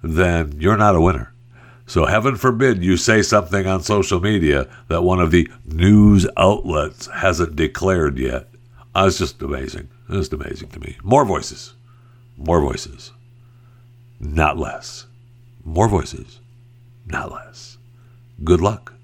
then 0.02 0.56
you're 0.60 0.78
not 0.78 0.96
a 0.96 1.02
winner. 1.02 1.34
So, 1.88 2.06
heaven 2.06 2.36
forbid 2.36 2.84
you 2.84 2.98
say 2.98 3.22
something 3.22 3.68
on 3.68 3.84
social 3.84 4.20
media 4.20 4.68
that 4.88 5.04
one 5.04 5.20
of 5.20 5.32
the 5.32 5.50
news 5.66 6.26
outlets 6.36 7.08
hasn't 7.08 7.56
declared 7.56 8.18
yet. 8.18 8.48
Uh, 8.96 9.06
it's 9.08 9.20
just 9.20 9.42
amazing. 9.42 9.90
It's 10.10 10.32
amazing 10.32 10.70
to 10.70 10.80
me. 10.80 10.98
More 11.04 11.26
voices. 11.26 11.74
More 12.38 12.60
voices. 12.60 13.12
Not 14.20 14.58
less. 14.58 15.06
More 15.64 15.88
voices. 15.88 16.40
Not 17.06 17.32
less. 17.32 17.78
Good 18.44 18.62
luck. 18.62 18.95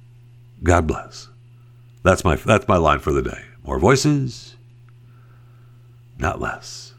God 0.64 0.88
bless. 0.88 1.30
That's 2.03 2.24
my 2.24 2.36
that's 2.36 2.68
my 2.68 2.78
line 2.78 2.99
for 2.99 3.12
the 3.12 3.22
day. 3.22 3.41
More 3.64 3.80
voices. 3.80 4.55
Not 6.18 6.39
less. 6.39 6.93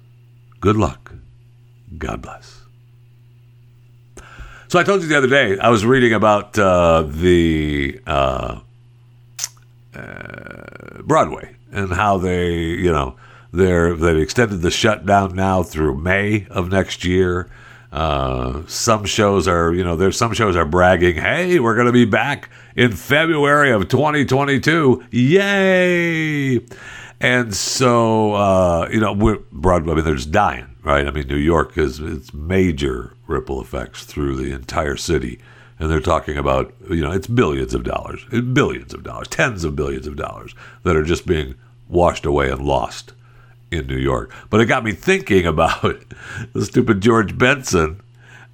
Good 0.61 0.77
luck. 0.77 1.13
God 1.97 2.23
bless. 2.23 2.63
So 4.69 4.79
I 4.79 4.85
told 4.85 5.03
you 5.03 5.09
the 5.09 5.19
other 5.19 5.29
day 5.29 5.59
I 5.59 5.69
was 5.69 5.85
reading 5.85 6.15
about 6.15 6.59
uh, 6.59 7.03
the 7.03 8.01
uh, 8.07 8.61
uh, 9.95 11.03
Broadway 11.03 11.55
and 11.71 11.93
how 11.93 12.19
they, 12.19 12.55
you 12.57 12.91
know, 12.91 13.17
they're 13.53 13.95
they've 13.95 14.17
extended 14.17 14.63
the 14.63 14.71
shutdown 14.71 15.35
now 15.35 15.63
through 15.63 15.99
May 15.99 16.47
of 16.49 16.71
next 16.71 17.05
year. 17.05 17.51
Uh, 17.93 18.63
some 18.67 19.05
shows 19.05 19.47
are, 19.47 19.73
you 19.75 19.85
know, 19.85 19.97
there's 19.97 20.17
some 20.17 20.33
shows 20.33 20.57
are 20.57 20.65
bragging, 20.65 21.17
"Hey, 21.17 21.61
we're 21.61 21.75
going 21.75 21.87
to 21.87 21.93
be 21.93 22.07
back 22.07 22.49
in 22.75 22.93
February 22.93 23.71
of 23.71 23.89
2022, 23.89 25.05
yay!" 25.11 26.61
And 27.21 27.55
so, 27.55 28.33
uh, 28.35 28.89
you 28.91 28.99
know, 28.99 29.13
we're 29.13 29.39
Broadway. 29.53 29.93
I 29.93 29.97
mean, 29.97 30.05
they're 30.05 30.15
just 30.15 30.33
dying 30.33 30.73
right? 30.83 31.07
I 31.07 31.11
mean, 31.11 31.29
New 31.29 31.37
York 31.37 31.79
is 31.79 32.01
it's 32.01 32.35
major 32.35 33.15
ripple 33.27 33.61
effects 33.61 34.05
through 34.05 34.37
the 34.37 34.53
entire 34.53 34.97
city, 34.97 35.39
and 35.79 35.91
they're 35.91 36.01
talking 36.01 36.37
about 36.37 36.75
you 36.91 37.03
know 37.03 37.13
it's 37.13 37.27
billions 37.27 37.75
of 37.75 37.85
dollars, 37.85 38.25
billions 38.53 38.93
of 38.93 39.03
dollars, 39.03 39.29
tens 39.29 39.65
of 39.65 39.77
billions 39.77 40.07
of 40.07 40.17
dollars 40.17 40.55
that 40.83 40.97
are 40.97 41.05
just 41.05 41.27
being 41.27 41.55
washed 41.89 42.27
away 42.27 42.51
and 42.51 42.65
lost 42.65 43.13
in 43.73 43.87
New 43.87 43.99
York. 43.99 44.33
But 44.51 44.61
it 44.61 44.67
got 44.67 44.85
me 44.85 44.93
thinking 44.93 45.47
about 45.47 46.05
the 46.53 46.65
stupid 46.65 47.01
George 47.01 47.37
Benson 47.37 48.01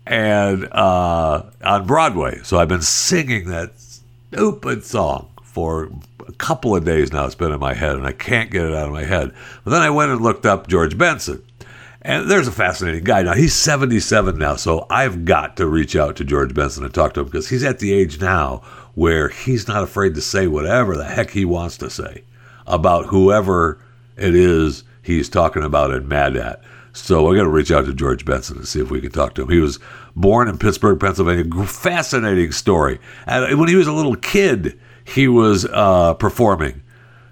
and 0.07 0.65
uh, 0.73 1.45
on 1.63 1.87
Broadway. 1.87 2.41
So 2.43 2.59
I've 2.59 2.69
been 2.69 2.83
singing 2.83 3.49
that 3.49 3.73
stupid 3.79 4.85
song 4.85 5.31
for 5.43 5.91
a 6.27 6.33
couple 6.33 6.75
of 6.75 6.85
days 6.85 7.13
now. 7.13 7.27
It's 7.27 7.35
been 7.35 7.53
in 7.53 7.61
my 7.61 7.75
head, 7.75 7.97
and 7.97 8.07
I 8.07 8.13
can't 8.13 8.51
get 8.51 8.65
it 8.65 8.75
out 8.75 8.87
of 8.87 8.93
my 8.93 9.05
head. 9.05 9.33
But 9.65 9.73
then 9.73 9.83
I 9.83 9.91
went 9.91 10.13
and 10.13 10.21
looked 10.21 10.47
up 10.47 10.69
George 10.69 10.97
Benson 10.97 11.43
and 12.03 12.31
there's 12.31 12.49
a 12.49 12.53
fascinating 12.53 13.05
guy. 13.05 13.23
Now, 13.23 13.35
he's 13.35 13.55
77 13.55 14.39
now, 14.39 14.57
so 14.57 14.87
I've 14.89 15.25
got 15.25 15.57
to 15.57 15.67
reach 15.67 15.97
out 15.97 16.17
to 16.17 16.25
George 16.25 16.55
Benson 16.55 16.85
and 16.85 16.95
talk 16.95 17.15
to 17.15 17.21
him 17.21 17.27
because 17.27 17.49
he's 17.49 17.65
at 17.65 17.81
the 17.81 17.93
age 17.93 18.21
now 18.21 18.63
where 18.95 19.29
he's 19.29 19.69
not 19.69 19.83
afraid 19.83 20.15
to 20.15 20.21
say 20.21 20.47
whatever 20.47 20.97
the 20.97 21.05
heck 21.05 21.31
he 21.31 21.45
wants 21.45 21.77
to 21.79 21.91
say 21.91 22.23
about 22.67 23.07
whoever 23.07 23.79
it 24.17 24.35
is 24.35 24.85
he's 25.09 25.29
talking 25.29 25.63
about 25.63 25.91
and 25.91 26.09
mad 26.09 26.37
at. 26.37 26.63
So 26.93 27.31
I 27.31 27.37
got 27.37 27.45
to 27.45 27.49
reach 27.49 27.71
out 27.71 27.87
to 27.87 27.95
George 27.95 28.25
Benson 28.25 28.59
and 28.59 28.69
see 28.69 28.81
if 28.81 28.91
we 28.91 29.01
can 29.01 29.11
talk 29.11 29.35
to 29.35 29.43
him. 29.43 29.49
He 29.49 29.59
was 29.59 29.79
born 30.15 30.49
in 30.49 30.59
Pittsburgh, 30.59 31.01
Pennsylvania. 31.01 31.65
Fascinating 31.67 32.53
story. 32.53 32.99
And 33.27 33.59
when 33.59 33.69
he 33.69 33.77
was 33.77 33.87
a 33.87 33.93
little 33.93 34.17
kid, 34.17 34.79
he 35.05 35.27
was 35.27 35.65
uh, 35.65 36.15
performing. 36.15 36.83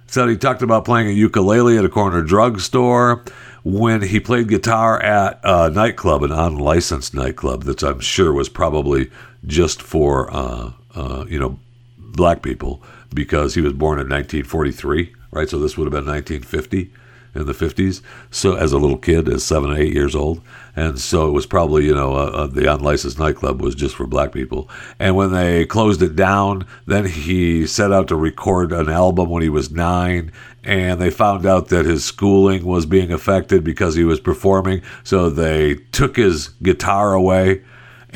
So 0.07 0.27
he 0.27 0.37
talked 0.37 0.62
about 0.62 0.85
playing 0.85 1.09
a 1.09 1.12
ukulele 1.12 1.77
at 1.77 1.85
a 1.85 1.89
corner 1.89 2.22
drugstore 2.22 3.24
when 3.64 4.03
he 4.03 4.20
played 4.20 4.49
guitar 4.49 5.03
at 5.03 5.41
a 5.43 5.68
nightclub, 5.68 6.22
an 6.22 6.33
unlicensed 6.33 7.12
nightclub 7.12 7.64
that 7.64 7.83
I'm 7.83 8.01
sure 8.01 8.33
was 8.33 8.49
probably 8.49 9.11
just 9.45 9.83
for 9.83 10.33
uh, 10.33 10.72
uh, 10.95 11.24
you 11.29 11.39
know 11.39 11.59
black 11.99 12.41
people, 12.43 12.83
because 13.12 13.55
he 13.55 13.61
was 13.61 13.72
born 13.72 13.99
in 13.99 14.09
1943, 14.09 15.12
right? 15.33 15.49
So 15.51 15.59
this 15.59 15.77
would 15.77 15.85
have 15.87 15.93
been 15.93 16.07
1950 16.07 16.93
in 17.37 17.47
the 17.47 17.53
50s. 17.53 18.03
So 18.30 18.57
as 18.57 18.72
a 18.72 18.78
little 18.78 18.97
kid, 18.99 19.28
as 19.28 19.45
seven 19.45 19.70
or 19.70 19.76
eight 19.76 19.93
years 19.93 20.14
old, 20.14 20.41
and 20.74 20.99
so 20.99 21.28
it 21.28 21.32
was 21.32 21.47
probably 21.47 21.87
you 21.87 21.95
know 21.95 22.14
uh, 22.14 22.30
uh, 22.30 22.47
the 22.47 22.72
unlicensed 22.72 23.18
nightclub 23.18 23.62
was 23.62 23.74
just 23.74 23.97
for 23.97 24.07
black 24.07 24.32
people. 24.32 24.68
And 24.99 25.16
when 25.16 25.32
they 25.32 25.66
closed 25.66 26.03
it 26.03 26.16
down, 26.16 26.66
then 26.87 27.07
he 27.07 27.66
set 27.66 27.93
out 27.93 28.09
to 28.09 28.16
record 28.16 28.72
an 28.72 28.89
album 28.89 29.30
when 29.30 29.43
he 29.43 29.49
was 29.49 29.70
nine, 29.70 30.32
and 30.64 31.01
they 31.01 31.11
found 31.11 31.47
out 31.47 31.68
that 31.68 31.87
his 31.87 32.05
schooling 32.05 32.64
was 32.64 32.87
being 32.87 33.12
affected 33.12 33.64
because 33.64 33.95
he 33.95 34.05
was 34.05 34.20
performing. 34.20 34.82
So 35.05 35.30
they 35.30 35.76
took 35.93 36.16
his 36.16 36.49
guitar 36.62 37.14
away 37.14 37.62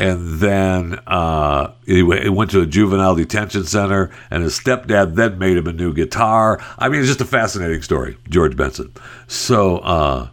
and 0.01 0.41
then 0.41 0.99
uh, 1.07 1.73
he, 1.85 2.01
w- 2.01 2.23
he 2.23 2.29
went 2.31 2.51
to 2.53 2.63
a 2.63 2.67
juvenile 2.67 3.15
detention 3.15 3.65
center, 3.65 4.11
and 4.31 4.43
his 4.43 4.59
stepdad 4.59 5.15
then 5.15 5.39
made 5.39 5.59
him 5.59 5.67
a 5.67 5.73
new 5.75 5.93
guitar. 5.93 6.59
I 6.79 6.89
mean, 6.89 7.01
it's 7.01 7.09
just 7.09 7.21
a 7.21 7.27
fascinating 7.27 7.83
story, 7.83 8.17
George 8.27 8.57
Benson. 8.57 8.95
So 9.29 9.77
uh, 9.79 10.29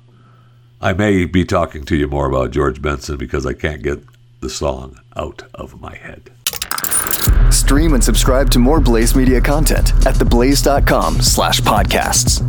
I 0.79 0.93
may 0.93 1.25
be 1.25 1.43
talking 1.43 1.83
to 1.83 1.97
you 1.97 2.07
more 2.07 2.27
about 2.27 2.51
George 2.51 2.81
Benson 2.81 3.17
because 3.17 3.45
I 3.45 3.51
can't 3.51 3.83
get 3.83 4.01
the 4.39 4.49
song 4.49 5.01
out 5.17 5.43
of 5.53 5.81
my 5.81 5.95
head. 5.95 6.31
Stream 7.51 7.93
and 7.93 8.03
subscribe 8.03 8.49
to 8.51 8.59
more 8.59 8.79
Blaze 8.79 9.17
Media 9.17 9.41
content 9.41 9.91
at 10.05 10.15
theblaze.com 10.15 11.19
slash 11.19 11.59
podcasts. 11.59 12.41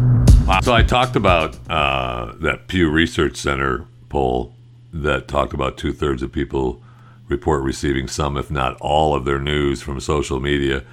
So 0.63 0.73
I 0.73 0.85
talked 0.85 1.17
about 1.17 1.57
uh, 1.69 2.35
that 2.41 2.69
Pew 2.69 2.89
Research 2.89 3.37
Center 3.37 3.87
poll 4.09 4.55
that 4.93 5.27
talked 5.27 5.53
about 5.53 5.77
two 5.77 5.93
thirds 5.93 6.23
of 6.23 6.31
people 6.31 6.81
report 7.29 7.63
receiving 7.63 8.09
some, 8.09 8.37
if 8.37 8.51
not 8.51 8.77
all, 8.81 9.15
of 9.15 9.25
their 9.25 9.39
news 9.39 9.83
from 9.83 10.01
social 10.01 10.41
media, 10.41 10.85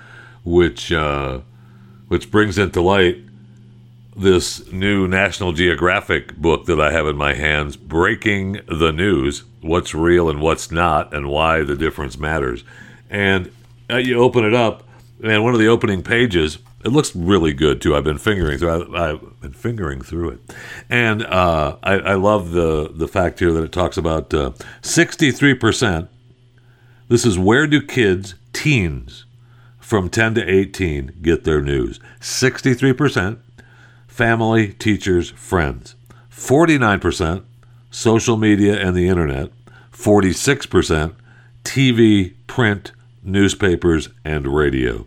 which 0.44 0.92
uh, 0.92 1.40
which 2.08 2.30
brings 2.30 2.58
into 2.58 2.82
light 2.82 3.18
this 4.16 4.72
new 4.72 5.08
National 5.08 5.52
Geographic 5.52 6.36
book 6.38 6.66
that 6.66 6.80
I 6.80 6.92
have 6.92 7.08
in 7.08 7.18
my 7.18 7.34
hands, 7.34 7.76
Breaking 7.76 8.62
the 8.68 8.92
News: 8.92 9.44
What's 9.62 9.94
Real 9.94 10.30
and 10.30 10.42
What's 10.42 10.72
Not, 10.72 11.14
and 11.14 11.28
Why 11.30 11.64
the 11.64 11.76
Difference 11.76 12.18
Matters. 12.18 12.64
And 13.10 13.52
uh, 13.90 13.98
you 13.98 14.20
open 14.20 14.46
it 14.46 14.54
up, 14.54 14.84
and 15.24 15.44
one 15.44 15.54
of 15.54 15.60
the 15.60 15.68
opening 15.68 16.04
pages. 16.04 16.60
It 16.84 16.92
looks 16.92 17.16
really 17.16 17.52
good 17.52 17.82
too. 17.82 17.96
I've 17.96 18.04
been 18.04 18.20
fingering 18.20 18.60
through. 18.60 18.96
I, 18.96 19.08
have 19.08 19.42
been 19.42 19.54
fingering 19.54 20.02
through 20.02 20.30
it, 20.30 20.40
and 20.88 21.26
uh, 21.26 21.78
I, 21.82 21.94
I, 21.94 22.14
love 22.14 22.52
the 22.52 22.92
the 22.94 23.08
fact 23.08 23.40
here 23.40 23.52
that 23.54 23.64
it 23.64 23.72
talks 23.72 23.98
about 23.98 24.32
uh, 24.36 24.52
sixty 24.84 25.32
three 25.32 25.56
percent 25.56 26.10
this 27.08 27.26
is 27.26 27.38
where 27.38 27.68
do 27.68 27.82
kids, 27.82 28.36
teens 28.54 29.26
from 29.80 30.10
10 30.10 30.36
to 30.36 30.50
18, 30.50 31.20
get 31.22 31.44
their 31.44 31.62
news? 31.62 32.00
63% 32.20 33.40
family, 34.08 34.74
teachers, 34.74 35.30
friends. 35.32 35.96
49% 36.32 37.44
social 37.92 38.38
media 38.38 38.80
and 38.80 38.96
the 38.96 39.08
internet. 39.08 39.52
46% 39.92 41.14
TV, 41.64 42.34
print, 42.48 42.92
newspapers, 43.24 44.10
and 44.24 44.48
radio. 44.48 45.06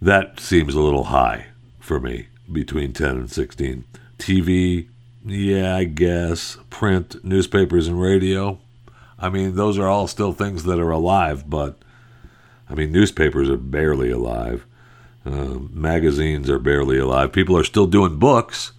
That 0.00 0.40
seems 0.40 0.74
a 0.74 0.80
little 0.80 1.04
high 1.04 1.46
for 1.78 2.00
me 2.00 2.28
between 2.50 2.92
10 2.92 3.10
and 3.10 3.30
16. 3.30 3.84
TV, 4.18 4.88
yeah, 5.24 5.76
I 5.76 5.84
guess. 5.84 6.56
Print, 6.70 7.24
newspapers, 7.24 7.88
and 7.88 8.00
radio, 8.00 8.58
I 9.20 9.28
mean, 9.28 9.54
those 9.54 9.78
are 9.78 9.86
all 9.86 10.06
still 10.06 10.32
things 10.32 10.64
that 10.64 10.78
are 10.80 10.90
alive, 10.90 11.48
but 11.48 11.76
I 12.68 12.74
mean, 12.74 12.92
newspapers 12.92 13.50
are 13.50 13.56
barely 13.56 14.10
alive. 14.10 14.64
Uh, 15.26 15.58
magazines 15.72 16.48
are 16.48 16.58
barely 16.58 16.98
alive. 16.98 17.32
People 17.32 17.56
are 17.56 17.64
still 17.64 17.86
doing 17.86 18.18
books. 18.18 18.72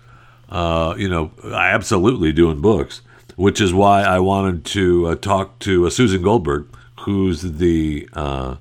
Uh, 0.49 0.95
you 0.97 1.07
know, 1.07 1.31
absolutely 1.53 2.33
doing 2.33 2.59
books, 2.59 3.01
which 3.35 3.61
is 3.61 3.73
why 3.73 4.01
I 4.01 4.19
wanted 4.19 4.65
to 4.65 5.07
uh, 5.07 5.15
talk 5.15 5.59
to 5.59 5.87
uh, 5.87 5.89
Susan 5.89 6.21
Goldberg, 6.21 6.67
who's 7.01 7.41
the 7.41 8.09
uh, 8.13 8.55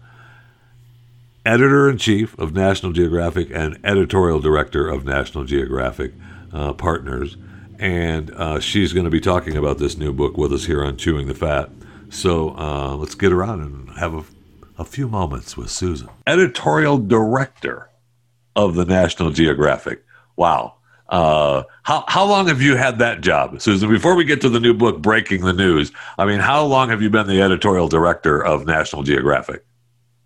editor 1.44 1.88
in 1.90 1.98
chief 1.98 2.38
of 2.38 2.54
National 2.54 2.92
Geographic 2.92 3.50
and 3.52 3.78
editorial 3.82 4.40
director 4.40 4.88
of 4.88 5.04
National 5.04 5.44
Geographic 5.44 6.12
uh, 6.52 6.74
Partners 6.74 7.36
and 7.80 8.30
uh, 8.32 8.60
she's 8.60 8.92
going 8.92 9.04
to 9.04 9.10
be 9.10 9.20
talking 9.20 9.56
about 9.56 9.78
this 9.78 9.96
new 9.96 10.12
book 10.12 10.36
with 10.36 10.52
us 10.52 10.66
here 10.66 10.84
on 10.84 10.98
Chewing 10.98 11.26
the 11.26 11.34
Fat. 11.34 11.70
So 12.10 12.50
uh, 12.50 12.94
let's 12.96 13.14
get 13.14 13.32
around 13.32 13.62
and 13.62 13.90
have 13.98 14.14
a, 14.14 14.22
a 14.78 14.84
few 14.84 15.08
moments 15.08 15.56
with 15.56 15.70
Susan, 15.70 16.08
editorial 16.26 16.98
director 16.98 17.88
of 18.54 18.74
the 18.74 18.84
National 18.84 19.30
Geographic. 19.30 20.04
Wow. 20.36 20.74
Uh, 21.08 21.62
how, 21.82 22.04
how 22.06 22.24
long 22.24 22.48
have 22.48 22.60
you 22.60 22.76
had 22.76 22.98
that 22.98 23.22
job, 23.22 23.60
Susan? 23.60 23.88
Before 23.88 24.14
we 24.14 24.24
get 24.24 24.42
to 24.42 24.50
the 24.50 24.60
new 24.60 24.74
book, 24.74 25.00
Breaking 25.00 25.44
the 25.44 25.52
News, 25.54 25.90
I 26.18 26.26
mean, 26.26 26.38
how 26.38 26.64
long 26.64 26.90
have 26.90 27.00
you 27.00 27.08
been 27.08 27.26
the 27.26 27.40
editorial 27.40 27.88
director 27.88 28.44
of 28.44 28.66
National 28.66 29.02
Geographic? 29.02 29.64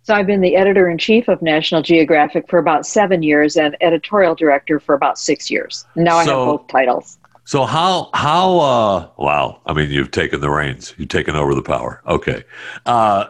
So 0.03 0.13
I've 0.13 0.27
been 0.27 0.41
the 0.41 0.55
editor 0.55 0.89
in 0.89 0.97
chief 0.97 1.27
of 1.29 1.41
National 1.41 1.81
Geographic 1.81 2.47
for 2.49 2.59
about 2.59 2.85
seven 2.85 3.23
years 3.23 3.55
and 3.55 3.75
editorial 3.81 4.35
director 4.35 4.79
for 4.79 4.93
about 4.93 5.17
six 5.17 5.49
years. 5.49 5.85
Now 5.95 6.17
I 6.17 6.25
have 6.25 6.33
both 6.33 6.67
titles. 6.67 7.17
So 7.45 7.65
how 7.65 8.09
how 8.13 8.59
uh 8.59 9.09
wow, 9.17 9.61
I 9.65 9.73
mean 9.73 9.91
you've 9.91 10.11
taken 10.11 10.41
the 10.41 10.49
reins, 10.49 10.93
you've 10.97 11.09
taken 11.09 11.35
over 11.35 11.53
the 11.53 11.61
power. 11.61 12.01
Okay. 12.07 12.43
Uh 12.85 13.25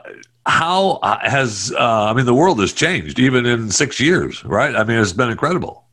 how 0.46 1.00
uh, 1.02 1.20
has 1.28 1.74
uh, 1.78 2.06
I 2.06 2.14
mean 2.14 2.26
the 2.26 2.34
world 2.34 2.60
has 2.60 2.72
changed 2.72 3.20
even 3.20 3.46
in 3.46 3.72
6 3.72 4.00
years, 4.00 4.44
right? 4.46 4.76
I 4.76 4.84
mean 4.84 5.00
it's 5.00 5.14
been 5.14 5.30
incredible. 5.30 5.84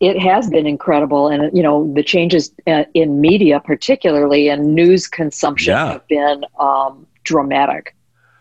It 0.00 0.18
has 0.18 0.50
been 0.50 0.66
incredible 0.66 1.28
and 1.28 1.56
you 1.56 1.62
know 1.62 1.92
the 1.94 2.02
changes 2.02 2.52
uh, 2.66 2.84
in 2.94 3.20
media 3.20 3.60
particularly 3.60 4.48
and 4.48 4.74
news 4.74 5.06
consumption 5.06 5.72
yeah. 5.72 5.92
have 5.92 6.08
been 6.08 6.44
um, 6.58 7.06
dramatic 7.22 7.94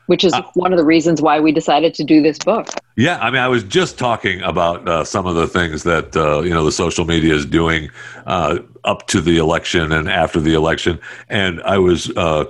which 0.07 0.23
is 0.23 0.33
uh, 0.33 0.41
one 0.53 0.73
of 0.73 0.77
the 0.77 0.85
reasons 0.85 1.21
why 1.21 1.39
we 1.39 1.51
decided 1.51 1.93
to 1.95 2.03
do 2.03 2.21
this 2.21 2.37
book. 2.37 2.67
Yeah, 2.95 3.19
I 3.19 3.31
mean, 3.31 3.41
I 3.41 3.47
was 3.47 3.63
just 3.63 3.97
talking 3.97 4.41
about 4.41 4.87
uh, 4.87 5.03
some 5.03 5.25
of 5.25 5.35
the 5.35 5.47
things 5.47 5.83
that 5.83 6.15
uh, 6.15 6.41
you 6.41 6.51
know 6.51 6.63
the 6.65 6.71
social 6.71 7.05
media 7.05 7.33
is 7.33 7.45
doing 7.45 7.89
uh, 8.25 8.59
up 8.83 9.07
to 9.07 9.21
the 9.21 9.37
election 9.37 9.91
and 9.91 10.09
after 10.09 10.39
the 10.39 10.53
election, 10.53 10.99
and 11.29 11.61
I 11.63 11.77
was 11.77 12.09
uh, 12.17 12.45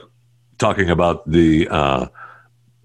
talking 0.57 0.89
about 0.89 1.29
the 1.29 1.67
uh, 1.69 2.07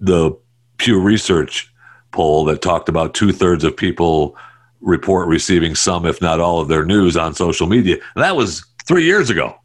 the 0.00 0.36
Pew 0.76 1.00
Research 1.00 1.72
poll 2.12 2.44
that 2.44 2.62
talked 2.62 2.88
about 2.88 3.14
two 3.14 3.32
thirds 3.32 3.64
of 3.64 3.76
people 3.76 4.36
report 4.80 5.28
receiving 5.28 5.74
some, 5.74 6.06
if 6.06 6.20
not 6.20 6.40
all, 6.40 6.60
of 6.60 6.68
their 6.68 6.84
news 6.84 7.16
on 7.16 7.34
social 7.34 7.66
media. 7.66 7.96
And 8.14 8.24
That 8.24 8.36
was 8.36 8.64
three 8.86 9.04
years 9.04 9.28
ago. 9.28 9.58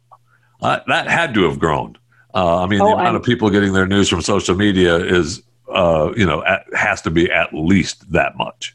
that 0.60 1.08
had 1.08 1.34
to 1.34 1.44
have 1.44 1.58
grown. 1.58 1.96
Uh, 2.34 2.62
I 2.62 2.66
mean, 2.66 2.80
oh, 2.80 2.86
the 2.86 2.92
amount 2.94 3.08
I'm, 3.08 3.14
of 3.16 3.22
people 3.22 3.48
getting 3.50 3.72
their 3.72 3.86
news 3.86 4.08
from 4.08 4.20
social 4.20 4.56
media 4.56 4.96
is, 4.96 5.42
uh, 5.72 6.12
you 6.16 6.26
know, 6.26 6.44
at, 6.44 6.64
has 6.74 7.00
to 7.02 7.10
be 7.10 7.30
at 7.30 7.54
least 7.54 8.10
that 8.12 8.36
much. 8.36 8.74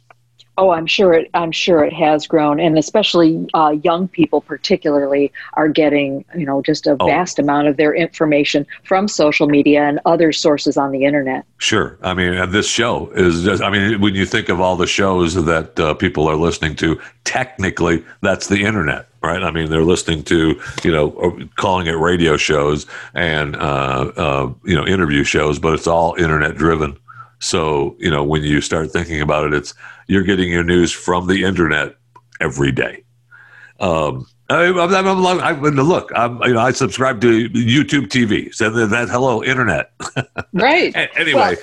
Oh, 0.60 0.72
I'm 0.72 0.88
sure 0.88 1.14
it. 1.14 1.30
I'm 1.34 1.54
sure 1.54 1.86
it 1.86 1.94
has 1.94 2.28
grown, 2.28 2.60
and 2.60 2.78
especially 2.78 3.48
uh, 3.54 3.78
young 3.82 4.10
people, 4.10 4.42
particularly, 4.42 5.32
are 5.54 5.70
getting 5.70 6.26
you 6.36 6.46
know 6.46 6.62
just 6.62 6.86
a 6.86 6.98
oh. 7.00 7.06
vast 7.06 7.40
amount 7.40 7.70
of 7.70 7.78
their 7.78 7.96
information 7.96 8.68
from 8.84 9.08
social 9.08 9.48
media 9.48 9.84
and 9.84 10.02
other 10.06 10.34
sources 10.34 10.76
on 10.76 10.92
the 10.92 11.06
internet. 11.06 11.46
Sure, 11.60 11.98
I 12.02 12.14
mean, 12.14 12.52
this 12.52 12.68
show 12.68 13.10
is 13.12 13.44
just. 13.46 13.64
I 13.64 13.70
mean, 13.70 14.02
when 14.02 14.16
you 14.16 14.26
think 14.26 14.50
of 14.50 14.60
all 14.60 14.76
the 14.76 14.86
shows 14.86 15.34
that 15.46 15.80
uh, 15.80 15.94
people 15.94 16.28
are 16.28 16.36
listening 16.36 16.76
to, 16.78 17.00
technically, 17.24 18.04
that's 18.20 18.48
the 18.48 18.66
internet, 18.66 19.08
right? 19.22 19.44
I 19.44 19.52
mean, 19.52 19.70
they're 19.70 19.84
listening 19.84 20.24
to 20.24 20.60
you 20.84 20.92
know, 20.92 21.48
calling 21.56 21.88
it 21.88 21.94
radio 21.94 22.38
shows 22.38 22.86
and 23.14 23.56
uh, 23.56 24.12
uh 24.16 24.54
you 24.64 24.76
know, 24.76 24.86
interview 24.86 25.24
shows, 25.24 25.60
but 25.60 25.74
it's 25.74 25.88
all 25.88 26.16
internet 26.16 26.56
driven. 26.56 26.98
So, 27.40 27.96
you 28.00 28.12
know, 28.12 28.24
when 28.24 28.44
you 28.44 28.62
start 28.62 28.92
thinking 28.92 29.22
about 29.22 29.46
it, 29.46 29.54
it's 29.54 29.74
you're 30.08 30.24
getting 30.24 30.52
your 30.52 30.64
news 30.64 30.92
from 30.92 31.28
the 31.28 31.44
internet 31.44 31.96
every 32.42 32.72
day. 32.72 33.04
Um, 33.80 34.28
I, 34.50 34.64
am 34.66 34.80
I'm, 34.80 35.26
I'm, 35.26 35.42
I'm, 35.42 35.62
look, 35.62 36.12
I'm, 36.16 36.42
you 36.42 36.54
know, 36.54 36.60
I 36.60 36.72
subscribe 36.72 37.22
to 37.22 37.50
YouTube 37.50 38.08
TV. 38.08 38.54
So 38.54 38.70
that, 38.70 39.10
hello, 39.10 39.44
internet. 39.44 39.92
Right. 40.52 40.96
anyway, 41.16 41.34
well, 41.34 41.56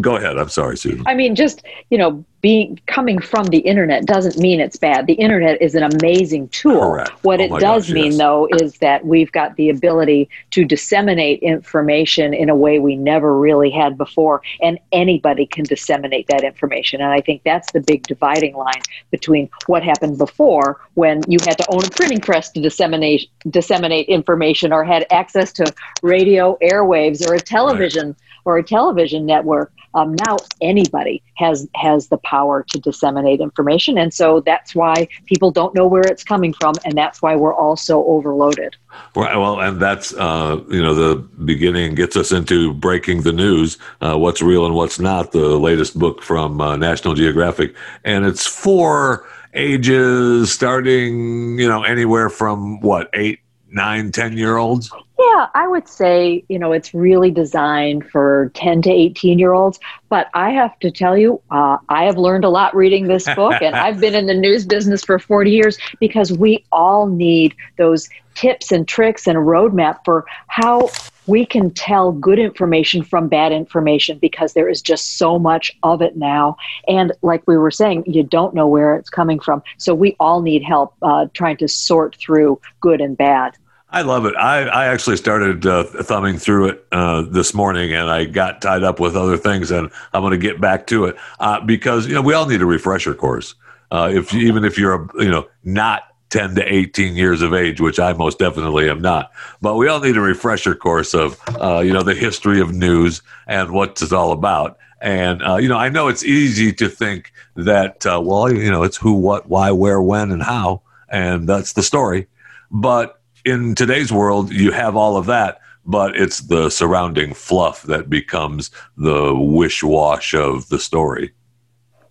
go 0.00 0.16
ahead. 0.16 0.38
I'm 0.38 0.48
sorry, 0.48 0.76
Susan. 0.76 1.02
I 1.06 1.14
mean, 1.14 1.34
just, 1.34 1.64
you 1.90 1.98
know, 1.98 2.24
being 2.40 2.78
coming 2.86 3.18
from 3.18 3.46
the 3.46 3.58
internet 3.58 4.06
doesn't 4.06 4.38
mean 4.38 4.60
it's 4.60 4.76
bad. 4.76 5.06
The 5.06 5.14
internet 5.14 5.60
is 5.60 5.74
an 5.74 5.82
amazing 5.82 6.48
tool. 6.48 6.80
Correct. 6.80 7.10
What 7.24 7.40
oh 7.40 7.44
it 7.44 7.60
does 7.60 7.86
gosh, 7.86 7.90
mean, 7.90 8.12
yes. 8.12 8.18
though, 8.18 8.48
is 8.60 8.78
that 8.78 9.04
we've 9.04 9.32
got 9.32 9.56
the 9.56 9.68
ability 9.68 10.28
to 10.52 10.64
disseminate 10.64 11.40
information 11.40 12.32
in 12.32 12.48
a 12.48 12.54
way 12.54 12.78
we 12.78 12.94
never 12.94 13.36
really 13.36 13.70
had 13.70 13.98
before, 13.98 14.42
and 14.62 14.78
anybody 14.92 15.46
can 15.46 15.64
disseminate 15.64 16.28
that 16.28 16.44
information. 16.44 17.00
And 17.00 17.10
I 17.10 17.20
think 17.20 17.42
that's 17.44 17.72
the 17.72 17.80
big 17.80 18.06
dividing 18.06 18.54
line 18.54 18.82
between 19.10 19.48
what 19.66 19.82
happened 19.82 20.18
before, 20.18 20.80
when 20.94 21.22
you 21.26 21.38
had 21.40 21.58
to 21.58 21.66
own 21.70 21.84
a 21.84 21.90
printing 21.90 22.20
press 22.20 22.50
to 22.52 22.60
disseminate 22.60 23.28
disseminate 23.50 24.08
information, 24.08 24.72
or 24.72 24.84
had 24.84 25.06
access 25.10 25.52
to 25.54 25.74
radio 26.02 26.56
airwaves 26.62 27.26
or 27.26 27.34
a 27.34 27.40
television. 27.40 28.08
Right 28.08 28.16
or 28.46 28.56
a 28.56 28.62
television 28.62 29.26
network 29.26 29.70
um, 29.96 30.14
now 30.26 30.36
anybody 30.60 31.22
has 31.36 31.66
has 31.74 32.08
the 32.08 32.18
power 32.18 32.62
to 32.68 32.78
disseminate 32.78 33.40
information, 33.40 33.96
and 33.96 34.12
so 34.12 34.40
that's 34.40 34.74
why 34.74 35.08
people 35.24 35.50
don't 35.50 35.74
know 35.74 35.86
where 35.86 36.02
it's 36.02 36.22
coming 36.22 36.52
from, 36.52 36.74
and 36.84 36.94
that's 36.94 37.22
why 37.22 37.34
we're 37.34 37.54
all 37.54 37.76
so 37.76 38.04
overloaded. 38.04 38.76
Right. 39.14 39.34
Well, 39.34 39.58
and 39.60 39.80
that's 39.80 40.12
uh, 40.12 40.62
you 40.68 40.82
know 40.82 40.94
the 40.94 41.16
beginning 41.16 41.94
gets 41.94 42.14
us 42.14 42.30
into 42.30 42.74
breaking 42.74 43.22
the 43.22 43.32
news, 43.32 43.78
uh, 44.02 44.18
what's 44.18 44.42
real 44.42 44.66
and 44.66 44.74
what's 44.74 45.00
not. 45.00 45.32
The 45.32 45.58
latest 45.58 45.98
book 45.98 46.20
from 46.22 46.60
uh, 46.60 46.76
National 46.76 47.14
Geographic, 47.14 47.74
and 48.04 48.26
it's 48.26 48.46
for 48.46 49.26
ages 49.54 50.52
starting 50.52 51.58
you 51.58 51.66
know 51.66 51.84
anywhere 51.84 52.28
from 52.28 52.80
what 52.80 53.08
eight, 53.14 53.40
nine, 53.70 54.12
ten 54.12 54.36
year 54.36 54.58
olds. 54.58 54.92
Yeah, 55.18 55.46
I 55.54 55.66
would 55.66 55.88
say, 55.88 56.44
you 56.48 56.58
know, 56.58 56.72
it's 56.72 56.92
really 56.92 57.30
designed 57.30 58.08
for 58.10 58.50
10 58.54 58.82
to 58.82 58.90
18 58.90 59.38
year 59.38 59.54
olds. 59.54 59.80
But 60.10 60.28
I 60.34 60.50
have 60.50 60.78
to 60.80 60.90
tell 60.90 61.16
you, 61.16 61.40
uh, 61.50 61.78
I 61.88 62.04
have 62.04 62.18
learned 62.18 62.44
a 62.44 62.50
lot 62.50 62.76
reading 62.76 63.06
this 63.06 63.24
book, 63.34 63.62
and 63.62 63.74
I've 63.74 63.98
been 63.98 64.14
in 64.14 64.26
the 64.26 64.34
news 64.34 64.66
business 64.66 65.04
for 65.04 65.18
40 65.18 65.50
years 65.50 65.78
because 66.00 66.32
we 66.32 66.64
all 66.70 67.06
need 67.06 67.54
those 67.78 68.08
tips 68.34 68.70
and 68.70 68.86
tricks 68.86 69.26
and 69.26 69.38
a 69.38 69.40
roadmap 69.40 70.00
for 70.04 70.26
how 70.48 70.90
we 71.26 71.44
can 71.44 71.70
tell 71.70 72.12
good 72.12 72.38
information 72.38 73.02
from 73.02 73.28
bad 73.28 73.52
information 73.52 74.18
because 74.18 74.52
there 74.52 74.68
is 74.68 74.80
just 74.80 75.16
so 75.18 75.38
much 75.38 75.72
of 75.82 76.02
it 76.02 76.16
now. 76.16 76.56
And 76.86 77.12
like 77.22 77.42
we 77.46 77.56
were 77.56 77.70
saying, 77.70 78.04
you 78.06 78.22
don't 78.22 78.54
know 78.54 78.68
where 78.68 78.94
it's 78.96 79.10
coming 79.10 79.40
from. 79.40 79.62
So 79.78 79.94
we 79.94 80.14
all 80.20 80.42
need 80.42 80.62
help 80.62 80.94
uh, 81.02 81.26
trying 81.32 81.56
to 81.58 81.68
sort 81.68 82.16
through 82.16 82.60
good 82.80 83.00
and 83.00 83.16
bad. 83.16 83.56
I 83.88 84.02
love 84.02 84.26
it. 84.26 84.34
I, 84.36 84.62
I 84.62 84.86
actually 84.86 85.16
started 85.16 85.64
uh, 85.64 85.84
thumbing 85.84 86.38
through 86.38 86.68
it 86.68 86.86
uh, 86.90 87.22
this 87.22 87.54
morning, 87.54 87.92
and 87.92 88.10
I 88.10 88.24
got 88.24 88.60
tied 88.60 88.82
up 88.82 88.98
with 88.98 89.16
other 89.16 89.36
things, 89.36 89.70
and 89.70 89.90
I'm 90.12 90.22
going 90.22 90.32
to 90.32 90.38
get 90.38 90.60
back 90.60 90.88
to 90.88 91.04
it 91.04 91.16
uh, 91.38 91.60
because 91.60 92.06
you 92.06 92.14
know 92.14 92.22
we 92.22 92.34
all 92.34 92.46
need 92.46 92.60
a 92.60 92.66
refresher 92.66 93.14
course. 93.14 93.54
Uh, 93.92 94.10
if 94.12 94.34
even 94.34 94.64
if 94.64 94.76
you're 94.76 95.08
you 95.18 95.30
know 95.30 95.46
not 95.62 96.02
10 96.30 96.56
to 96.56 96.74
18 96.74 97.14
years 97.14 97.42
of 97.42 97.54
age, 97.54 97.80
which 97.80 98.00
I 98.00 98.12
most 98.12 98.40
definitely 98.40 98.90
am 98.90 99.00
not, 99.00 99.30
but 99.62 99.76
we 99.76 99.86
all 99.86 100.00
need 100.00 100.16
a 100.16 100.20
refresher 100.20 100.74
course 100.74 101.14
of 101.14 101.40
uh, 101.60 101.78
you 101.78 101.92
know 101.92 102.02
the 102.02 102.14
history 102.14 102.60
of 102.60 102.74
news 102.74 103.22
and 103.46 103.70
what 103.70 104.02
it's 104.02 104.12
all 104.12 104.32
about. 104.32 104.78
And 105.00 105.42
uh, 105.42 105.56
you 105.56 105.68
know, 105.68 105.78
I 105.78 105.90
know 105.90 106.08
it's 106.08 106.24
easy 106.24 106.72
to 106.72 106.88
think 106.88 107.32
that 107.54 108.04
well, 108.04 108.52
you 108.52 108.70
know, 108.70 108.82
it's 108.82 108.96
who, 108.96 109.12
what, 109.12 109.48
why, 109.48 109.70
where, 109.70 110.02
when, 110.02 110.32
and 110.32 110.42
how, 110.42 110.82
and 111.08 111.48
that's 111.48 111.74
the 111.74 111.82
story, 111.84 112.26
but 112.70 113.15
in 113.46 113.76
today's 113.76 114.12
world, 114.12 114.52
you 114.52 114.72
have 114.72 114.96
all 114.96 115.16
of 115.16 115.26
that, 115.26 115.60
but 115.86 116.16
it's 116.16 116.40
the 116.40 116.68
surrounding 116.68 117.32
fluff 117.32 117.84
that 117.84 118.10
becomes 118.10 118.70
the 118.96 119.34
wish 119.34 119.82
wash 119.84 120.34
of 120.34 120.68
the 120.68 120.80
story. 120.80 121.32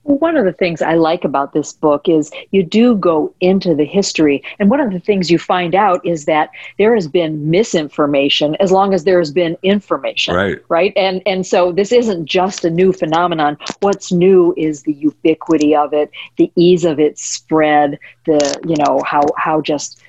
One 0.04 0.38
of 0.38 0.46
the 0.46 0.54
things 0.54 0.84
I 0.84 0.94
like 0.94 1.26
about 1.26 1.54
this 1.54 1.74
book 1.74 2.08
is 2.08 2.32
you 2.52 2.64
do 2.64 2.96
go 2.96 3.34
into 3.42 3.74
the 3.74 3.86
history. 3.86 4.44
And 4.60 4.70
one 4.70 4.80
of 4.80 4.94
the 4.94 5.00
things 5.00 5.32
you 5.32 5.40
find 5.40 5.74
out 5.74 6.06
is 6.06 6.26
that 6.26 6.52
there 6.78 6.94
has 6.94 7.08
been 7.08 7.50
misinformation 7.50 8.56
as 8.60 8.72
long 8.72 8.94
as 8.94 9.04
there 9.04 9.18
has 9.18 9.32
been 9.32 9.58
information. 9.64 10.36
Right. 10.36 10.60
Right. 10.70 10.94
And 10.96 11.24
and 11.26 11.46
so 11.46 11.72
this 11.72 11.92
isn't 11.92 12.28
just 12.28 12.64
a 12.64 12.70
new 12.70 12.94
phenomenon. 12.94 13.58
What's 13.80 14.12
new 14.12 14.54
is 14.56 14.84
the 14.84 14.94
ubiquity 14.94 15.76
of 15.76 15.92
it, 15.92 16.12
the 16.38 16.52
ease 16.56 16.86
of 16.86 17.00
its 17.00 17.26
spread, 17.26 17.98
the, 18.28 18.60
you 18.68 18.76
know, 18.78 19.02
how 19.08 19.24
how 19.38 19.60
just 19.60 20.04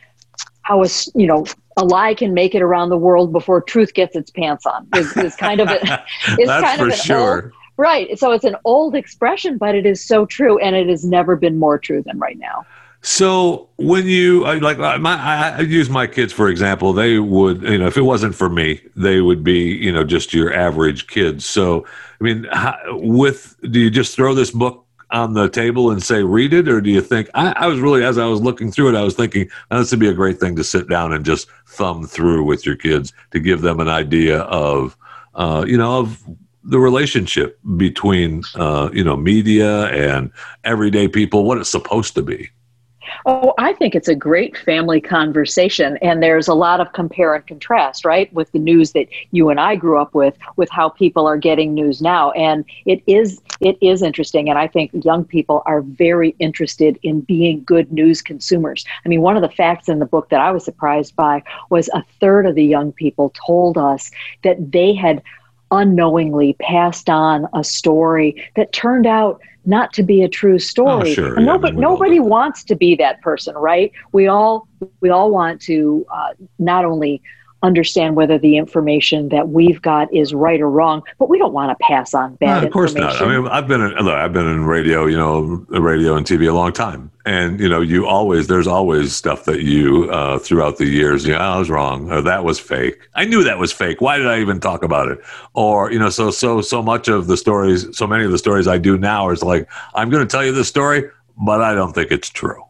how 0.67 0.83
a 0.83 0.89
you 1.15 1.27
know 1.27 1.47
a 1.77 1.85
lie 1.85 2.15
can 2.15 2.35
make 2.35 2.55
it 2.55 2.63
around 2.63 2.89
the 2.89 2.97
world 2.97 3.33
before 3.33 3.61
truth 3.61 3.95
gets 3.95 4.17
its 4.17 4.31
pants 4.31 4.67
on 4.67 4.89
is, 4.97 5.17
is 5.19 5.37
kind 5.37 5.61
of 5.61 5.69
a, 5.69 5.75
is 6.39 6.49
That's 6.49 6.65
kind 6.65 6.81
for 6.81 6.89
of 6.89 6.95
sure. 6.95 7.43
Old, 7.45 7.53
right. 7.77 8.19
So 8.19 8.33
it's 8.33 8.45
an 8.45 8.57
old 8.65 8.95
expression, 8.95 9.59
but 9.59 9.75
it 9.75 9.87
is 9.87 10.03
so 10.03 10.27
true, 10.27 10.59
and 10.59 10.75
it 10.75 10.89
has 10.89 11.05
never 11.05 11.37
been 11.37 11.59
more 11.59 11.79
true 11.79 12.03
than 12.03 12.19
right 12.19 12.39
now. 12.39 12.67
So 13.03 13.69
when 13.77 14.07
you 14.07 14.45
uh, 14.45 14.59
like 14.61 14.79
uh, 14.79 14.99
my, 14.99 15.17
I 15.17 15.61
use 15.61 15.89
my 15.89 16.09
kids 16.09 16.33
for 16.33 16.49
example, 16.49 16.93
they 16.93 17.21
would 17.21 17.63
you 17.63 17.79
know 17.79 17.87
if 17.87 17.97
it 17.97 18.03
wasn't 18.03 18.35
for 18.35 18.49
me, 18.49 18.81
they 18.97 19.21
would 19.21 19.45
be 19.45 19.61
you 19.61 19.93
know 19.93 20.03
just 20.03 20.35
your 20.35 20.53
average 20.53 21.07
kids. 21.07 21.47
So 21.47 21.87
I 22.21 22.25
mean, 22.25 22.47
how, 22.51 22.77
with 22.87 23.55
do 23.71 23.79
you 23.79 23.91
just 23.91 24.17
throw 24.17 24.35
this 24.35 24.51
book 24.51 24.86
on 25.11 25.35
the 25.35 25.49
table 25.49 25.91
and 25.91 26.03
say 26.03 26.23
read 26.23 26.53
it 26.53 26.69
or 26.69 26.81
do 26.81 26.91
you 26.91 27.01
think 27.01 27.29
I, 27.35 27.53
I, 27.57 27.67
was 27.69 27.79
really 27.79 28.05
as 28.05 28.19
i 28.19 28.27
was 28.27 28.41
looking 28.41 28.73
through 28.73 28.89
it 28.89 28.99
i 28.99 29.05
was 29.05 29.15
thinking 29.15 29.49
oh, 29.71 29.79
this 29.79 29.93
would 29.93 30.01
be 30.01 30.09
a 30.09 30.15
great 30.15 30.41
thing 30.41 30.57
to 30.57 30.65
sit 30.65 30.89
down 30.89 31.13
and 31.13 31.25
just 31.25 31.49
thumb 31.67 32.07
through 32.07 32.43
with 32.45 32.67
your 32.67 32.77
kids 32.77 33.13
to 33.31 33.39
give 33.39 33.61
them 33.61 33.79
an 33.79 33.89
idea 33.89 34.41
of 34.41 34.97
uh, 35.35 35.65
you 35.67 35.77
know 35.77 36.01
of 36.01 36.25
the 36.65 36.79
relationship 36.79 37.61
between 37.77 38.43
uh, 38.57 38.91
you 38.93 39.05
know 39.05 39.17
media 39.17 39.87
and 39.87 40.33
everyday 40.65 41.07
people 41.07 41.45
what 41.45 41.59
it's 41.59 41.71
supposed 41.71 42.15
to 42.15 42.23
be 42.23 42.51
Oh, 43.29 43.55
I 43.59 43.73
think 43.73 43.97
it's 43.97 44.07
a 44.07 44.15
great 44.15 44.57
family 44.57 45.01
conversation. 45.01 45.99
And 46.01 46.23
there's 46.23 46.47
a 46.47 46.55
lot 46.55 46.81
of 46.81 46.93
compare 46.93 47.35
and 47.35 47.45
contrast, 47.45 48.05
right, 48.05 48.33
with 48.33 48.53
the 48.53 48.61
news 48.61 48.93
that 48.93 49.09
you 49.33 49.49
and 49.49 49.59
I 49.59 49.75
grew 49.75 49.99
up 49.99 50.15
with, 50.15 50.37
with 50.55 50.71
how 50.71 50.91
people 50.91 51.27
are 51.27 51.37
getting 51.37 51.75
news 51.75 52.01
now. 52.01 52.31
And 52.31 52.65
it 52.85 53.03
is 53.09 53.41
it 53.61 53.79
is 53.81 54.01
interesting. 54.01 54.49
And 54.49 54.61
I 54.61 54.69
think 54.69 54.93
young 55.05 55.25
people 55.25 55.65
are 55.67 55.81
very 55.83 56.37
interested 56.39 57.01
in 57.03 57.21
being 57.23 57.65
good 57.65 57.91
news 57.91 58.23
consumers. 58.23 58.85
I 59.05 59.09
mean, 59.09 59.23
one 59.23 59.35
of 59.35 59.43
the 59.43 59.49
facts 59.49 59.89
in 59.89 59.99
the 59.99 60.07
book 60.07 60.29
that 60.29 60.41
I 60.41 60.53
was 60.53 60.65
surprised 60.65 61.17
by 61.17 61.43
was 61.69 61.89
a 61.95 62.05
third 62.21 62.47
of 62.47 62.55
the 62.55 62.65
young 62.65 62.93
people 62.93 63.33
told 63.45 63.77
us 63.77 64.09
that 64.45 64.71
they 64.71 64.95
had 64.95 65.21
unknowingly 65.71 66.55
passed 66.61 67.09
on 67.09 67.47
a 67.55 67.65
story 67.65 68.51
that 68.57 68.73
turned 68.73 69.07
out 69.07 69.41
not 69.65 69.93
to 69.95 70.03
be 70.03 70.23
a 70.23 70.29
true 70.29 70.59
story. 70.59 71.11
Oh, 71.11 71.15
sure. 71.15 71.39
yeah, 71.39 71.45
nobody, 71.45 71.77
nobody 71.77 72.21
wants 72.21 72.63
to 72.65 72.77
be 72.77 72.95
that 72.97 73.21
person, 73.21 73.55
right? 73.57 73.91
We 74.13 74.29
all 74.29 74.69
we 75.01 75.11
all 75.11 75.31
want 75.31 75.61
to 75.63 76.07
uh, 76.13 76.35
not 76.59 76.85
only 76.85 77.21
understand 77.63 78.17
whether 78.17 78.39
the 78.39 78.57
information 78.57 79.29
that 79.31 79.49
we've 79.49 79.81
got 79.83 80.13
is 80.13 80.35
right 80.35 80.61
or 80.61 80.71
wrong, 80.71 81.03
but 81.19 81.29
we 81.29 81.39
don't 81.39 81.53
want 81.53 81.77
to 81.77 81.85
pass 81.85 82.15
on 82.15 82.35
bad 82.37 82.61
no, 82.61 82.67
of 82.67 82.73
course 82.73 82.95
not. 82.95 83.21
I 83.21 83.27
mean, 83.27 83.49
I've 83.49 83.67
been 83.67 83.81
in, 83.81 83.91
look, 83.93 84.15
I've 84.15 84.33
been 84.33 84.47
in 84.47 84.65
radio, 84.65 85.07
you 85.07 85.17
know, 85.17 85.65
radio 85.69 86.17
and 86.17 86.27
TV 86.27 86.49
a 86.49 86.53
long 86.53 86.73
time, 86.73 87.11
and 87.25 87.59
you 87.59 87.69
know, 87.69 87.81
you 87.81 88.07
always 88.07 88.47
there's 88.47 88.67
always 88.67 89.15
stuff 89.15 89.45
that 89.45 89.63
you 89.63 90.11
uh, 90.11 90.39
throughout 90.39 90.79
the 90.79 90.87
years, 90.87 91.27
you 91.27 91.33
know, 91.33 91.39
I 91.39 91.59
was 91.59 91.71
wrong, 91.71 92.11
or 92.11 92.21
that 92.23 92.45
was 92.45 92.61
fake. 92.61 93.09
I 93.15 93.25
knew 93.25 93.43
that 93.45 93.59
was 93.59 93.73
fake. 93.73 94.01
Why 94.01 94.19
did 94.19 94.27
I 94.27 94.41
even 94.41 94.61
talk 94.61 94.83
about 94.83 95.09
it? 95.09 95.19
Or 95.55 95.91
you 95.91 95.99
know, 95.99 96.11
so 96.11 96.31
so 96.31 96.61
so 96.61 96.83
much 96.83 97.09
of 97.09 97.27
the 97.27 97.37
stories, 97.37 97.87
so 97.97 98.07
many 98.07 98.25
of 98.25 98.31
the 98.31 98.39
stories 98.39 98.69
I 98.69 98.79
do 98.79 98.99
now 98.99 99.31
is 99.31 99.43
like, 99.43 99.69
I'm 99.95 100.11
going 100.11 100.27
to 100.27 100.31
tell 100.31 100.45
you 100.45 100.53
this 100.53 100.69
story, 100.69 101.05
but 101.39 101.63
I 101.63 101.75
don't 101.75 101.95
think 101.95 102.11
it's 102.11 102.29
true. 102.29 102.66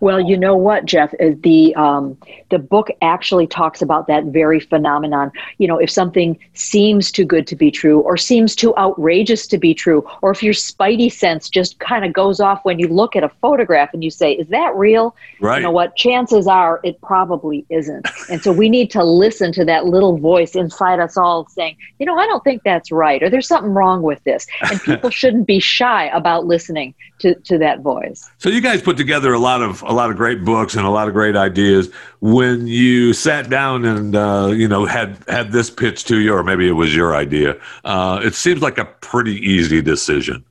Well, 0.00 0.18
you 0.20 0.36
know 0.36 0.56
what, 0.56 0.86
Jeff? 0.86 1.12
The 1.18 1.74
um, 1.74 2.16
the 2.48 2.58
book 2.58 2.88
actually 3.02 3.46
talks 3.46 3.82
about 3.82 4.06
that 4.06 4.24
very 4.24 4.58
phenomenon. 4.58 5.30
You 5.58 5.68
know, 5.68 5.78
if 5.78 5.90
something 5.90 6.38
seems 6.54 7.12
too 7.12 7.24
good 7.24 7.46
to 7.48 7.56
be 7.56 7.70
true, 7.70 8.00
or 8.00 8.16
seems 8.16 8.56
too 8.56 8.74
outrageous 8.76 9.46
to 9.48 9.58
be 9.58 9.74
true, 9.74 10.08
or 10.22 10.30
if 10.30 10.42
your 10.42 10.54
spidey 10.54 11.12
sense 11.12 11.50
just 11.50 11.78
kind 11.80 12.04
of 12.04 12.14
goes 12.14 12.40
off 12.40 12.64
when 12.64 12.78
you 12.78 12.88
look 12.88 13.14
at 13.14 13.22
a 13.22 13.28
photograph 13.28 13.90
and 13.92 14.02
you 14.02 14.10
say, 14.10 14.32
"Is 14.32 14.48
that 14.48 14.74
real?" 14.74 15.14
Right. 15.38 15.58
You 15.58 15.62
know 15.64 15.70
what? 15.70 15.96
Chances 15.96 16.46
are 16.46 16.80
it 16.82 17.00
probably 17.02 17.66
isn't. 17.68 18.08
And 18.30 18.42
so 18.42 18.52
we 18.52 18.70
need 18.70 18.90
to 18.92 19.04
listen 19.04 19.52
to 19.52 19.64
that 19.66 19.84
little 19.84 20.16
voice 20.16 20.54
inside 20.54 20.98
us 20.98 21.18
all 21.18 21.46
saying, 21.48 21.76
"You 21.98 22.06
know, 22.06 22.18
I 22.18 22.26
don't 22.26 22.42
think 22.42 22.62
that's 22.62 22.90
right," 22.90 23.22
or 23.22 23.28
"There's 23.28 23.48
something 23.48 23.74
wrong 23.74 24.00
with 24.00 24.24
this." 24.24 24.46
And 24.62 24.80
people 24.84 25.10
shouldn't 25.10 25.46
be 25.46 25.60
shy 25.60 26.06
about 26.06 26.46
listening 26.46 26.94
to 27.18 27.34
to 27.34 27.58
that 27.58 27.80
voice. 27.80 28.30
So 28.38 28.48
you 28.48 28.62
guys 28.62 28.80
put 28.80 28.96
together 28.96 29.34
a 29.34 29.38
lot 29.38 29.60
of 29.60 29.84
a 29.90 29.92
lot 29.92 30.08
of 30.08 30.16
great 30.16 30.44
books 30.44 30.76
and 30.76 30.86
a 30.86 30.90
lot 30.90 31.08
of 31.08 31.14
great 31.14 31.36
ideas. 31.36 31.90
When 32.20 32.68
you 32.68 33.12
sat 33.12 33.50
down 33.50 33.84
and 33.84 34.14
uh, 34.14 34.52
you 34.54 34.68
know 34.68 34.86
had 34.86 35.18
had 35.26 35.50
this 35.50 35.68
pitch 35.68 36.04
to 36.04 36.20
you, 36.20 36.32
or 36.32 36.44
maybe 36.44 36.68
it 36.68 36.72
was 36.72 36.94
your 36.94 37.14
idea, 37.14 37.56
uh, 37.84 38.20
it 38.22 38.34
seems 38.34 38.62
like 38.62 38.78
a 38.78 38.84
pretty 38.84 39.34
easy 39.34 39.82
decision. 39.82 40.44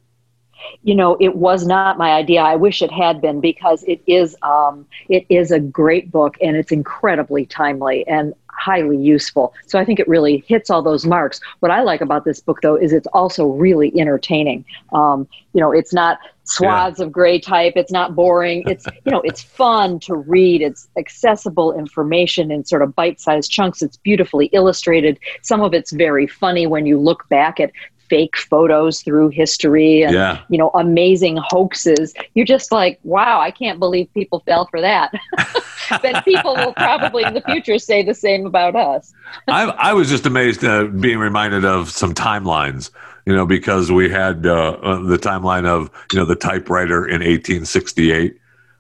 You 0.84 0.96
know, 0.96 1.18
it 1.20 1.36
was 1.36 1.66
not 1.66 1.98
my 1.98 2.12
idea. 2.12 2.42
I 2.42 2.56
wish 2.56 2.82
it 2.82 2.92
had 2.92 3.22
been 3.22 3.40
because 3.40 3.84
it 3.84 4.02
is 4.08 4.36
um, 4.42 4.86
it 5.08 5.26
is 5.30 5.52
a 5.52 5.60
great 5.60 6.12
book 6.12 6.38
and 6.42 6.58
it's 6.58 6.72
incredibly 6.72 7.46
timely. 7.46 8.06
And 8.08 8.34
highly 8.60 8.98
useful. 8.98 9.54
So 9.68 9.80
I 9.80 9.86
think 9.86 10.00
it 10.00 10.08
really 10.08 10.44
hits 10.48 10.70
all 10.70 10.82
those 10.82 11.06
marks. 11.06 11.40
What 11.60 11.72
I 11.72 11.82
like 11.82 12.02
about 12.02 12.26
this 12.26 12.40
book, 12.40 12.60
though, 12.62 12.76
is 12.76 12.94
it's 12.94 13.08
also 13.08 13.48
really 13.48 13.98
entertaining. 14.00 14.66
Um, 14.94 15.28
you 15.54 15.62
know, 15.62 15.72
it's 15.72 15.94
not 15.94 16.20
swaths 16.44 17.00
yeah. 17.00 17.06
of 17.06 17.12
gray 17.12 17.40
type. 17.40 17.74
It's 17.76 17.92
not 17.92 18.16
boring. 18.16 18.64
It's 18.68 18.86
you 19.06 19.12
know, 19.12 19.22
it's 19.24 19.42
fun 19.42 20.00
to 20.02 20.16
read. 20.16 20.62
It's 20.62 20.88
accessible 20.98 21.74
information 21.74 22.52
in 22.52 22.66
sort 22.66 22.82
of 22.82 22.96
bite-sized 22.96 23.50
chunks. 23.50 23.82
It's 23.82 23.98
beautifully 23.98 24.48
illustrated. 24.48 25.20
Some 25.42 25.62
of 25.62 25.74
it's 25.74 25.92
very 25.92 26.28
funny 26.28 26.68
when 26.68 26.86
you 26.86 27.00
look 27.00 27.28
back 27.30 27.60
at 27.60 27.72
fake 28.10 28.38
photos 28.38 29.02
through 29.02 29.30
history 29.30 30.02
and 30.02 30.14
yeah. 30.14 30.42
you 30.50 30.58
know 30.58 30.70
amazing 30.74 31.38
hoaxes 31.38 32.14
you're 32.34 32.46
just 32.46 32.72
like 32.72 33.00
wow 33.04 33.40
i 33.40 33.52
can't 33.52 33.80
believe 33.80 34.12
people 34.14 34.42
fell 34.46 34.66
for 34.68 34.82
that 34.82 35.12
but 36.02 36.24
people 36.26 36.56
will 36.56 36.74
probably 36.74 37.24
in 37.24 37.34
the 37.34 37.42
future 37.42 37.78
say 37.78 38.04
the 38.04 38.14
same 38.14 38.46
about 38.46 38.76
us 38.76 39.14
I, 39.48 39.64
I 39.64 39.94
was 39.94 40.10
just 40.10 40.26
amazed 40.26 40.64
uh, 40.64 40.86
being 40.86 41.20
reminded 41.20 41.66
of 41.66 41.90
some 41.90 42.14
timelines 42.14 42.92
you 43.30 43.36
know, 43.36 43.46
because 43.46 43.92
we 43.92 44.10
had 44.10 44.48
uh, 44.48 44.72
uh, 44.82 45.04
the 45.04 45.18
timeline 45.18 45.68
of 45.68 45.92
you 46.12 46.18
know 46.18 46.26
the 46.26 46.36
typewriter 46.36 47.06
in 47.06 47.22
1868. 47.22 48.36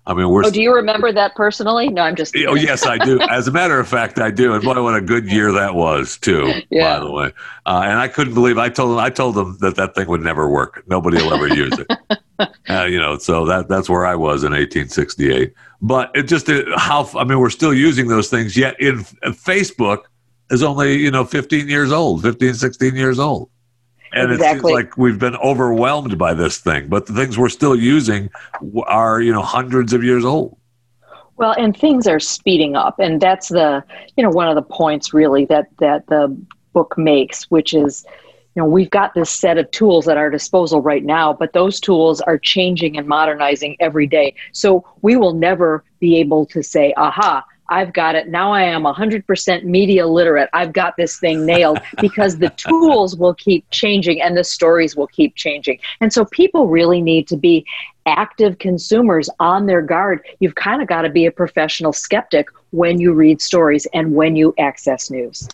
I 0.06 0.14
mean, 0.14 0.30
we're. 0.30 0.46
Oh, 0.46 0.50
do 0.50 0.62
you 0.62 0.74
remember 0.74 1.12
that 1.12 1.36
personally? 1.36 1.90
No, 1.90 2.02
I'm 2.02 2.16
just. 2.16 2.36
Oh 2.36 2.56
yes, 2.56 2.86
I 2.86 2.98
do. 2.98 3.20
As 3.30 3.48
a 3.48 3.52
matter 3.52 3.80
of 3.80 3.88
fact, 3.88 4.20
I 4.20 4.32
do. 4.32 4.54
And 4.54 4.64
boy, 4.64 4.82
what 4.82 4.96
a 4.96 5.02
good 5.02 5.32
year 5.32 5.52
that 5.52 5.76
was 5.76 6.18
too. 6.18 6.54
Yeah. 6.70 6.98
By 6.98 7.06
the 7.06 7.12
way, 7.12 7.34
uh, 7.66 7.82
and 7.84 8.00
I 8.00 8.08
couldn't 8.08 8.34
believe 8.34 8.58
I 8.58 8.70
told 8.70 8.92
them 8.92 8.98
I 9.00 9.10
told 9.10 9.36
them 9.36 9.58
that 9.62 9.76
that 9.76 9.96
thing 9.96 10.08
would 10.08 10.22
never 10.22 10.50
work. 10.50 10.84
Nobody 10.88 11.18
will 11.18 11.34
ever 11.34 11.48
use 11.48 11.78
it. 11.78 11.92
Uh, 12.70 12.86
you 12.86 12.98
know, 12.98 13.18
so 13.18 13.46
that 13.46 13.68
that's 13.68 13.90
where 13.90 14.06
I 14.06 14.16
was 14.16 14.46
in 14.46 14.54
1868. 14.54 15.54
But 15.82 16.10
it 16.16 16.24
just 16.24 16.48
it, 16.48 16.66
how 16.78 17.10
I 17.16 17.26
mean, 17.26 17.40
we're 17.40 17.50
still 17.50 17.74
using 17.74 18.08
those 18.08 18.30
things. 18.30 18.56
Yet 18.56 18.80
in 18.80 19.00
Facebook 19.00 20.04
is 20.50 20.64
only 20.64 20.98
you 20.98 21.12
know 21.12 21.26
15 21.26 21.68
years 21.68 21.92
old, 21.92 22.22
15, 22.22 22.54
16 22.54 22.96
years 22.96 23.20
old. 23.20 23.50
And 24.14 24.32
it 24.32 24.36
Exactly. 24.36 24.72
seems 24.72 24.84
like 24.84 24.98
we've 24.98 25.20
been 25.20 25.36
overwhelmed 25.38 26.18
by 26.18 26.34
this 26.34 26.58
thing, 26.58 26.88
but 26.88 27.06
the 27.06 27.14
things 27.14 27.38
we're 27.38 27.50
still 27.50 27.76
using 27.76 28.30
are, 28.86 29.22
you 29.22 29.32
know, 29.32 29.44
hundreds 29.44 29.94
of 29.94 30.04
years 30.04 30.26
old. 30.26 30.58
Well, 31.38 31.54
and 31.58 31.76
things 31.76 32.06
are 32.06 32.20
speeding 32.20 32.76
up, 32.76 33.00
and 33.00 33.22
that's 33.22 33.48
the 33.48 33.82
you 34.18 34.24
know 34.24 34.30
one 34.30 34.50
of 34.50 34.56
the 34.56 34.62
points 34.62 35.14
really 35.14 35.46
that 35.46 35.68
that 35.80 36.08
the 36.08 36.36
book 36.74 36.98
makes, 36.98 37.46
which 37.46 37.74
is 37.74 38.06
you 38.56 38.62
know 38.62 38.66
we've 38.66 38.90
got 38.90 39.14
this 39.14 39.30
set 39.30 39.58
of 39.58 39.72
tools 39.72 40.10
at 40.10 40.18
our 40.18 40.30
disposal 40.30 40.82
right 40.82 41.06
now, 41.06 41.32
but 41.32 41.54
those 41.54 41.80
tools 41.80 42.20
are 42.22 42.38
changing 42.38 42.98
and 42.98 43.08
modernizing 43.08 43.78
every 43.80 44.06
day. 44.06 44.34
So 44.52 44.86
we 45.02 45.16
will 45.16 45.34
never 45.34 45.82
be 46.00 46.18
able 46.18 46.46
to 46.48 46.62
say, 46.62 46.94
"Aha." 46.98 47.46
I've 47.70 47.94
got 47.94 48.16
it. 48.16 48.28
Now 48.28 48.52
I 48.52 48.64
am 48.64 48.84
100% 48.84 49.64
media 49.64 50.08
literate. 50.08 50.50
I've 50.54 50.74
got 50.74 50.98
this 50.98 51.20
thing 51.20 51.46
nailed 51.46 51.80
because 52.02 52.38
the 52.38 52.50
tools 52.52 53.16
will 53.16 53.36
keep 53.36 53.70
changing 53.70 54.22
and 54.22 54.36
the 54.36 54.44
stories 54.44 54.96
will 54.96 55.08
keep 55.08 55.36
changing. 55.36 55.80
And 56.02 56.12
so 56.12 56.26
people 56.26 56.68
really 56.68 57.02
need 57.02 57.28
to 57.30 57.38
be 57.38 57.66
active 58.06 58.58
consumers 58.58 59.30
on 59.40 59.68
their 59.68 59.82
guard. 59.82 60.26
You've 60.40 60.56
kind 60.56 60.82
of 60.82 60.88
got 60.88 61.04
to 61.04 61.10
be 61.10 61.26
a 61.26 61.32
professional 61.32 61.94
skeptic 61.94 62.48
when 62.72 63.00
you 63.00 63.14
read 63.14 63.42
stories 63.42 63.88
and 63.94 64.14
when 64.14 64.36
you 64.36 64.54
access 64.58 65.10
news. 65.10 65.48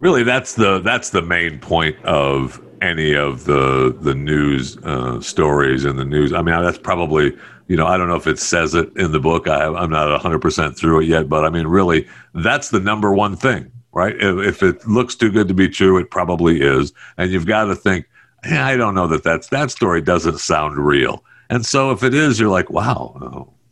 Really, 0.00 0.24
that's 0.24 0.54
the 0.54 0.80
that's 0.80 1.10
the 1.10 1.22
main 1.22 1.60
point 1.60 1.96
of 2.04 2.60
any 2.80 3.14
of 3.14 3.44
the 3.44 3.96
the 4.00 4.14
news 4.14 4.76
uh, 4.78 5.20
stories 5.20 5.84
in 5.84 5.96
the 5.96 6.04
news. 6.04 6.32
I 6.32 6.42
mean, 6.42 6.60
that's 6.60 6.78
probably 6.78 7.36
you 7.72 7.78
know 7.78 7.86
I 7.86 7.96
don't 7.96 8.06
know 8.06 8.16
if 8.16 8.26
it 8.26 8.38
says 8.38 8.74
it 8.74 8.94
in 8.98 9.12
the 9.12 9.18
book. 9.18 9.48
I, 9.48 9.64
I'm 9.64 9.88
not 9.88 10.10
100 10.10 10.40
percent 10.40 10.76
through 10.76 11.00
it 11.00 11.06
yet, 11.06 11.30
but 11.30 11.46
I 11.46 11.48
mean, 11.48 11.66
really, 11.66 12.06
that's 12.34 12.68
the 12.68 12.80
number 12.80 13.14
one 13.14 13.34
thing, 13.34 13.72
right? 13.92 14.14
If, 14.14 14.60
if 14.60 14.62
it 14.62 14.86
looks 14.86 15.14
too 15.14 15.30
good 15.30 15.48
to 15.48 15.54
be 15.54 15.70
true, 15.70 15.96
it 15.96 16.10
probably 16.10 16.60
is, 16.60 16.92
and 17.16 17.32
you've 17.32 17.46
got 17.46 17.64
to 17.64 17.74
think, 17.74 18.04
hey, 18.44 18.58
I 18.58 18.76
don't 18.76 18.94
know 18.94 19.06
that 19.06 19.22
that's 19.22 19.48
that 19.48 19.70
story 19.70 20.02
doesn't 20.02 20.38
sound 20.38 20.76
real. 20.76 21.24
And 21.48 21.64
so 21.64 21.92
if 21.92 22.02
it 22.02 22.12
is, 22.12 22.38
you're 22.38 22.50
like, 22.50 22.68
wow, 22.68 23.16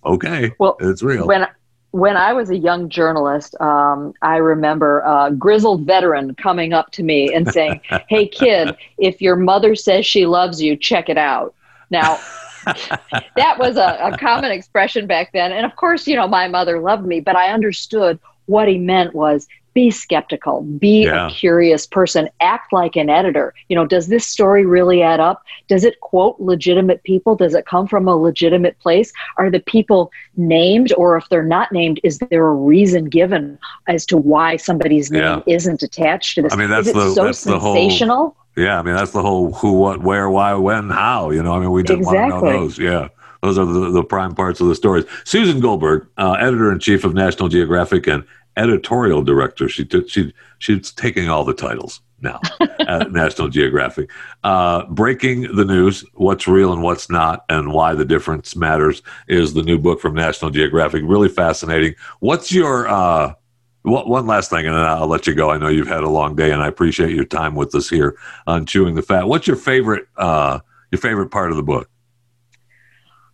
oh, 0.06 0.12
okay, 0.14 0.54
Well, 0.58 0.78
it's 0.80 1.02
real. 1.02 1.26
When 1.26 1.46
when 1.90 2.16
I 2.16 2.32
was 2.32 2.48
a 2.48 2.56
young 2.56 2.88
journalist, 2.88 3.54
um, 3.60 4.14
I 4.22 4.36
remember 4.36 5.00
a 5.00 5.30
grizzled 5.30 5.82
veteran 5.82 6.34
coming 6.36 6.72
up 6.72 6.90
to 6.92 7.02
me 7.02 7.34
and 7.34 7.52
saying, 7.52 7.82
"Hey, 8.08 8.26
kid, 8.26 8.74
if 8.96 9.20
your 9.20 9.36
mother 9.36 9.74
says 9.74 10.06
she 10.06 10.24
loves 10.24 10.62
you, 10.62 10.74
check 10.74 11.10
it 11.10 11.18
out." 11.18 11.54
Now. 11.90 12.18
that 13.36 13.58
was 13.58 13.76
a, 13.76 13.98
a 14.02 14.18
common 14.18 14.50
expression 14.50 15.06
back 15.06 15.32
then. 15.32 15.52
And 15.52 15.64
of 15.64 15.76
course, 15.76 16.06
you 16.06 16.16
know, 16.16 16.28
my 16.28 16.48
mother 16.48 16.78
loved 16.80 17.06
me, 17.06 17.20
but 17.20 17.36
I 17.36 17.52
understood 17.52 18.18
what 18.46 18.68
he 18.68 18.78
meant 18.78 19.14
was 19.14 19.46
be 19.72 19.88
skeptical, 19.92 20.62
be 20.62 21.04
Yeah. 21.04 21.28
a 21.28 21.30
curious 21.30 21.86
person, 21.86 22.28
act 22.40 22.72
like 22.72 22.96
an 22.96 23.08
editor. 23.08 23.54
You 23.68 23.76
know, 23.76 23.86
does 23.86 24.08
this 24.08 24.26
story 24.26 24.66
really 24.66 25.00
add 25.00 25.20
up? 25.20 25.44
Does 25.68 25.84
it 25.84 26.00
quote 26.00 26.40
legitimate 26.40 27.04
people? 27.04 27.36
Does 27.36 27.54
it 27.54 27.66
come 27.66 27.86
from 27.86 28.08
a 28.08 28.16
legitimate 28.16 28.76
place? 28.80 29.12
Are 29.36 29.48
the 29.48 29.60
people 29.60 30.10
named, 30.36 30.92
or 30.96 31.16
if 31.16 31.28
they're 31.28 31.44
not 31.44 31.70
named, 31.70 32.00
is 32.02 32.18
there 32.18 32.48
a 32.48 32.52
reason 32.54 33.04
given 33.04 33.56
as 33.86 34.04
to 34.06 34.16
why 34.16 34.56
somebody's 34.56 35.12
name 35.12 35.22
Yeah. 35.22 35.40
isn't 35.46 35.84
attached 35.84 36.34
to 36.34 36.42
this? 36.42 36.52
I 36.52 36.56
mean, 36.56 36.68
that's 36.68 36.92
the- 36.92 37.14
so 37.14 37.24
that's 37.26 37.44
the 37.44 37.56
whole- 37.60 37.76
sensational? 37.76 38.36
Yeah, 38.56 38.78
I 38.78 38.82
mean 38.82 38.94
that's 38.94 39.12
the 39.12 39.22
whole 39.22 39.52
who, 39.52 39.72
what, 39.72 40.02
where, 40.02 40.28
why, 40.28 40.54
when, 40.54 40.90
how. 40.90 41.30
You 41.30 41.42
know, 41.42 41.54
I 41.54 41.60
mean 41.60 41.70
we 41.70 41.82
just 41.82 42.02
want 42.02 42.16
to 42.16 42.28
know 42.28 42.40
those. 42.40 42.78
Yeah, 42.78 43.08
those 43.42 43.58
are 43.58 43.64
the, 43.64 43.90
the 43.90 44.04
prime 44.04 44.34
parts 44.34 44.60
of 44.60 44.68
the 44.68 44.74
stories. 44.74 45.04
Susan 45.24 45.60
Goldberg, 45.60 46.06
uh, 46.18 46.32
editor 46.32 46.72
in 46.72 46.78
chief 46.78 47.04
of 47.04 47.14
National 47.14 47.48
Geographic 47.48 48.06
and 48.06 48.24
editorial 48.56 49.22
director. 49.22 49.68
She 49.68 49.84
took 49.84 50.08
she 50.08 50.32
she's 50.58 50.92
taking 50.92 51.28
all 51.28 51.44
the 51.44 51.54
titles 51.54 52.00
now 52.20 52.40
at 52.80 53.12
National 53.12 53.48
Geographic. 53.48 54.10
Uh, 54.44 54.84
breaking 54.86 55.54
the 55.54 55.64
news: 55.64 56.04
what's 56.14 56.46
real 56.46 56.72
and 56.72 56.82
what's 56.82 57.08
not, 57.08 57.44
and 57.48 57.72
why 57.72 57.94
the 57.94 58.04
difference 58.04 58.56
matters 58.56 59.02
is 59.28 59.54
the 59.54 59.62
new 59.62 59.78
book 59.78 60.00
from 60.00 60.14
National 60.14 60.50
Geographic. 60.50 61.02
Really 61.04 61.28
fascinating. 61.28 61.94
What's 62.18 62.52
your 62.52 62.88
uh, 62.88 63.34
one 63.82 64.08
one 64.08 64.26
last 64.26 64.50
thing, 64.50 64.66
and 64.66 64.74
then 64.74 64.84
I'll 64.84 65.06
let 65.06 65.26
you 65.26 65.34
go. 65.34 65.50
I 65.50 65.58
know 65.58 65.68
you've 65.68 65.88
had 65.88 66.02
a 66.02 66.08
long 66.08 66.36
day, 66.36 66.50
and 66.50 66.62
I 66.62 66.68
appreciate 66.68 67.14
your 67.14 67.24
time 67.24 67.54
with 67.54 67.74
us 67.74 67.88
here 67.88 68.16
on 68.46 68.66
chewing 68.66 68.94
the 68.94 69.02
fat. 69.02 69.26
What's 69.26 69.46
your 69.46 69.56
favorite 69.56 70.06
uh, 70.16 70.60
your 70.90 71.00
favorite 71.00 71.30
part 71.30 71.50
of 71.50 71.56
the 71.56 71.62
book? 71.62 71.88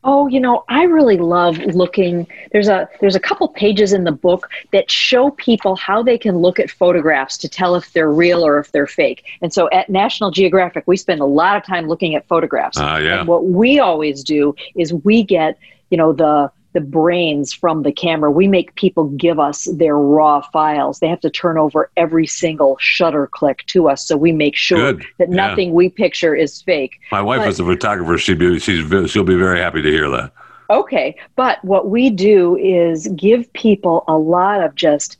Oh, 0.09 0.28
you 0.28 0.38
know, 0.38 0.64
I 0.68 0.84
really 0.84 1.16
love 1.16 1.59
looking. 1.59 2.28
There's 2.53 2.68
a 2.68 2.88
there's 3.01 3.16
a 3.16 3.20
couple 3.20 3.49
pages 3.49 3.92
in 3.92 4.05
the 4.05 4.12
book 4.12 4.49
that 4.70 4.88
show 4.88 5.32
people 5.32 5.74
how 5.74 6.01
they 6.01 6.16
can 6.16 6.38
look 6.38 6.61
at 6.61 6.70
photographs 6.70 7.36
to 7.38 7.49
tell 7.49 7.74
if 7.74 7.92
they're 7.92 8.12
real 8.12 8.47
or 8.47 8.61
if 8.61 8.70
they're 8.70 8.86
fake. 8.86 9.24
And 9.42 9.53
so 9.53 9.68
at 9.70 9.88
National 9.88 10.30
Geographic, 10.30 10.84
we 10.86 10.97
spend 10.97 11.20
a 11.20 11.26
lot 11.26 11.57
of 11.57 11.66
time 11.66 11.88
looking 11.88 12.14
at 12.14 12.24
photographs. 12.28 12.78
Ah, 12.78 12.99
yeah. 12.99 13.18
And 13.18 13.28
what 13.28 13.47
we 13.47 13.80
always 13.80 14.22
do 14.22 14.55
is 14.76 14.94
we 14.94 15.24
get, 15.24 15.59
you 15.90 15.97
know, 15.97 16.12
the 16.12 16.53
the 16.77 16.81
brains 16.83 17.55
from 17.55 17.85
the 17.85 17.91
camera. 17.91 18.31
We 18.31 18.47
make 18.49 18.74
people 18.74 19.05
give 19.16 19.41
us 19.41 19.64
their 19.77 19.97
raw 19.97 20.43
files. 20.53 20.99
They 20.99 21.09
have 21.09 21.20
to 21.20 21.31
turn 21.31 21.57
over 21.57 21.91
every 21.97 22.27
single 22.27 22.77
shutter 22.79 23.29
click 23.29 23.64
to 23.68 23.89
us, 23.89 24.07
so 24.07 24.14
we 24.14 24.31
make 24.31 24.55
sure 24.55 24.93
Good. 24.93 25.07
that 25.16 25.31
Yeah. 25.31 25.37
nothing 25.37 25.72
we 25.72 25.89
picture 25.89 26.35
is 26.35 26.61
fake. 26.61 27.01
My 27.11 27.22
wife 27.22 27.39
But- 27.41 27.49
is 27.49 27.61
a 27.61 27.64
photographer. 27.64 28.18
She'd 28.18 28.39
be 28.39 28.59
she's 28.59 28.85
she'll 29.11 29.24
be 29.24 29.37
very 29.37 29.59
happy 29.59 29.81
to 29.81 29.91
hear 29.91 30.11
that. 30.11 30.33
Okay, 30.68 31.16
but 31.35 31.64
what 31.64 31.89
we 31.89 32.11
do 32.11 32.57
is 32.59 33.09
give 33.16 33.51
people 33.55 34.05
a 34.07 34.18
lot 34.18 34.62
of 34.62 34.74
just 34.74 35.16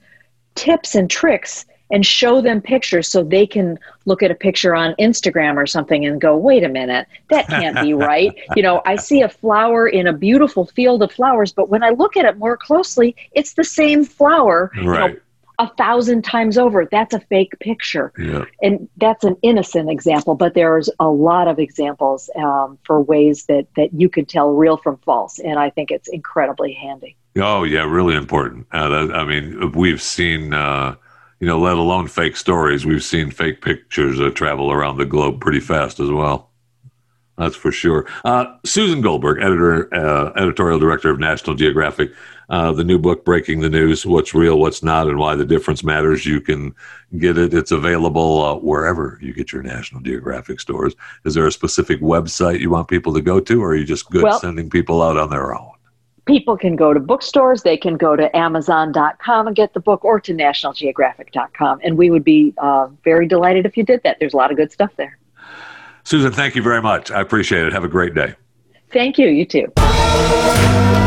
tips 0.57 0.95
and 0.95 1.09
tricks 1.09 1.65
and 1.91 2.05
show 2.05 2.41
them 2.41 2.61
pictures 2.61 3.09
so 3.09 3.23
they 3.23 3.47
can 3.47 3.79
look 4.07 4.23
at 4.23 4.31
a 4.31 4.35
picture 4.35 4.75
on 4.75 4.95
Instagram 4.99 5.57
or 5.57 5.67
something 5.67 6.05
and 6.05 6.21
go, 6.21 6.37
wait 6.37 6.65
a 6.65 6.69
minute, 6.69 7.07
that 7.31 7.47
can't 7.49 7.81
be 7.81 7.93
right. 8.13 8.35
You 8.57 8.63
know, 8.63 8.83
I 8.85 8.97
see 8.97 9.23
a 9.23 9.29
flower 9.29 9.87
in 9.87 10.07
a 10.07 10.13
beautiful 10.13 10.67
field 10.67 11.03
of 11.03 11.13
flowers, 11.13 11.53
but 11.53 11.69
when 11.69 11.83
I 11.83 11.91
look 11.91 12.17
at 12.17 12.25
it 12.25 12.39
more 12.39 12.57
closely, 12.57 13.15
it's 13.33 13.55
the 13.55 13.65
same 13.65 14.05
flower 14.05 14.71
you 14.75 14.83
know, 14.83 15.17
a 15.59 15.69
thousand 15.77 16.23
times 16.23 16.59
over. 16.59 16.87
That's 16.91 17.15
a 17.15 17.21
fake 17.21 17.59
picture 17.61 18.13
Yeah. 18.19 18.45
and 18.63 18.89
that's 18.99 19.25
an 19.25 19.37
innocent 19.43 19.89
example, 19.91 20.35
but 20.35 20.53
there's 20.55 20.91
a 21.01 21.09
lot 21.09 21.49
of 21.49 21.59
examples 21.59 22.29
um, 22.37 22.79
for 22.85 23.01
ways 23.01 23.45
that 23.47 23.67
that 23.77 23.95
you 23.95 24.09
can 24.09 24.27
tell 24.27 24.51
real 24.51 24.77
from 24.77 24.99
false, 24.99 25.39
and 25.39 25.59
I 25.59 25.71
think 25.71 25.91
it's 25.91 26.09
incredibly 26.09 26.75
handy. 26.75 27.17
Oh 27.39 27.63
yeah, 27.63 27.85
really 27.85 28.17
important. 28.17 28.67
Uh, 28.73 28.89
that, 28.89 29.15
I 29.15 29.25
mean, 29.25 29.73
we've 29.73 30.03
seen, 30.03 30.53
uh, 30.53 30.97
you 31.41 31.47
know, 31.47 31.59
let 31.59 31.77
alone 31.77 32.09
fake 32.09 32.37
stories. 32.37 32.87
We've 32.87 33.05
seen 33.05 33.31
fake 33.31 33.61
pictures 33.61 34.21
uh, 34.21 34.31
travel 34.31 34.73
around 34.73 34.97
the 34.97 35.05
globe 35.05 35.41
pretty 35.41 35.61
fast 35.61 36.01
as 36.01 36.11
well. 36.11 36.51
That's 37.37 37.57
for 37.57 37.71
sure. 37.71 38.07
Uh, 38.25 38.47
Susan 38.65 39.03
Goldberg, 39.03 39.43
editor, 39.43 39.93
uh, 39.95 40.33
editorial 40.37 40.79
director 40.79 41.11
of 41.11 41.19
National 41.19 41.55
Geographic. 41.55 42.13
Uh, 42.49 42.73
the 42.73 42.85
new 42.85 42.99
book, 42.99 43.25
Breaking 43.25 43.61
the 43.61 43.69
News: 43.69 44.07
What's 44.07 44.35
Real, 44.35 44.59
What's 44.59 44.83
Not, 44.83 45.09
and 45.09 45.19
Why 45.19 45.35
the 45.35 45.45
Difference 45.45 45.85
Matters. 45.85 46.25
You 46.25 46.41
can 46.41 46.75
get 47.19 47.37
it. 47.37 47.53
It's 47.53 47.73
available 47.73 48.43
uh, 48.43 48.55
wherever 48.55 49.19
you 49.21 49.35
get 49.35 49.53
your 49.53 49.63
National 49.63 50.01
Geographic 50.01 50.61
stores. 50.61 50.95
Is 51.25 51.35
there 51.35 51.47
a 51.47 51.53
specific 51.53 52.01
website 52.01 52.61
you 52.61 52.71
want 52.71 52.89
people 52.89 53.13
to 53.13 53.21
go 53.21 53.41
to, 53.41 53.63
or 53.63 53.73
are 53.73 53.77
you 53.77 53.85
just 53.85 54.09
good 54.11 54.23
Well- 54.23 54.41
sending 54.41 54.71
people 54.71 55.03
out 55.03 55.19
on 55.19 55.29
their 55.29 55.55
own? 55.55 55.73
People 56.27 56.57
can 56.57 56.75
go 56.75 56.93
to 56.93 57.01
bookstores, 57.01 57.63
they 57.63 57.77
can 57.77 57.97
go 57.97 58.17
to 58.17 58.35
Amazon.com 58.37 59.47
and 59.47 59.55
get 59.55 59.75
the 59.75 59.81
book, 59.81 60.05
or 60.05 60.21
to 60.21 60.35
NationalGeographic.com, 60.35 61.81
and 61.85 61.97
we 61.97 62.11
would 62.11 62.25
be 62.25 62.53
uh, 62.59 62.89
very 63.05 63.29
delighted 63.29 63.65
if 63.65 63.77
you 63.77 63.85
did 63.85 64.03
that. 64.03 64.19
There's 64.19 64.35
a 64.35 64.37
lot 64.37 64.51
of 64.51 64.57
good 64.57 64.73
stuff 64.73 64.91
there. 64.97 65.19
Susan, 66.03 66.33
thank 66.33 66.55
you 66.55 66.63
very 66.63 66.83
much. 66.83 67.11
I 67.11 67.21
appreciate 67.21 67.67
it. 67.67 67.73
Have 67.73 67.85
a 67.85 67.89
great 67.89 68.15
day. 68.15 68.35
Thank 68.93 69.19
you. 69.19 69.29
You 69.29 69.45
too. 69.45 71.06